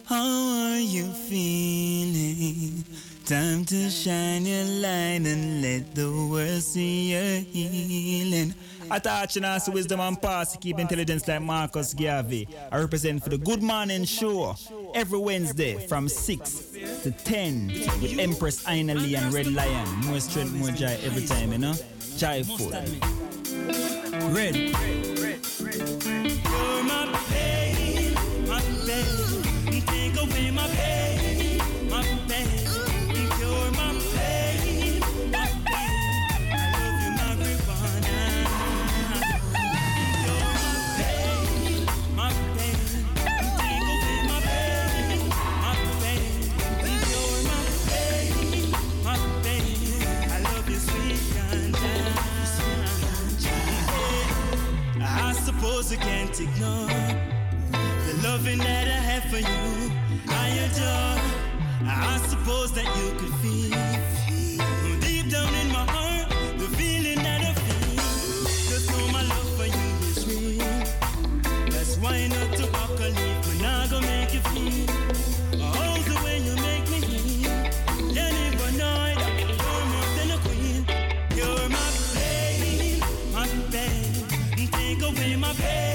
[0.05, 2.83] How are you feeling?
[3.23, 8.55] Time to shine your light and let the world see your healing.
[8.89, 12.47] Attaching us to wisdom and past to keep intelligence like Marcus Garvey.
[12.71, 14.55] I represent for the Good Morning Show
[14.95, 16.49] every Wednesday from 6
[17.03, 17.67] to 10
[18.01, 19.87] with Empress Aina Lee and Red Lion.
[20.07, 21.75] More strength, more joy every time, you know?
[22.17, 22.71] Joyful.
[24.33, 25.18] Red.
[25.41, 28.13] You're my pain,
[28.47, 29.28] my pain.
[55.79, 56.87] Suppose I can't ignore
[57.71, 59.91] the loving that I have for you.
[60.27, 61.21] I adore.
[61.87, 67.53] I suppose that you could feel deep down in my heart the feeling that I
[67.53, 67.95] feel.
[68.69, 70.83] Just know my love for you is real.
[71.69, 72.67] That's why not to
[85.61, 85.88] away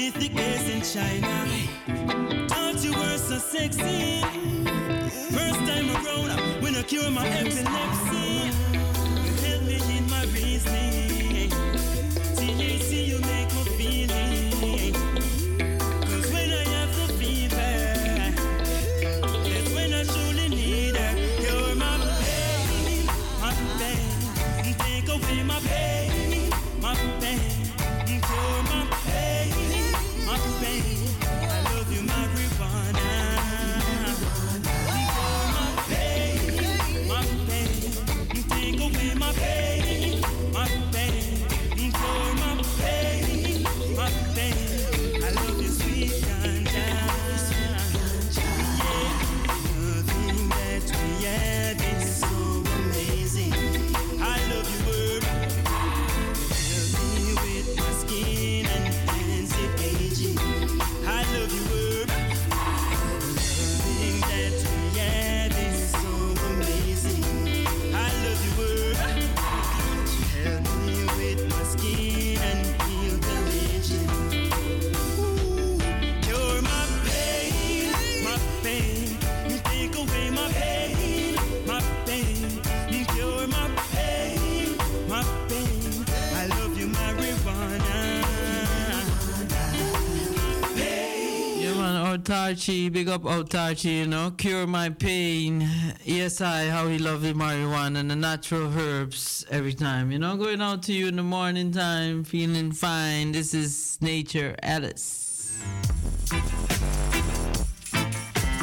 [0.00, 0.14] date.
[0.14, 1.46] Neolithic days in China.
[2.48, 4.20] Thought you were so sexy.
[5.30, 8.50] First time around, when I cure my epilepsy.
[9.24, 11.50] You help me in my reasoning.
[12.36, 13.49] THC, you make
[92.30, 95.68] Autarchi, big up Autarchi, you know, cure my pain.
[96.04, 100.36] Yes, I, how he love the marijuana and the natural herbs every time, you know,
[100.36, 103.32] going out to you in the morning time, feeling fine.
[103.32, 105.60] This is Nature Alice.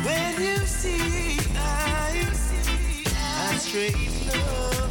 [0.01, 3.97] When you see, I see, I straight
[4.27, 4.87] love.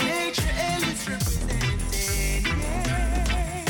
[0.00, 3.64] Nature Alice representing, yeah.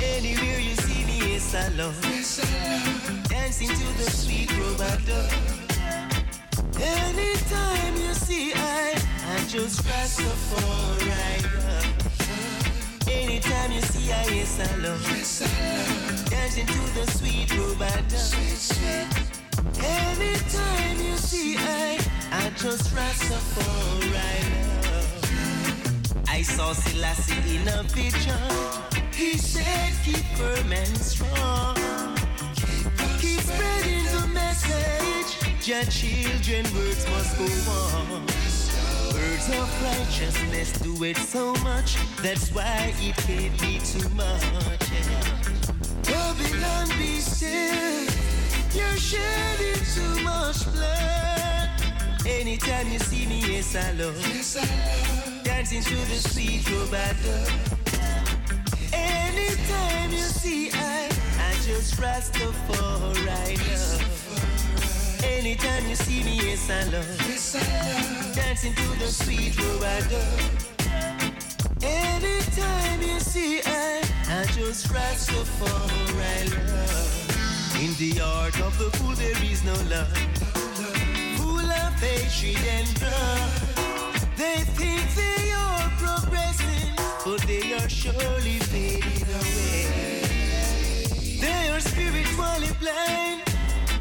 [0.00, 2.99] Anywhere you see me, yes, I love.
[3.50, 5.20] Dancing to the sweet rubato.
[6.80, 8.94] Anytime you see I,
[9.26, 11.10] I just Rastafari.
[13.08, 15.02] Anytime you see I, yes, I love.
[15.02, 16.30] Yes, I love.
[16.30, 18.22] Dancing to the sweet rubato.
[19.82, 21.98] Anytime you see I,
[22.30, 24.30] I just Rastafari.
[26.28, 28.38] I saw Selassie in a vision.
[29.12, 32.09] He said, keep firm and strong.
[33.20, 35.30] Keep spreading the message.
[35.66, 38.26] Your children, words must go on.
[39.14, 41.96] Words of righteousness do it so much.
[42.22, 44.90] That's why it can't be too much.
[46.04, 48.06] Babylon, be still.
[48.72, 51.68] You're shedding too much blood.
[52.26, 54.16] Anytime you see me, yes, I love.
[54.28, 55.44] Yes, I love.
[55.44, 57.36] Dancing to the sweet rubato.
[58.92, 61.09] Anytime you see I,
[61.50, 65.24] I just Rastafari love.
[65.24, 67.28] Anytime you see me, yes I love.
[67.28, 68.34] Yes, I love.
[68.36, 70.22] Dancing to the sweet rubato.
[71.82, 77.10] Anytime you see I, I just Rastafari love.
[77.82, 80.16] In the art of the fool there is no love.
[81.38, 83.50] Full of hatred and blood.
[84.36, 89.99] They think they are progressing, but they are surely fading away.
[91.80, 93.42] Are spiritually blind,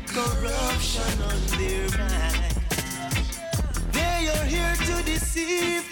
[0.05, 2.53] corruption on their mind.
[3.93, 5.85] They are here to deceive,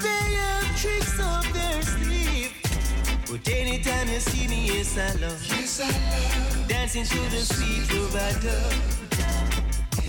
[0.00, 2.54] they have tricks up their sleeve.
[3.30, 5.44] But anytime you see me, yes I love.
[5.50, 6.68] Yes I love.
[6.68, 8.56] Dancing to the sweet rubato.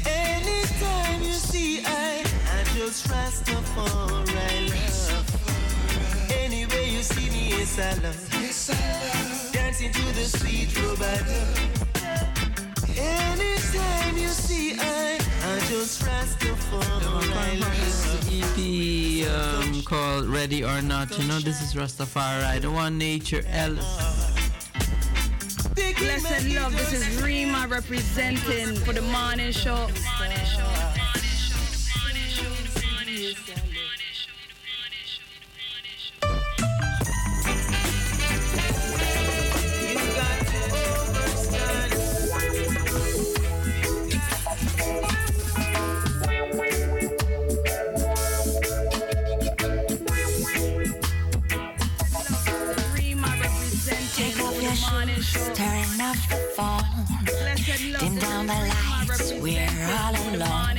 [0.07, 2.23] Anytime you see I,
[2.55, 4.69] I just Rastafari
[5.11, 6.31] love.
[6.31, 8.29] Anyway you see me, yes I love.
[8.41, 9.40] Yes I love.
[9.81, 11.41] Dancing to the sweet rubato.
[12.97, 18.27] Anytime you see I, I just Rastafari love.
[18.29, 21.17] EP um, called Ready or Not.
[21.17, 24.21] You know, this is Rastafari, the one Nature Alice.
[25.73, 29.87] Blessed love, this is Rima representing for the morning show.
[59.89, 60.75] Alone.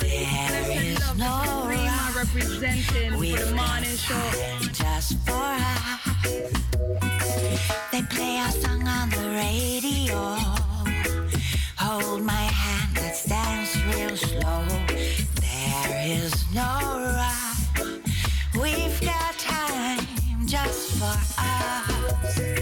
[0.00, 4.30] There is no rush, representing for we've the morning show.
[4.72, 6.02] just for us.
[7.90, 10.36] They play our song on the radio.
[11.78, 14.64] Hold my hand, let's dance real slow.
[15.40, 16.78] There is no
[17.18, 17.80] rush,
[18.54, 20.06] we've got time
[20.46, 22.61] just for us.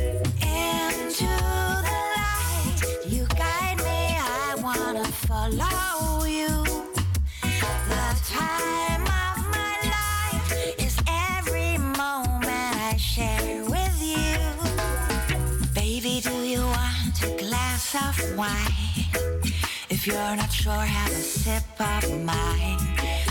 [20.00, 22.78] If you're not sure, have a sip of mine.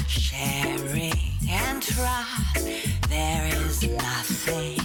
[0.07, 1.13] Sharing
[1.49, 2.67] and trust,
[3.09, 4.79] there is nothing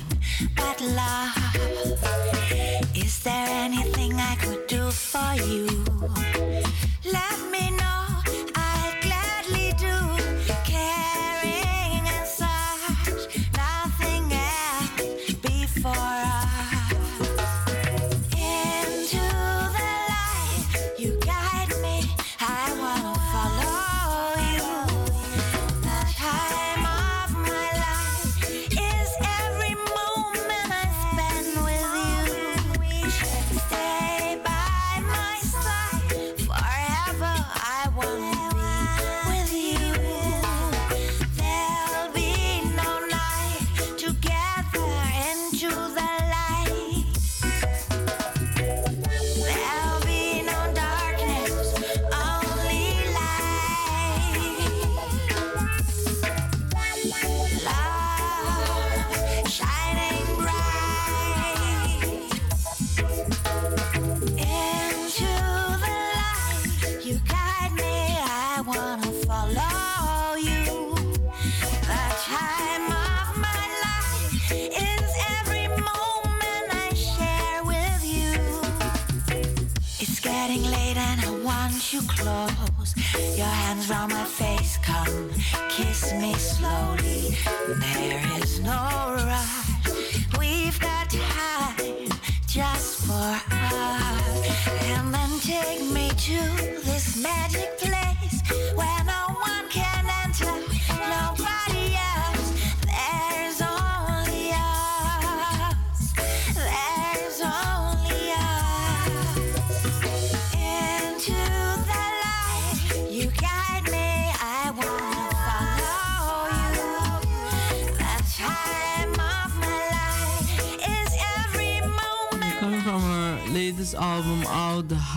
[0.56, 2.43] but love.
[3.24, 5.66] Is there anything I could do for you?
[7.10, 7.93] Let me know,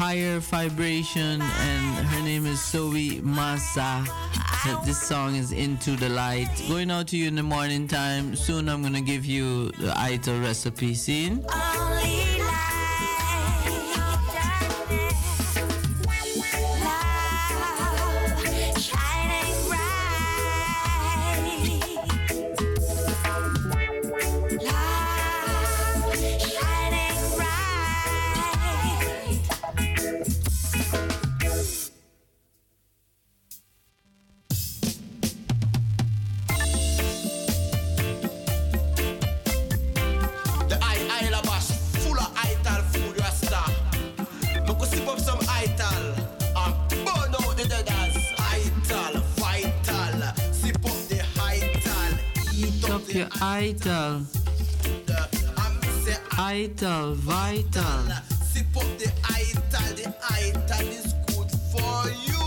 [0.08, 4.06] Higher Vibration, and her name is Zoe Massa.
[4.86, 6.48] This song is Into the Light.
[6.70, 8.34] Going out to you in the morning time.
[8.34, 11.46] Soon I'm gonna give you the Ital recipe scene.
[56.68, 58.12] Ital, vital.
[58.44, 62.44] Sip up the ital, the ital is good for you.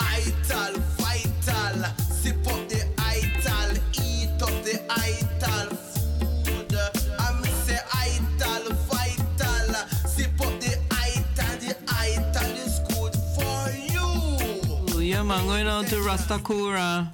[0.00, 3.70] Ital, vital, sip up the ital,
[4.02, 6.74] eat up the ital food.
[7.20, 9.74] I'm say ital, vital,
[10.08, 13.70] sip up the ital, the ital is good for
[14.98, 15.00] you.
[15.00, 17.08] Yeah, man, going out to Rastakura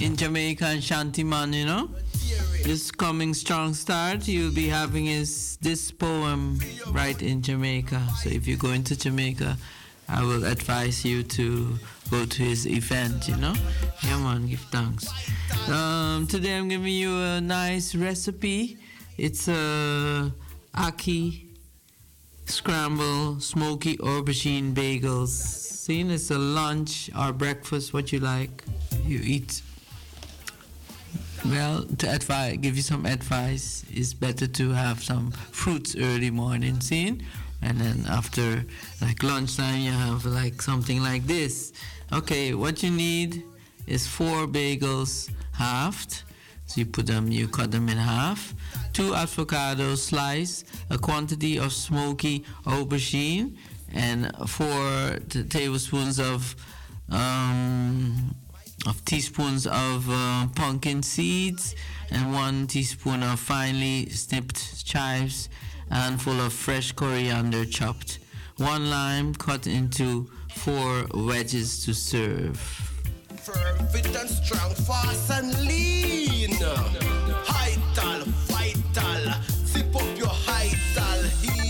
[0.00, 1.90] in Jamaica and Shantyman, you know.
[2.62, 6.60] This coming strong start, you'll be having his this poem
[6.90, 8.00] right in Jamaica.
[8.22, 9.56] So if you're going to Jamaica,
[10.08, 11.78] I will advise you to
[12.10, 13.54] go to his event, you know.
[14.04, 15.08] Yeah, man, give thanks.
[15.68, 18.78] Um, today I'm giving you a nice recipe.
[19.18, 20.32] It's a
[20.74, 21.46] ackee
[22.46, 25.30] scramble smoky aubergine bagels.
[25.30, 28.62] Seen it's a lunch or breakfast, what you like.
[29.04, 29.62] You eat.
[31.44, 37.26] Well, to give you some advice, it's better to have some fruits early morning, seen?
[37.62, 38.64] And then after
[39.00, 41.72] like lunchtime, you have like something like this.
[42.12, 43.42] Okay, what you need
[43.88, 46.22] is four bagels halved.
[46.66, 48.54] So you put them, you cut them in half.
[48.92, 53.56] Two avocados sliced, a quantity of smoky aubergine,
[53.92, 56.54] and four tablespoons of
[57.10, 58.34] um,
[58.86, 61.74] of teaspoons of uh, pumpkin seeds,
[62.10, 65.48] and one teaspoon of finely snipped chives,
[65.90, 68.18] and full of fresh coriander chopped.
[68.56, 72.58] One lime cut into four wedges to serve.
[73.36, 76.54] Firm, fit and strong, fast and lean.
[76.54, 79.32] Ital, vital,
[79.64, 81.61] sip up your heat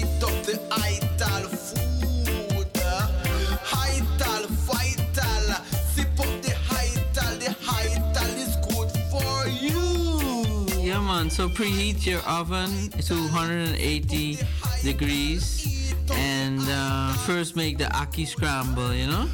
[11.13, 11.31] man.
[11.31, 14.39] So preheat your oven to 180
[14.83, 18.93] degrees, and uh, first make the ackee scramble.
[18.95, 19.27] You know,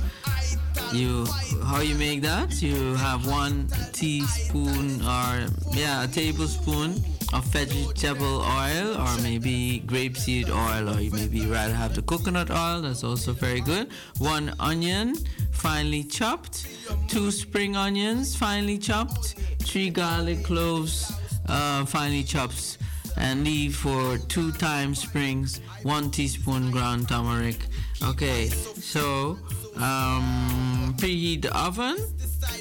[0.92, 1.26] you
[1.64, 2.60] how you make that?
[2.62, 6.90] You have one teaspoon or yeah, a tablespoon
[7.32, 12.80] of vegetable oil, or maybe grapeseed oil, or you maybe rather have the coconut oil.
[12.82, 13.88] That's also very good.
[14.18, 15.14] One onion,
[15.52, 16.66] finely chopped.
[17.06, 19.36] Two spring onions, finely chopped.
[19.60, 21.12] Three garlic cloves,
[21.48, 22.78] uh, finely chopped.
[23.16, 27.66] And leave for two times springs, one teaspoon ground turmeric.
[28.04, 29.36] Okay, so
[29.76, 31.96] um, preheat the oven,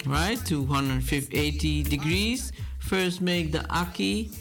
[0.07, 2.51] right, to 180 degrees.
[2.80, 4.35] First, make the ackee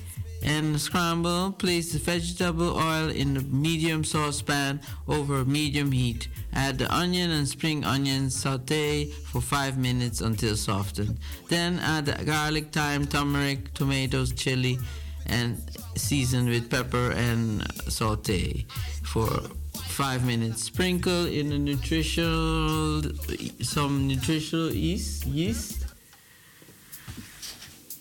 [0.47, 1.52] and scramble.
[1.52, 6.28] Place the vegetable oil in a medium saucepan over medium heat.
[6.52, 11.18] Add the onion and spring onions, saute for 5 minutes until softened.
[11.49, 14.78] Then add the garlic, thyme, turmeric, tomatoes, chili,
[15.26, 15.60] and
[15.97, 18.65] season with pepper and saute
[19.02, 19.28] for
[19.75, 20.62] 5 minutes.
[20.62, 23.02] Sprinkle in the nutritional
[23.60, 25.85] some nutritional yeast, yeast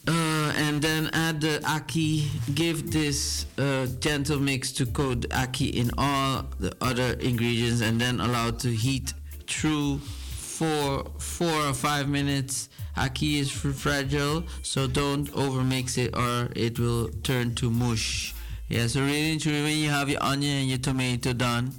[0.08, 2.28] uh, and then add the ackee.
[2.54, 8.20] Give this uh, gentle mix to coat ackee in all the other ingredients, and then
[8.20, 9.14] allow to heat
[9.48, 12.70] through for four or five minutes.
[12.96, 18.34] Ackee is fragile, so don't overmix it or it will turn to mush.
[18.70, 21.74] Yeah, so really, when you have your onion and your tomato done,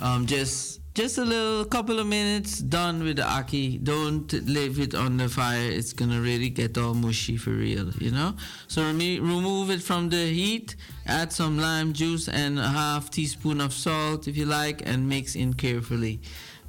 [0.00, 3.82] um, just just a little couple of minutes done with the ackee.
[3.82, 5.68] Don't leave it on the fire.
[5.68, 8.34] It's gonna really get all mushy for real you know?
[8.68, 13.60] So remo- remove it from the heat add some lime juice and a half teaspoon
[13.60, 16.20] of salt if you like and mix in carefully.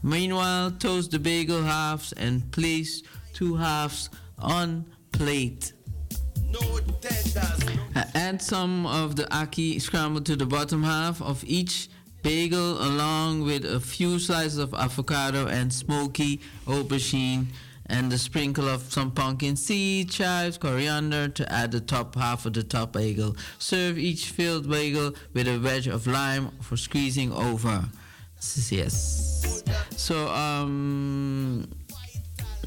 [0.01, 5.73] Meanwhile toast the bagel halves and place two halves on plate.
[8.15, 11.89] Add some of the ackee scrambled to the bottom half of each
[12.25, 17.45] bagel along with a few slices of avocado and smoky aubergine
[17.85, 22.53] and a sprinkle of some pumpkin seed, chives, coriander to add the top half of
[22.53, 23.37] the top bagel.
[23.59, 27.85] Serve each filled bagel with a wedge of lime for squeezing over.
[28.71, 29.63] Yes.
[29.95, 31.69] So um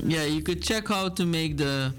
[0.04, 1.92] yeah, you could check how to make the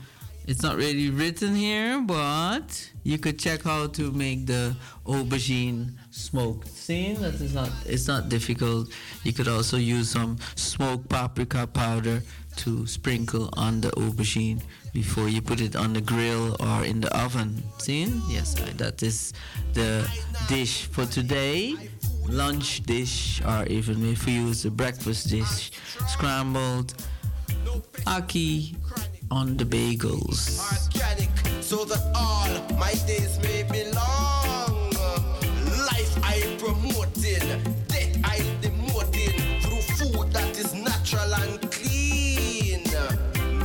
[0.47, 6.67] it's not really written here, but you could check how to make the aubergine smoked.
[6.67, 8.89] See, that is not it's not difficult.
[9.23, 12.21] You could also use some smoked paprika powder
[12.57, 14.61] to sprinkle on the aubergine
[14.93, 17.63] before you put it on the grill or in the oven.
[17.77, 18.11] See?
[18.27, 19.33] Yes, that is
[19.73, 20.09] the
[20.47, 21.75] dish for today.
[22.27, 25.71] Lunch dish, or even if we use the breakfast dish,
[26.07, 26.93] scrambled
[28.05, 28.75] ackee
[29.31, 30.59] on the bagels.
[31.63, 34.78] So that all my days may be long.
[36.69, 42.83] I promoting, death I demoting through food that is natural and clean.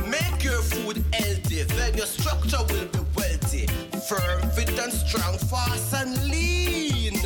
[0.09, 3.67] Make your food healthy, then your structure will be wealthy.
[4.07, 7.19] Firm, fit and strong, fast and lean.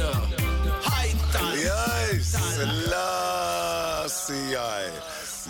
[0.82, 1.58] High time.
[1.58, 3.60] Yes, Selassie.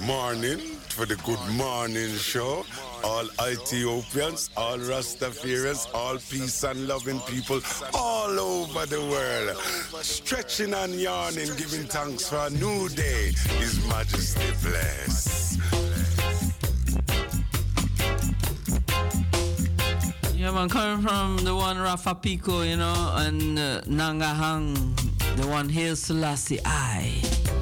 [0.10, 0.58] Morning
[0.90, 2.66] for the Good Morning Show.
[3.04, 7.62] All Ethiopians, all Rastafarians, all peace and loving people
[7.94, 9.56] all over the world.
[10.04, 13.34] Stretching and yawning, giving thanks for a new day.
[13.60, 15.60] His Majesty bless.
[20.36, 24.74] Yeah, man, coming from the one Rafa Pico, you know, and uh, Nangahang,
[25.36, 27.59] the one Haile Selassie I.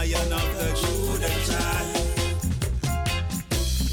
[0.00, 1.92] lion of the Judah tribe.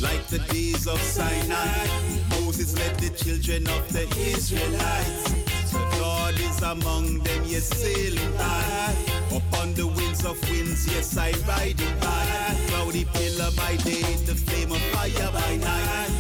[0.02, 1.88] Like the days of Sinai,
[2.30, 5.26] Moses led the children of the Israelites.
[5.74, 8.96] The Lord is among them, yes, sailing high.
[9.36, 12.26] Upon the winds of winds, yes, I riding by.
[12.70, 16.12] Cloudy pillar by day, the flame of fire by night.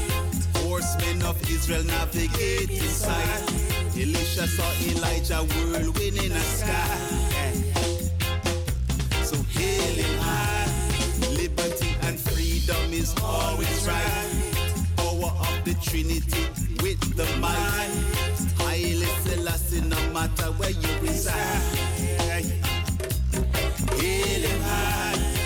[0.63, 3.43] Horsemen of Israel navigate inside.
[3.95, 7.26] Elisha saw Elijah whirlwind in the sky.
[9.67, 10.67] Him high.
[11.35, 14.29] Liberty and freedom is always right.
[14.95, 16.43] Power of the Trinity
[16.81, 17.91] with the might.
[18.59, 22.45] Haile Selassie, no matter where you reside.
[23.99, 25.36] Him high.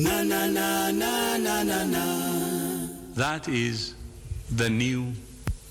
[0.00, 2.86] Na na na na na na na.
[3.16, 3.94] That is
[4.54, 5.12] the new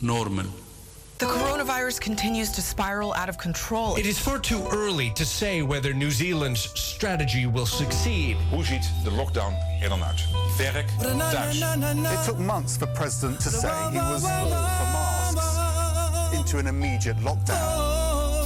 [0.01, 0.47] normal.
[1.19, 3.95] The coronavirus continues to spiral out of control.
[3.95, 8.35] It is far too early to say whether New Zealand's strategy will succeed.
[8.49, 10.25] Hoe ziet de lockdown er dan uit?
[10.57, 11.61] Werk thuis.
[12.11, 17.17] It took months for President to say he was all for masks into an immediate
[17.23, 18.45] lockdown.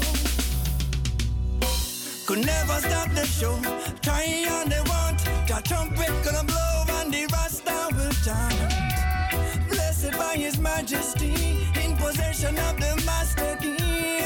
[2.26, 3.60] Could never stop the show.
[4.02, 5.11] Try and they want.
[5.52, 9.68] The trumpet gonna blow and the Rasta will chant.
[9.68, 14.24] Blessed by His Majesty, in possession of the Master Key.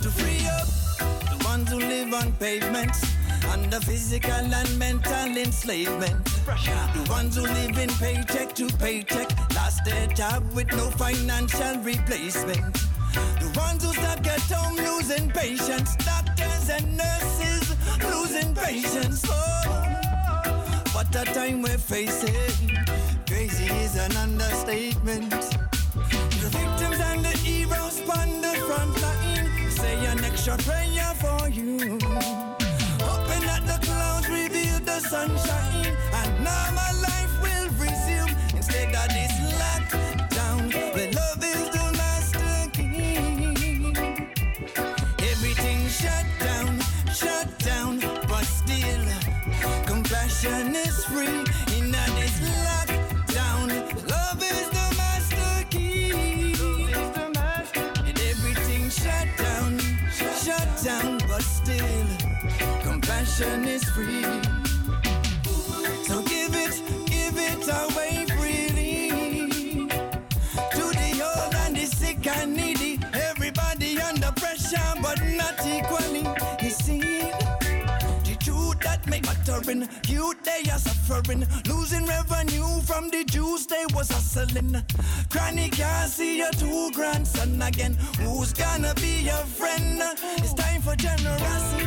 [0.00, 0.68] To free up
[1.28, 3.04] the ones who live on pavements.
[3.50, 6.24] Under physical and mental enslavement.
[6.46, 9.28] The ones who live in paycheck to paycheck.
[9.56, 12.74] Lost their job with no financial replacement.
[13.40, 15.96] The ones who stuck at home losing patience.
[15.96, 17.74] Doctors and nurses
[18.04, 19.24] losing patience.
[19.28, 19.99] Oh,
[21.00, 22.76] what a time we're facing.
[23.26, 25.30] Crazy is an understatement.
[26.42, 31.78] The victims and the heroes on the front line say an extra prayer for you.
[33.08, 36.60] Hoping that the clouds reveal the sunshine and now
[63.40, 64.49] compassion is free.
[79.66, 84.82] Youth they are suffering, losing revenue from the Jews they was hustling.
[85.28, 87.94] Granny can't see your two grandson again.
[88.18, 90.02] Who's gonna be your friend?
[90.38, 91.86] It's time for generosity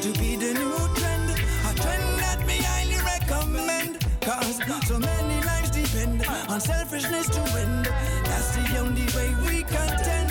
[0.00, 4.04] to be the new trend, a trend that me highly recommend.
[4.20, 7.86] Cause so many lives depend on selfishness to end.
[8.24, 10.23] That's the only way we contend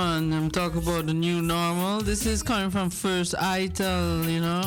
[0.00, 2.00] I'm talking about the new normal.
[2.00, 4.62] This is coming from First Itel, you know.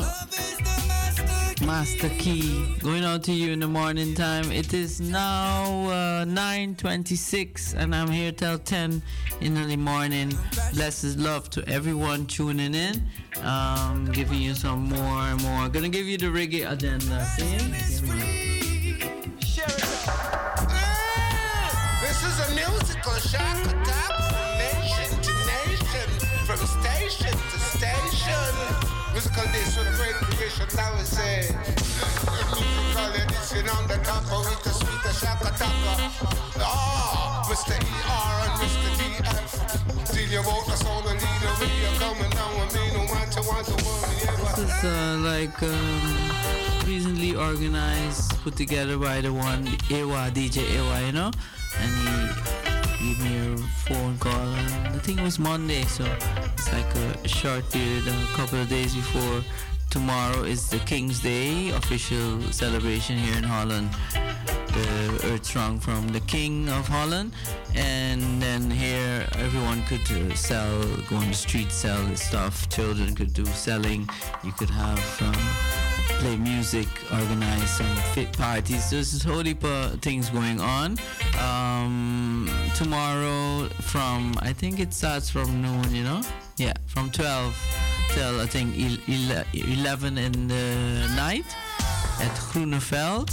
[1.66, 4.52] Master Key going out to you in the morning time.
[4.52, 9.02] It is now uh, 9:26, and I'm here till 10
[9.40, 10.34] in the morning.
[10.74, 13.02] Blessed love to everyone tuning in.
[13.42, 15.70] Um, giving you some more and more.
[15.70, 17.26] Gonna give you the reggae agenda.
[22.02, 24.21] This is a musical shock attack
[26.58, 28.54] from station to station.
[29.14, 31.48] Musical days for the great creation, I would say.
[32.52, 35.76] Musical edition on the top of it, the sweet shock attack.
[36.60, 37.76] Ah, Mr.
[37.76, 38.90] ER and Mr.
[39.00, 39.50] DF.
[40.12, 43.42] Tell you about the sound and leader, we are coming down with me, no matter
[43.48, 44.02] what the world.
[44.40, 51.02] This is uh, like um, recently organized, put together by the one Ewa DJ Ewa,
[51.06, 51.32] you know,
[51.80, 52.71] and he
[53.02, 54.32] gave me a phone call.
[54.32, 56.06] And I think it was Monday, so
[56.56, 59.42] it's like a short period, a couple of days before.
[59.90, 63.90] Tomorrow is the King's Day official celebration here in Holland.
[64.78, 65.50] The Earth
[65.84, 67.34] from the King of Holland,
[67.76, 72.70] and then here everyone could uh, sell, go on the street, sell stuff.
[72.70, 74.08] Children could do selling.
[74.44, 78.90] You could have um, play music, organize some fit parties.
[78.90, 80.98] There's this whole heap of things going on.
[81.40, 86.22] Um, tomorrow from I think it starts from noon, you know?
[86.58, 87.56] Yeah, from 12
[88.12, 91.46] till I think 11 in the night
[92.20, 93.32] at Groeneveld.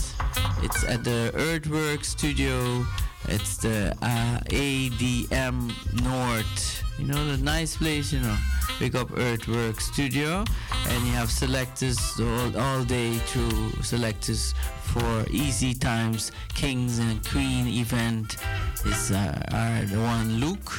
[0.63, 2.87] It's at the Earthwork Studio.
[3.27, 5.73] It's the uh, ADM
[6.03, 6.83] North.
[6.99, 8.37] You know, the nice place, you know.
[8.79, 10.45] Big up Earthwork Studio.
[10.89, 17.67] And you have selectors all, all day through selectors for Easy Times Kings and Queen
[17.67, 18.37] event.
[18.85, 20.73] Is uh, the one Luke.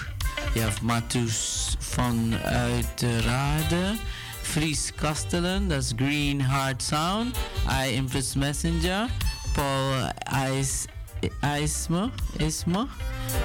[0.55, 3.97] You have Matus van Uiterade.
[4.41, 7.37] Fries Kastelen, that's Green Heart Sound.
[7.67, 9.07] I Empress Messenger.
[9.53, 10.87] Paul Ice
[11.21, 12.89] Isma, Isma.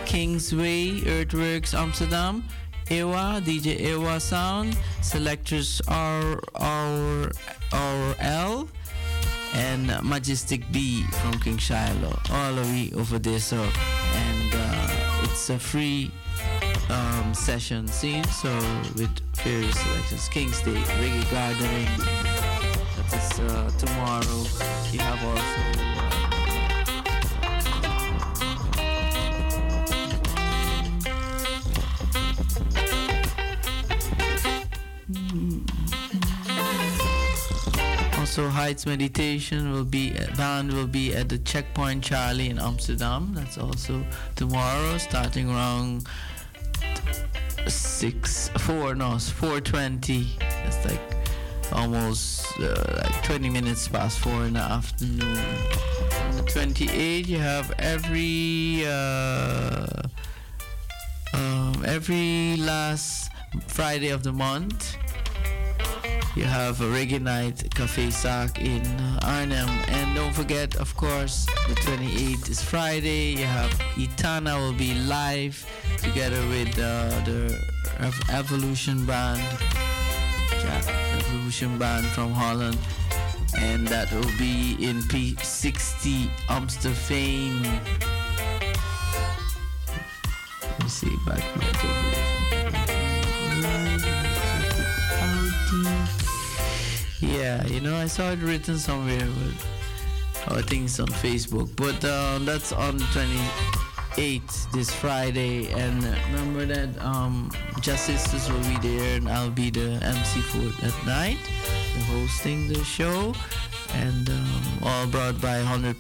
[0.07, 2.45] Kingsway Earthworks Amsterdam.
[2.91, 4.77] Ewa, DJ Ewa Sound.
[5.03, 7.31] Selectors R R
[7.73, 8.69] R L.
[9.55, 12.19] And Majestic B from King Shiloh.
[12.31, 13.39] All of we over there.
[13.39, 14.55] So, and
[15.25, 16.11] it's a free
[16.91, 18.25] um, session scene.
[18.25, 18.55] So
[18.97, 21.89] with various selections, King's Day, Reggae Gathering.
[22.97, 24.45] That is uh, tomorrow.
[24.93, 25.94] You have also.
[38.37, 43.31] Also, Heights Meditation will be band will be at the Checkpoint Charlie in Amsterdam.
[43.33, 44.05] That's also
[44.35, 46.09] tomorrow, starting around
[47.69, 50.27] six, four, no, four twenty.
[50.41, 51.01] That's like
[51.71, 55.39] almost uh, like twenty minutes past four in the afternoon.
[56.25, 59.87] On the twenty eighth, you have every uh,
[61.35, 63.31] um, every last
[63.69, 64.97] Friday of the month.
[66.37, 68.83] You have a reggae night Cafe Sac in
[69.23, 69.69] Arnhem.
[69.89, 73.37] And don't forget, of course, the 28th is Friday.
[73.39, 75.65] You have Itana will be live
[75.99, 77.57] together with uh, the
[78.01, 79.41] Ev- Evolution Band.
[80.65, 82.79] Ja- Evolution Band from Holland.
[83.57, 87.63] And that will be in P60 Amstelveen.
[90.63, 92.34] Let me see back
[97.33, 99.27] Yeah, you know, I saw it written somewhere,
[100.47, 101.75] but I think it's on Facebook.
[101.75, 105.73] But uh, that's on 28th, this Friday.
[105.73, 111.07] And remember that um, Justices will be there, and I'll be the MC for that
[111.07, 111.39] night,
[112.13, 113.35] hosting the show.
[113.95, 115.97] And um, all brought by 100%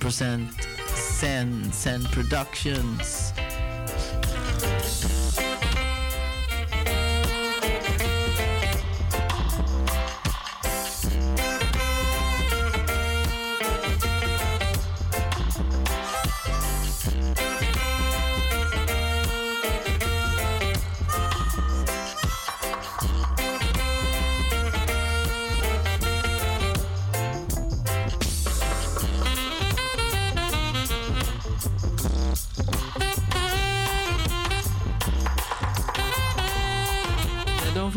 [0.94, 3.33] Sen, Sen Productions.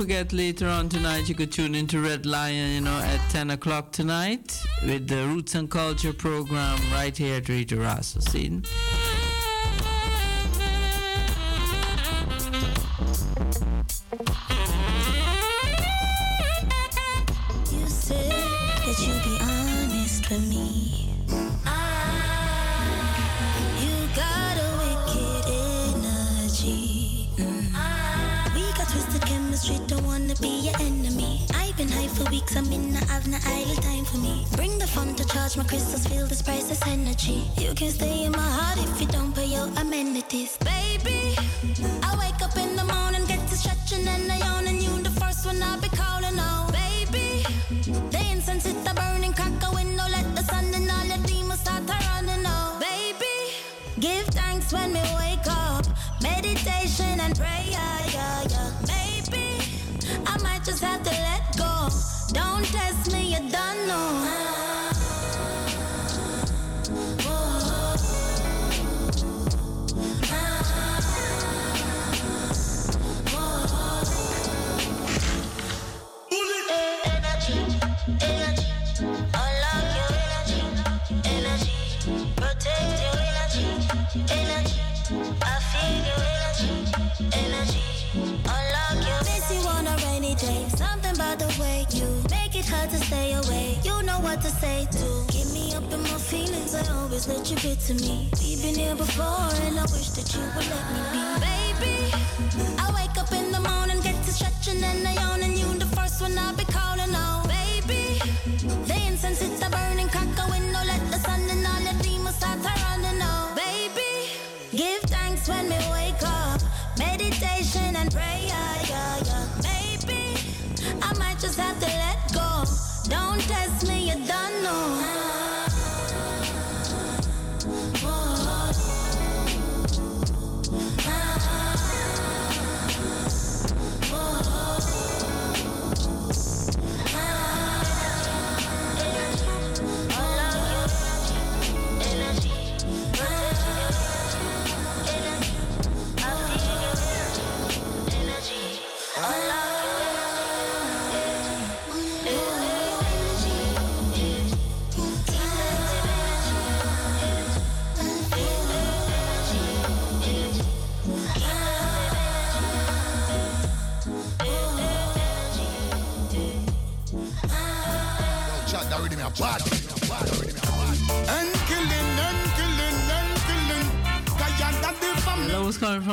[0.08, 3.92] Forget later on tonight you could tune into Red Lion, you know, at 10 o'clock
[3.92, 8.22] tonight with the Roots and Culture program right here at Radio Razo.
[8.22, 8.62] See?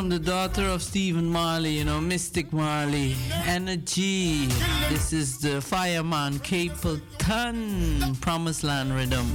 [0.05, 3.17] From the daughter of Stephen Marley, you know, Mystic Marley.
[3.47, 4.45] Energy.
[4.91, 9.27] This is the fireman Capleton Promised Land Rhythm.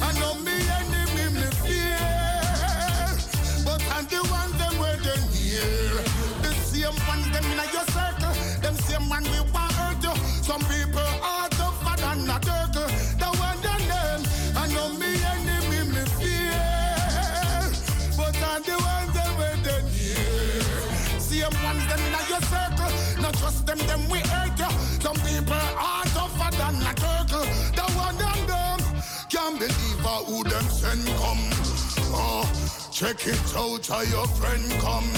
[33.90, 35.10] Your friend come.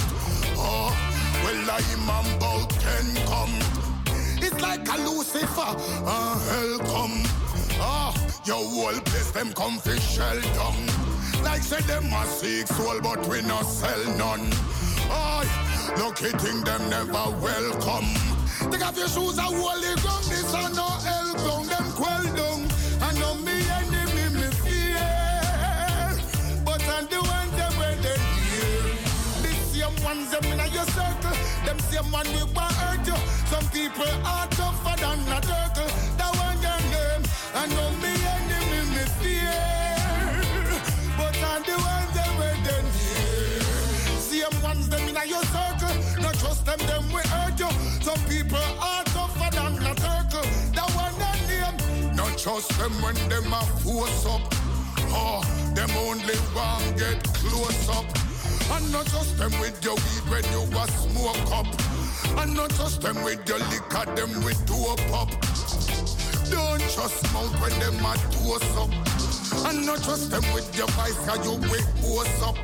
[0.56, 0.95] Oh,
[1.43, 3.53] well I'm about ten come.
[4.41, 5.75] It's like a Lucifer,
[6.06, 7.22] uh, hell come.
[7.80, 8.14] Ah,
[8.45, 11.43] your whole place them come fi shell down.
[11.43, 14.50] Like say them a seek soul, but we no sell none.
[15.14, 15.43] Oh,
[16.00, 18.08] lucky thing them never welcome.
[18.72, 19.80] Take off your shoes and holy
[32.11, 33.15] Them same one we want hurt you.
[33.48, 35.88] Some people are tougher than a turtle.
[36.17, 37.23] That one them them.
[37.56, 39.51] I know me enemy me fear,
[41.17, 43.61] but I'm the ones them where they hear.
[44.19, 46.22] Same ones them in your circle.
[46.22, 47.72] Not trust them, them we hurt you.
[48.01, 50.48] Some people are tougher than a turtle.
[50.75, 52.15] That one them name.
[52.15, 54.41] Not trust them when them a force up.
[55.14, 55.41] Oh,
[55.75, 58.06] them only want get close up.
[58.72, 61.80] And not trust them with your weed when you a smoke up.
[62.37, 65.29] And not trust them with your liquor, them with dope up.
[66.49, 68.91] Don't trust mouth when them a toast up.
[69.67, 72.55] And not trust them with your vice, cause you wake post up.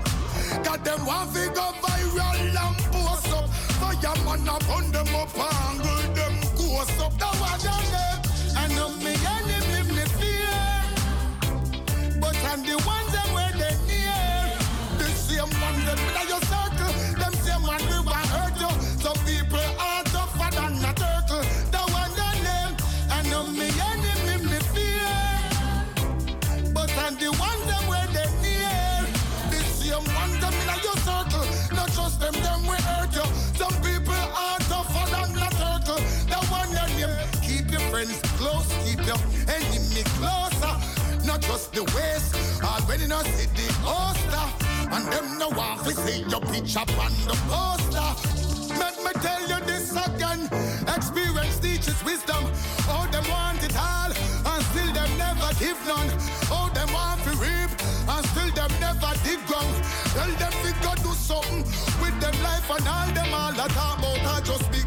[0.63, 3.49] Got them one figure viral and post up.
[3.79, 7.17] Fireman up on them up and angle them ghost up.
[7.19, 8.16] That one
[41.47, 44.45] just the waist, all when you know see the poster.
[44.91, 48.09] And them no want to see your picture on the poster.
[48.75, 50.49] Let me tell you this again.
[50.95, 52.43] Experience teaches wisdom.
[52.91, 54.11] Oh, them want it all,
[54.51, 56.11] and still them never give none.
[56.51, 57.71] Oh, them want to reap,
[58.11, 59.75] and still them never dig ground.
[60.15, 61.63] Tell them we go do something
[62.03, 64.86] with them life and all them all that about are just begun.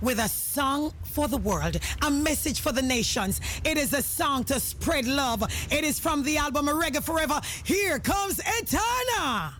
[0.00, 3.40] With a song for the world, a message for the nations.
[3.64, 5.42] It is a song to spread love.
[5.70, 7.40] It is from the album Reggae Forever.
[7.62, 9.54] Here comes Etana.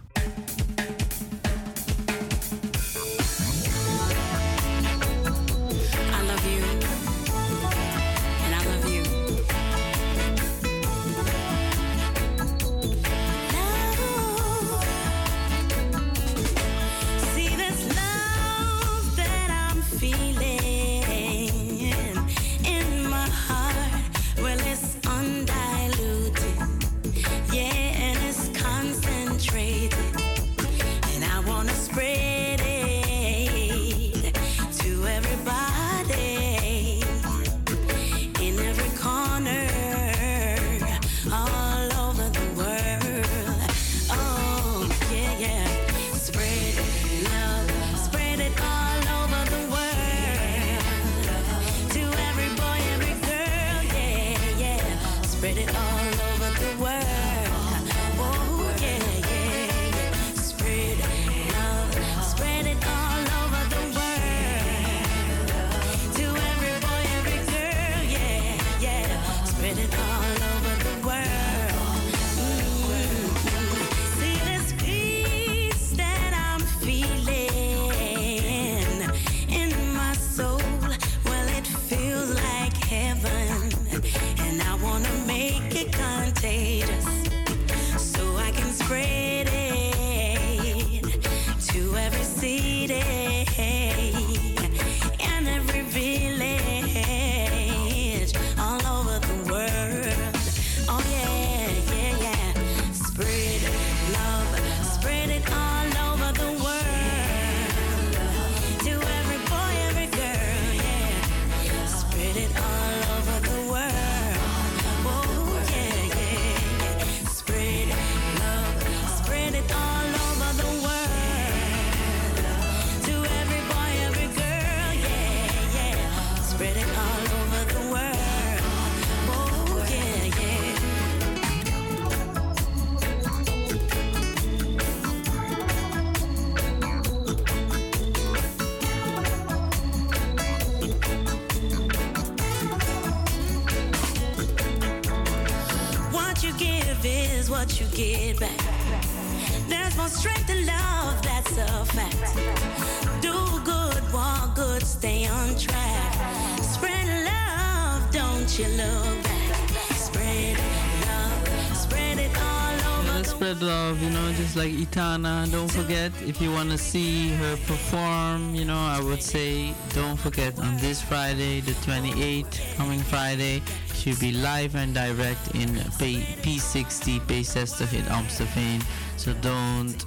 [166.73, 171.73] To see her perform, you know, I would say don't forget on this Friday, the
[171.73, 173.61] 28th, coming Friday,
[173.93, 175.69] she'll be live and direct in
[175.99, 178.83] P- P60 P60 in Amstelveen.
[179.19, 180.03] So don't,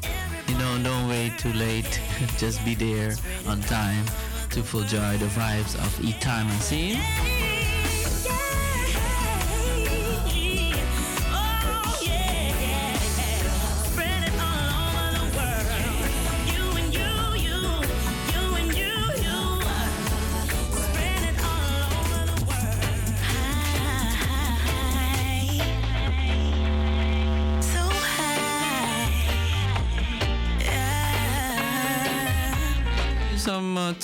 [0.48, 2.02] you know, don't wait too late.
[2.40, 3.14] just be there
[3.46, 4.04] on time
[4.50, 6.52] to enjoy the vibes of Etana.
[6.62, 7.00] See?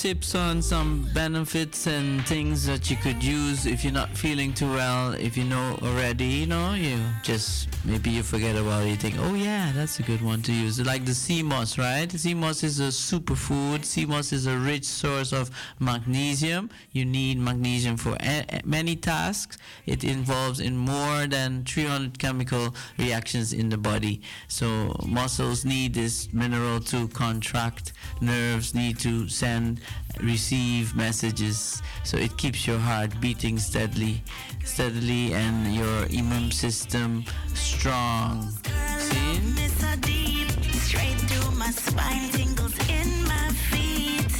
[0.02, 4.68] Tips on some benefits and things that you could use if you're not feeling too
[4.68, 5.12] well.
[5.14, 8.88] If you know already, you know, you just maybe you forget about it.
[8.88, 10.84] You think, oh yeah, that's a good one to use.
[10.84, 12.10] Like the sea moss, right?
[12.10, 13.84] Sea moss is a superfood.
[13.84, 16.70] Sea moss is a rich source of magnesium.
[16.90, 18.16] You need magnesium for
[18.64, 19.56] many tasks.
[19.86, 24.20] It involves in more than 300 chemical reactions in the body.
[24.48, 27.92] So muscles need this mineral to contract.
[28.20, 29.80] Nerves need to send,
[30.20, 31.82] receive messages.
[32.04, 34.22] So it keeps your heart beating steadily,
[34.64, 37.24] steadily, and your immune system
[37.54, 38.50] strong.
[38.98, 39.40] See?
[39.64, 44.32] It's so deep, straight through my spine, tingles in my feet.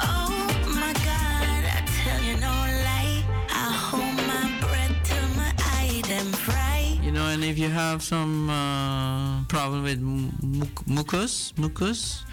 [0.00, 0.30] Oh
[0.68, 2.54] my God, I tell you no
[2.86, 3.24] lie.
[3.50, 6.98] I hold my breath till my eye them fry.
[7.02, 12.24] You know, and if you have some uh, problem with mu- mucus, mucus,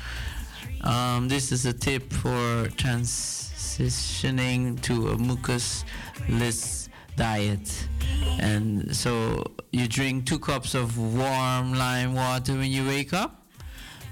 [0.86, 7.88] um, this is a tip for transitioning to a mucusless diet.
[8.40, 13.42] And so you drink two cups of warm lime water when you wake up.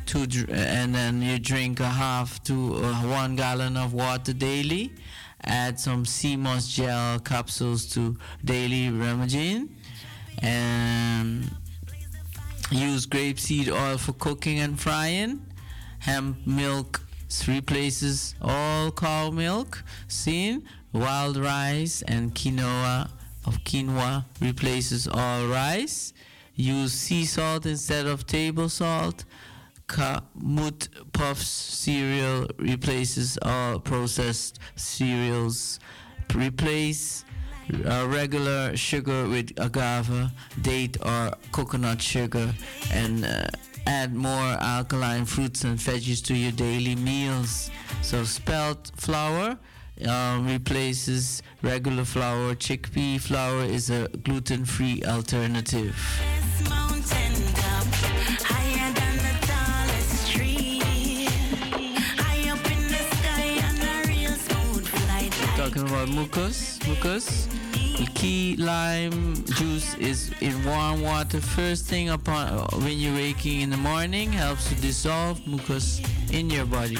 [0.06, 4.92] Two, and then you drink a half to uh, one gallon of water daily.
[5.46, 9.70] Add some sea moss gel capsules to daily Remagine.
[10.42, 11.50] And
[12.72, 15.46] use grapeseed oil for cooking and frying.
[16.04, 19.84] Hemp milk three places, all cow milk.
[20.08, 23.10] Seen wild rice and quinoa
[23.46, 26.14] of quinoa replaces all rice.
[26.56, 29.24] Use sea salt instead of table salt.
[29.88, 35.80] Kamut Puffs cereal replaces all processed cereals.
[36.36, 37.24] Replace
[37.86, 42.54] uh, regular sugar with agave, date, or coconut sugar,
[42.92, 43.48] and uh,
[43.88, 47.70] add more alkaline fruits and veggies to your daily meals.
[48.02, 49.58] So, spelt flour
[50.08, 52.56] um, replaces regular flour.
[52.56, 55.96] Chickpea flour is a gluten free alternative.
[56.70, 57.86] Mountain top,
[58.42, 60.80] higher than the tallest tree.
[62.18, 65.32] High up in the sky on a real smooth flight.
[65.58, 67.48] Talking about mucus, mucus.
[67.98, 73.70] The key lime juice is in warm water first thing upon when you're waking in
[73.70, 76.98] the morning helps to dissolve mucus in your body.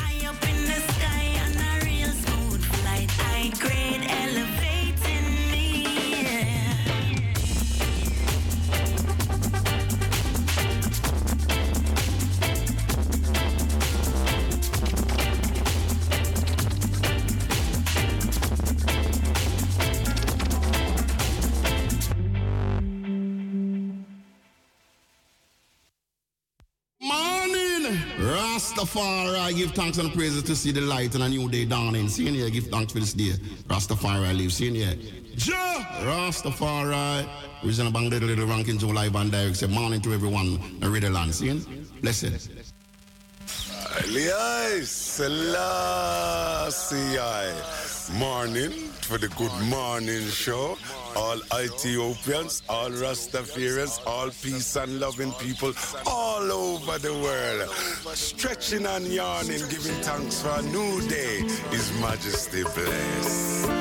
[28.64, 32.08] Rastafari, give thanks and praises to see the light and a new day dawning.
[32.08, 33.34] See here, give thanks for this day.
[33.68, 34.96] Rastafari live, see here.
[35.36, 35.84] Ja!
[36.06, 37.28] Rastafari.
[37.62, 39.58] Reason bang little little ranking Joe live and direct.
[39.58, 41.36] Say morning to everyone in Riddle land.
[41.36, 41.52] See
[42.02, 42.50] Blessed.
[43.46, 45.84] Haile Selassie.
[48.12, 50.78] Morning for the Good Morning Show.
[51.16, 55.74] All Ethiopians, all Rastafarians, all peace and loving people
[56.06, 57.70] all over the world.
[58.16, 61.42] Stretching and yawning, giving thanks for a new day.
[61.72, 63.73] His Majesty bless.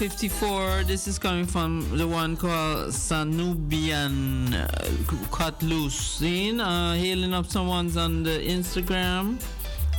[0.00, 0.82] 1954.
[0.88, 5.94] This is coming from the one called Sanubian uh, Cut Loose.
[5.94, 6.58] Seen?
[6.58, 9.40] Uh, hailing up someone's on the Instagram.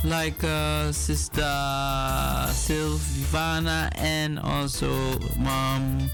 [0.04, 1.40] Like uh, Sister
[2.52, 4.90] Silvana and also
[5.38, 6.10] mom,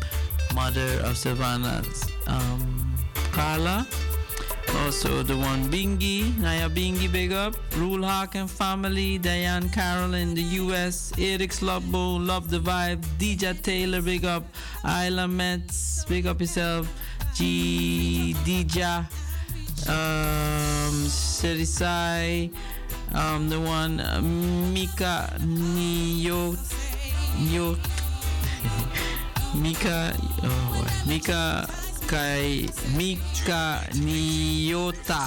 [0.54, 2.94] mother of Silvana's um,
[3.32, 3.84] Carla.
[4.92, 7.54] Also the one Bingy, Naya Bingy, big up.
[7.78, 13.58] Rule Hawk and family, Diane Carroll in the US, Eric Slubbo, Love the Vibe, DJ
[13.62, 14.44] Taylor, big up.
[14.84, 16.92] Isla Metz, big up yourself.
[17.34, 19.08] G Dija,
[19.88, 22.52] um, Serisai,
[23.14, 26.58] um, the one uh, Mika Niyot,
[27.40, 27.80] Niyot,
[29.62, 30.12] Mika,
[30.42, 31.08] oh, what?
[31.08, 31.66] Mika
[32.12, 35.24] Mika Niota,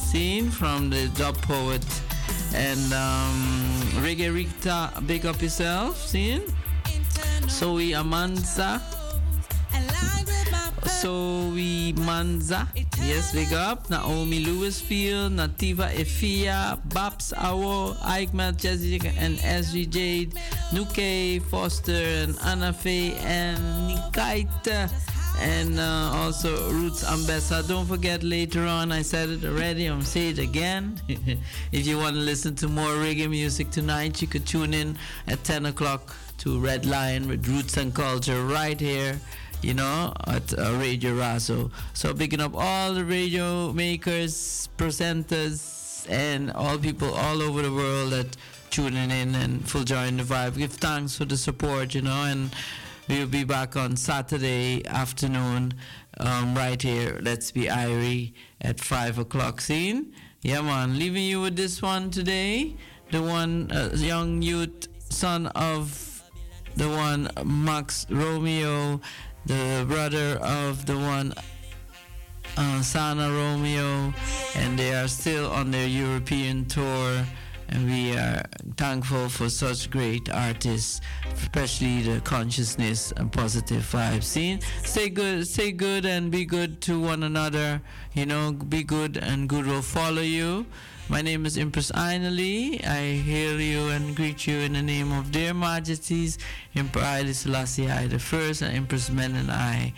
[0.00, 1.86] seen from the Dub Poet,
[2.52, 6.42] and um, Reggae big up yourself, seen.
[7.48, 8.80] Zoe Amanza.
[11.00, 12.66] Zoe Manza,
[13.06, 13.88] yes, big up.
[13.88, 20.34] Naomi Lewisfield, Nativa Efia, Babs Awo, Ike Jessica and SG Jade,
[20.72, 23.58] Nuke Foster, and Anna Faye, and
[23.88, 24.90] Nikaita
[25.38, 27.66] and uh, also Roots Ambessa.
[27.66, 31.00] Don't forget later on, I said it already, I'm say it again.
[31.08, 34.96] if you want to listen to more reggae music tonight, you could tune in
[35.26, 39.20] at 10 o'clock to Red Lion with Roots and Culture right here.
[39.62, 41.70] You know, at uh, Radio Razo.
[41.94, 48.12] So, picking up all the radio makers, presenters, and all people all over the world
[48.12, 48.36] that
[48.68, 50.58] tuning in and full join the vibe.
[50.58, 52.50] Give thanks for the support, you know, and
[53.06, 55.74] We'll be back on Saturday afternoon,
[56.18, 57.20] um, right here.
[57.22, 59.60] Let's be Irie at five o'clock.
[59.60, 60.98] Scene, yeah, man.
[60.98, 62.76] Leaving you with this one today.
[63.10, 66.22] The one uh, young youth, son of
[66.76, 69.02] the one Max Romeo,
[69.44, 71.34] the brother of the one
[72.56, 74.14] uh, Xana Romeo,
[74.56, 77.26] and they are still on their European tour
[77.68, 78.42] and we are
[78.76, 81.00] thankful for such great artists,
[81.32, 84.24] especially the consciousness and positive vibes.
[84.24, 87.80] See, stay good, stay good, and be good to one another.
[88.14, 90.66] You know, be good, and good will follow you.
[91.08, 92.82] My name is Empress Ainali.
[92.86, 96.38] I hail you and greet you in the name of their majesties,
[96.74, 99.92] Emperor Haile Selassie I the First and Empress Menen I.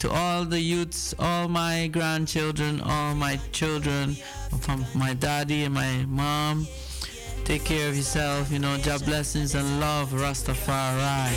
[0.00, 4.16] To all the youths, all my grandchildren, all my children,
[4.60, 6.66] from my daddy and my mom,
[7.46, 11.36] Take care of yourself, you know, job blessings and love, Rastafari.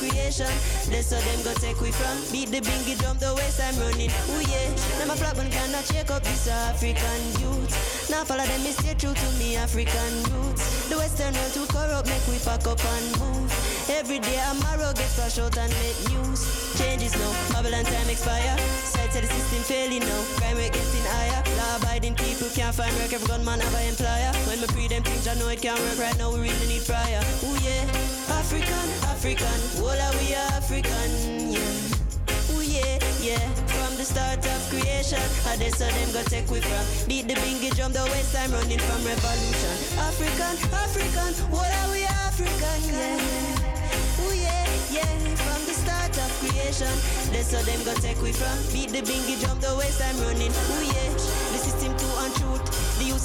[0.00, 0.48] Creation.
[0.88, 2.16] That's how them go take we from.
[2.32, 4.10] Beat the bingy drum, the waist I'm running.
[4.32, 4.72] Ooh yeah.
[4.98, 7.68] Now my black one cannot check up this African youth.
[8.08, 10.88] Now follow them, me stay true to me African roots.
[10.88, 13.52] The western world too corrupt, make we pack up and move.
[13.90, 16.40] Every day marrow gets flash out and make news.
[16.78, 18.56] Changes now, Babylon time expire.
[18.84, 20.22] Side to the system failing now.
[20.36, 21.42] Crime rate getting higher.
[21.56, 23.12] Law abiding people can't find work.
[23.12, 24.32] Every gunman have an employer.
[24.46, 26.32] When we pre them things, I know it can't work right now.
[26.32, 27.22] We really need prior.
[27.46, 27.86] Ooh yeah,
[28.46, 29.58] African, African.
[29.82, 31.10] All are we African,
[31.50, 32.54] yeah.
[32.54, 33.42] Ooh yeah, yeah.
[33.74, 35.18] From the start of creation,
[35.50, 36.86] I they saw them go take we from.
[37.08, 39.74] Beat the bingy drum, the waste time running from revolution.
[39.98, 41.32] African, African.
[41.50, 44.22] All are we African, yeah.
[44.22, 45.10] Ooh yeah, yeah.
[45.42, 46.94] From the start of creation,
[47.34, 48.54] they saw them go take we from.
[48.70, 50.54] Beat the bingy drum, the waste time running.
[50.54, 51.10] Ooh yeah.
[51.50, 52.62] The system too untruth.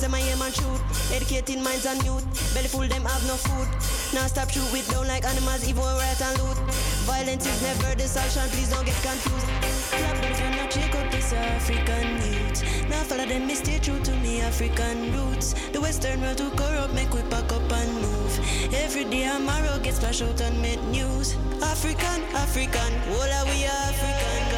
[0.02, 0.82] Say my aim and shoot.
[1.14, 2.26] Educating minds and youth.
[2.56, 3.70] Belly full them have no food.
[4.18, 6.58] Now stop shoot with down like animals, evil, when rat and loot.
[7.06, 9.46] Violence is never the solution, please don't get confused.
[9.94, 12.90] Them turn not check up this African youth.
[12.90, 15.54] Now follow them, me stay true to me African roots.
[15.70, 18.74] The western world too corrupt, make we pack up and move.
[18.74, 21.36] Every day a marrow gets splash out and make news.
[21.62, 24.51] African, African, all are we African.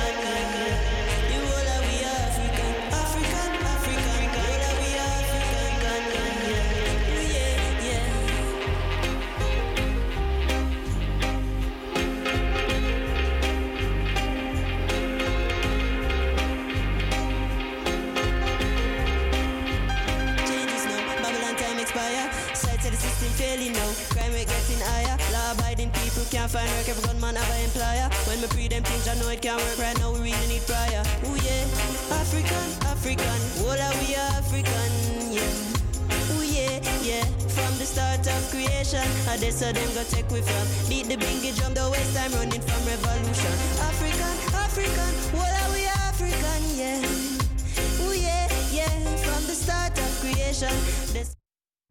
[23.53, 23.93] System failing now.
[24.09, 25.17] Crime rate getting higher.
[25.31, 26.89] Law abiding people can't find work.
[26.89, 28.09] Every gunman have an employer.
[28.27, 30.11] When we pre them things, I know it can't work right now.
[30.13, 31.03] We really need prior.
[31.25, 31.65] Ooh yeah,
[32.19, 33.39] African, African.
[33.65, 34.91] All are we African?
[35.31, 36.33] Yeah.
[36.33, 37.25] Ooh yeah, yeah.
[37.53, 40.65] From the start of creation, I they saw them go take we from.
[40.89, 43.53] Beat the bingy drum, the waste time running from revolution.
[43.89, 45.13] African, African.
[45.37, 46.61] All are we African?
[46.73, 48.05] Yeah.
[48.05, 50.73] Ooh yeah, yeah, from the start of creation.
[51.13, 51.35] This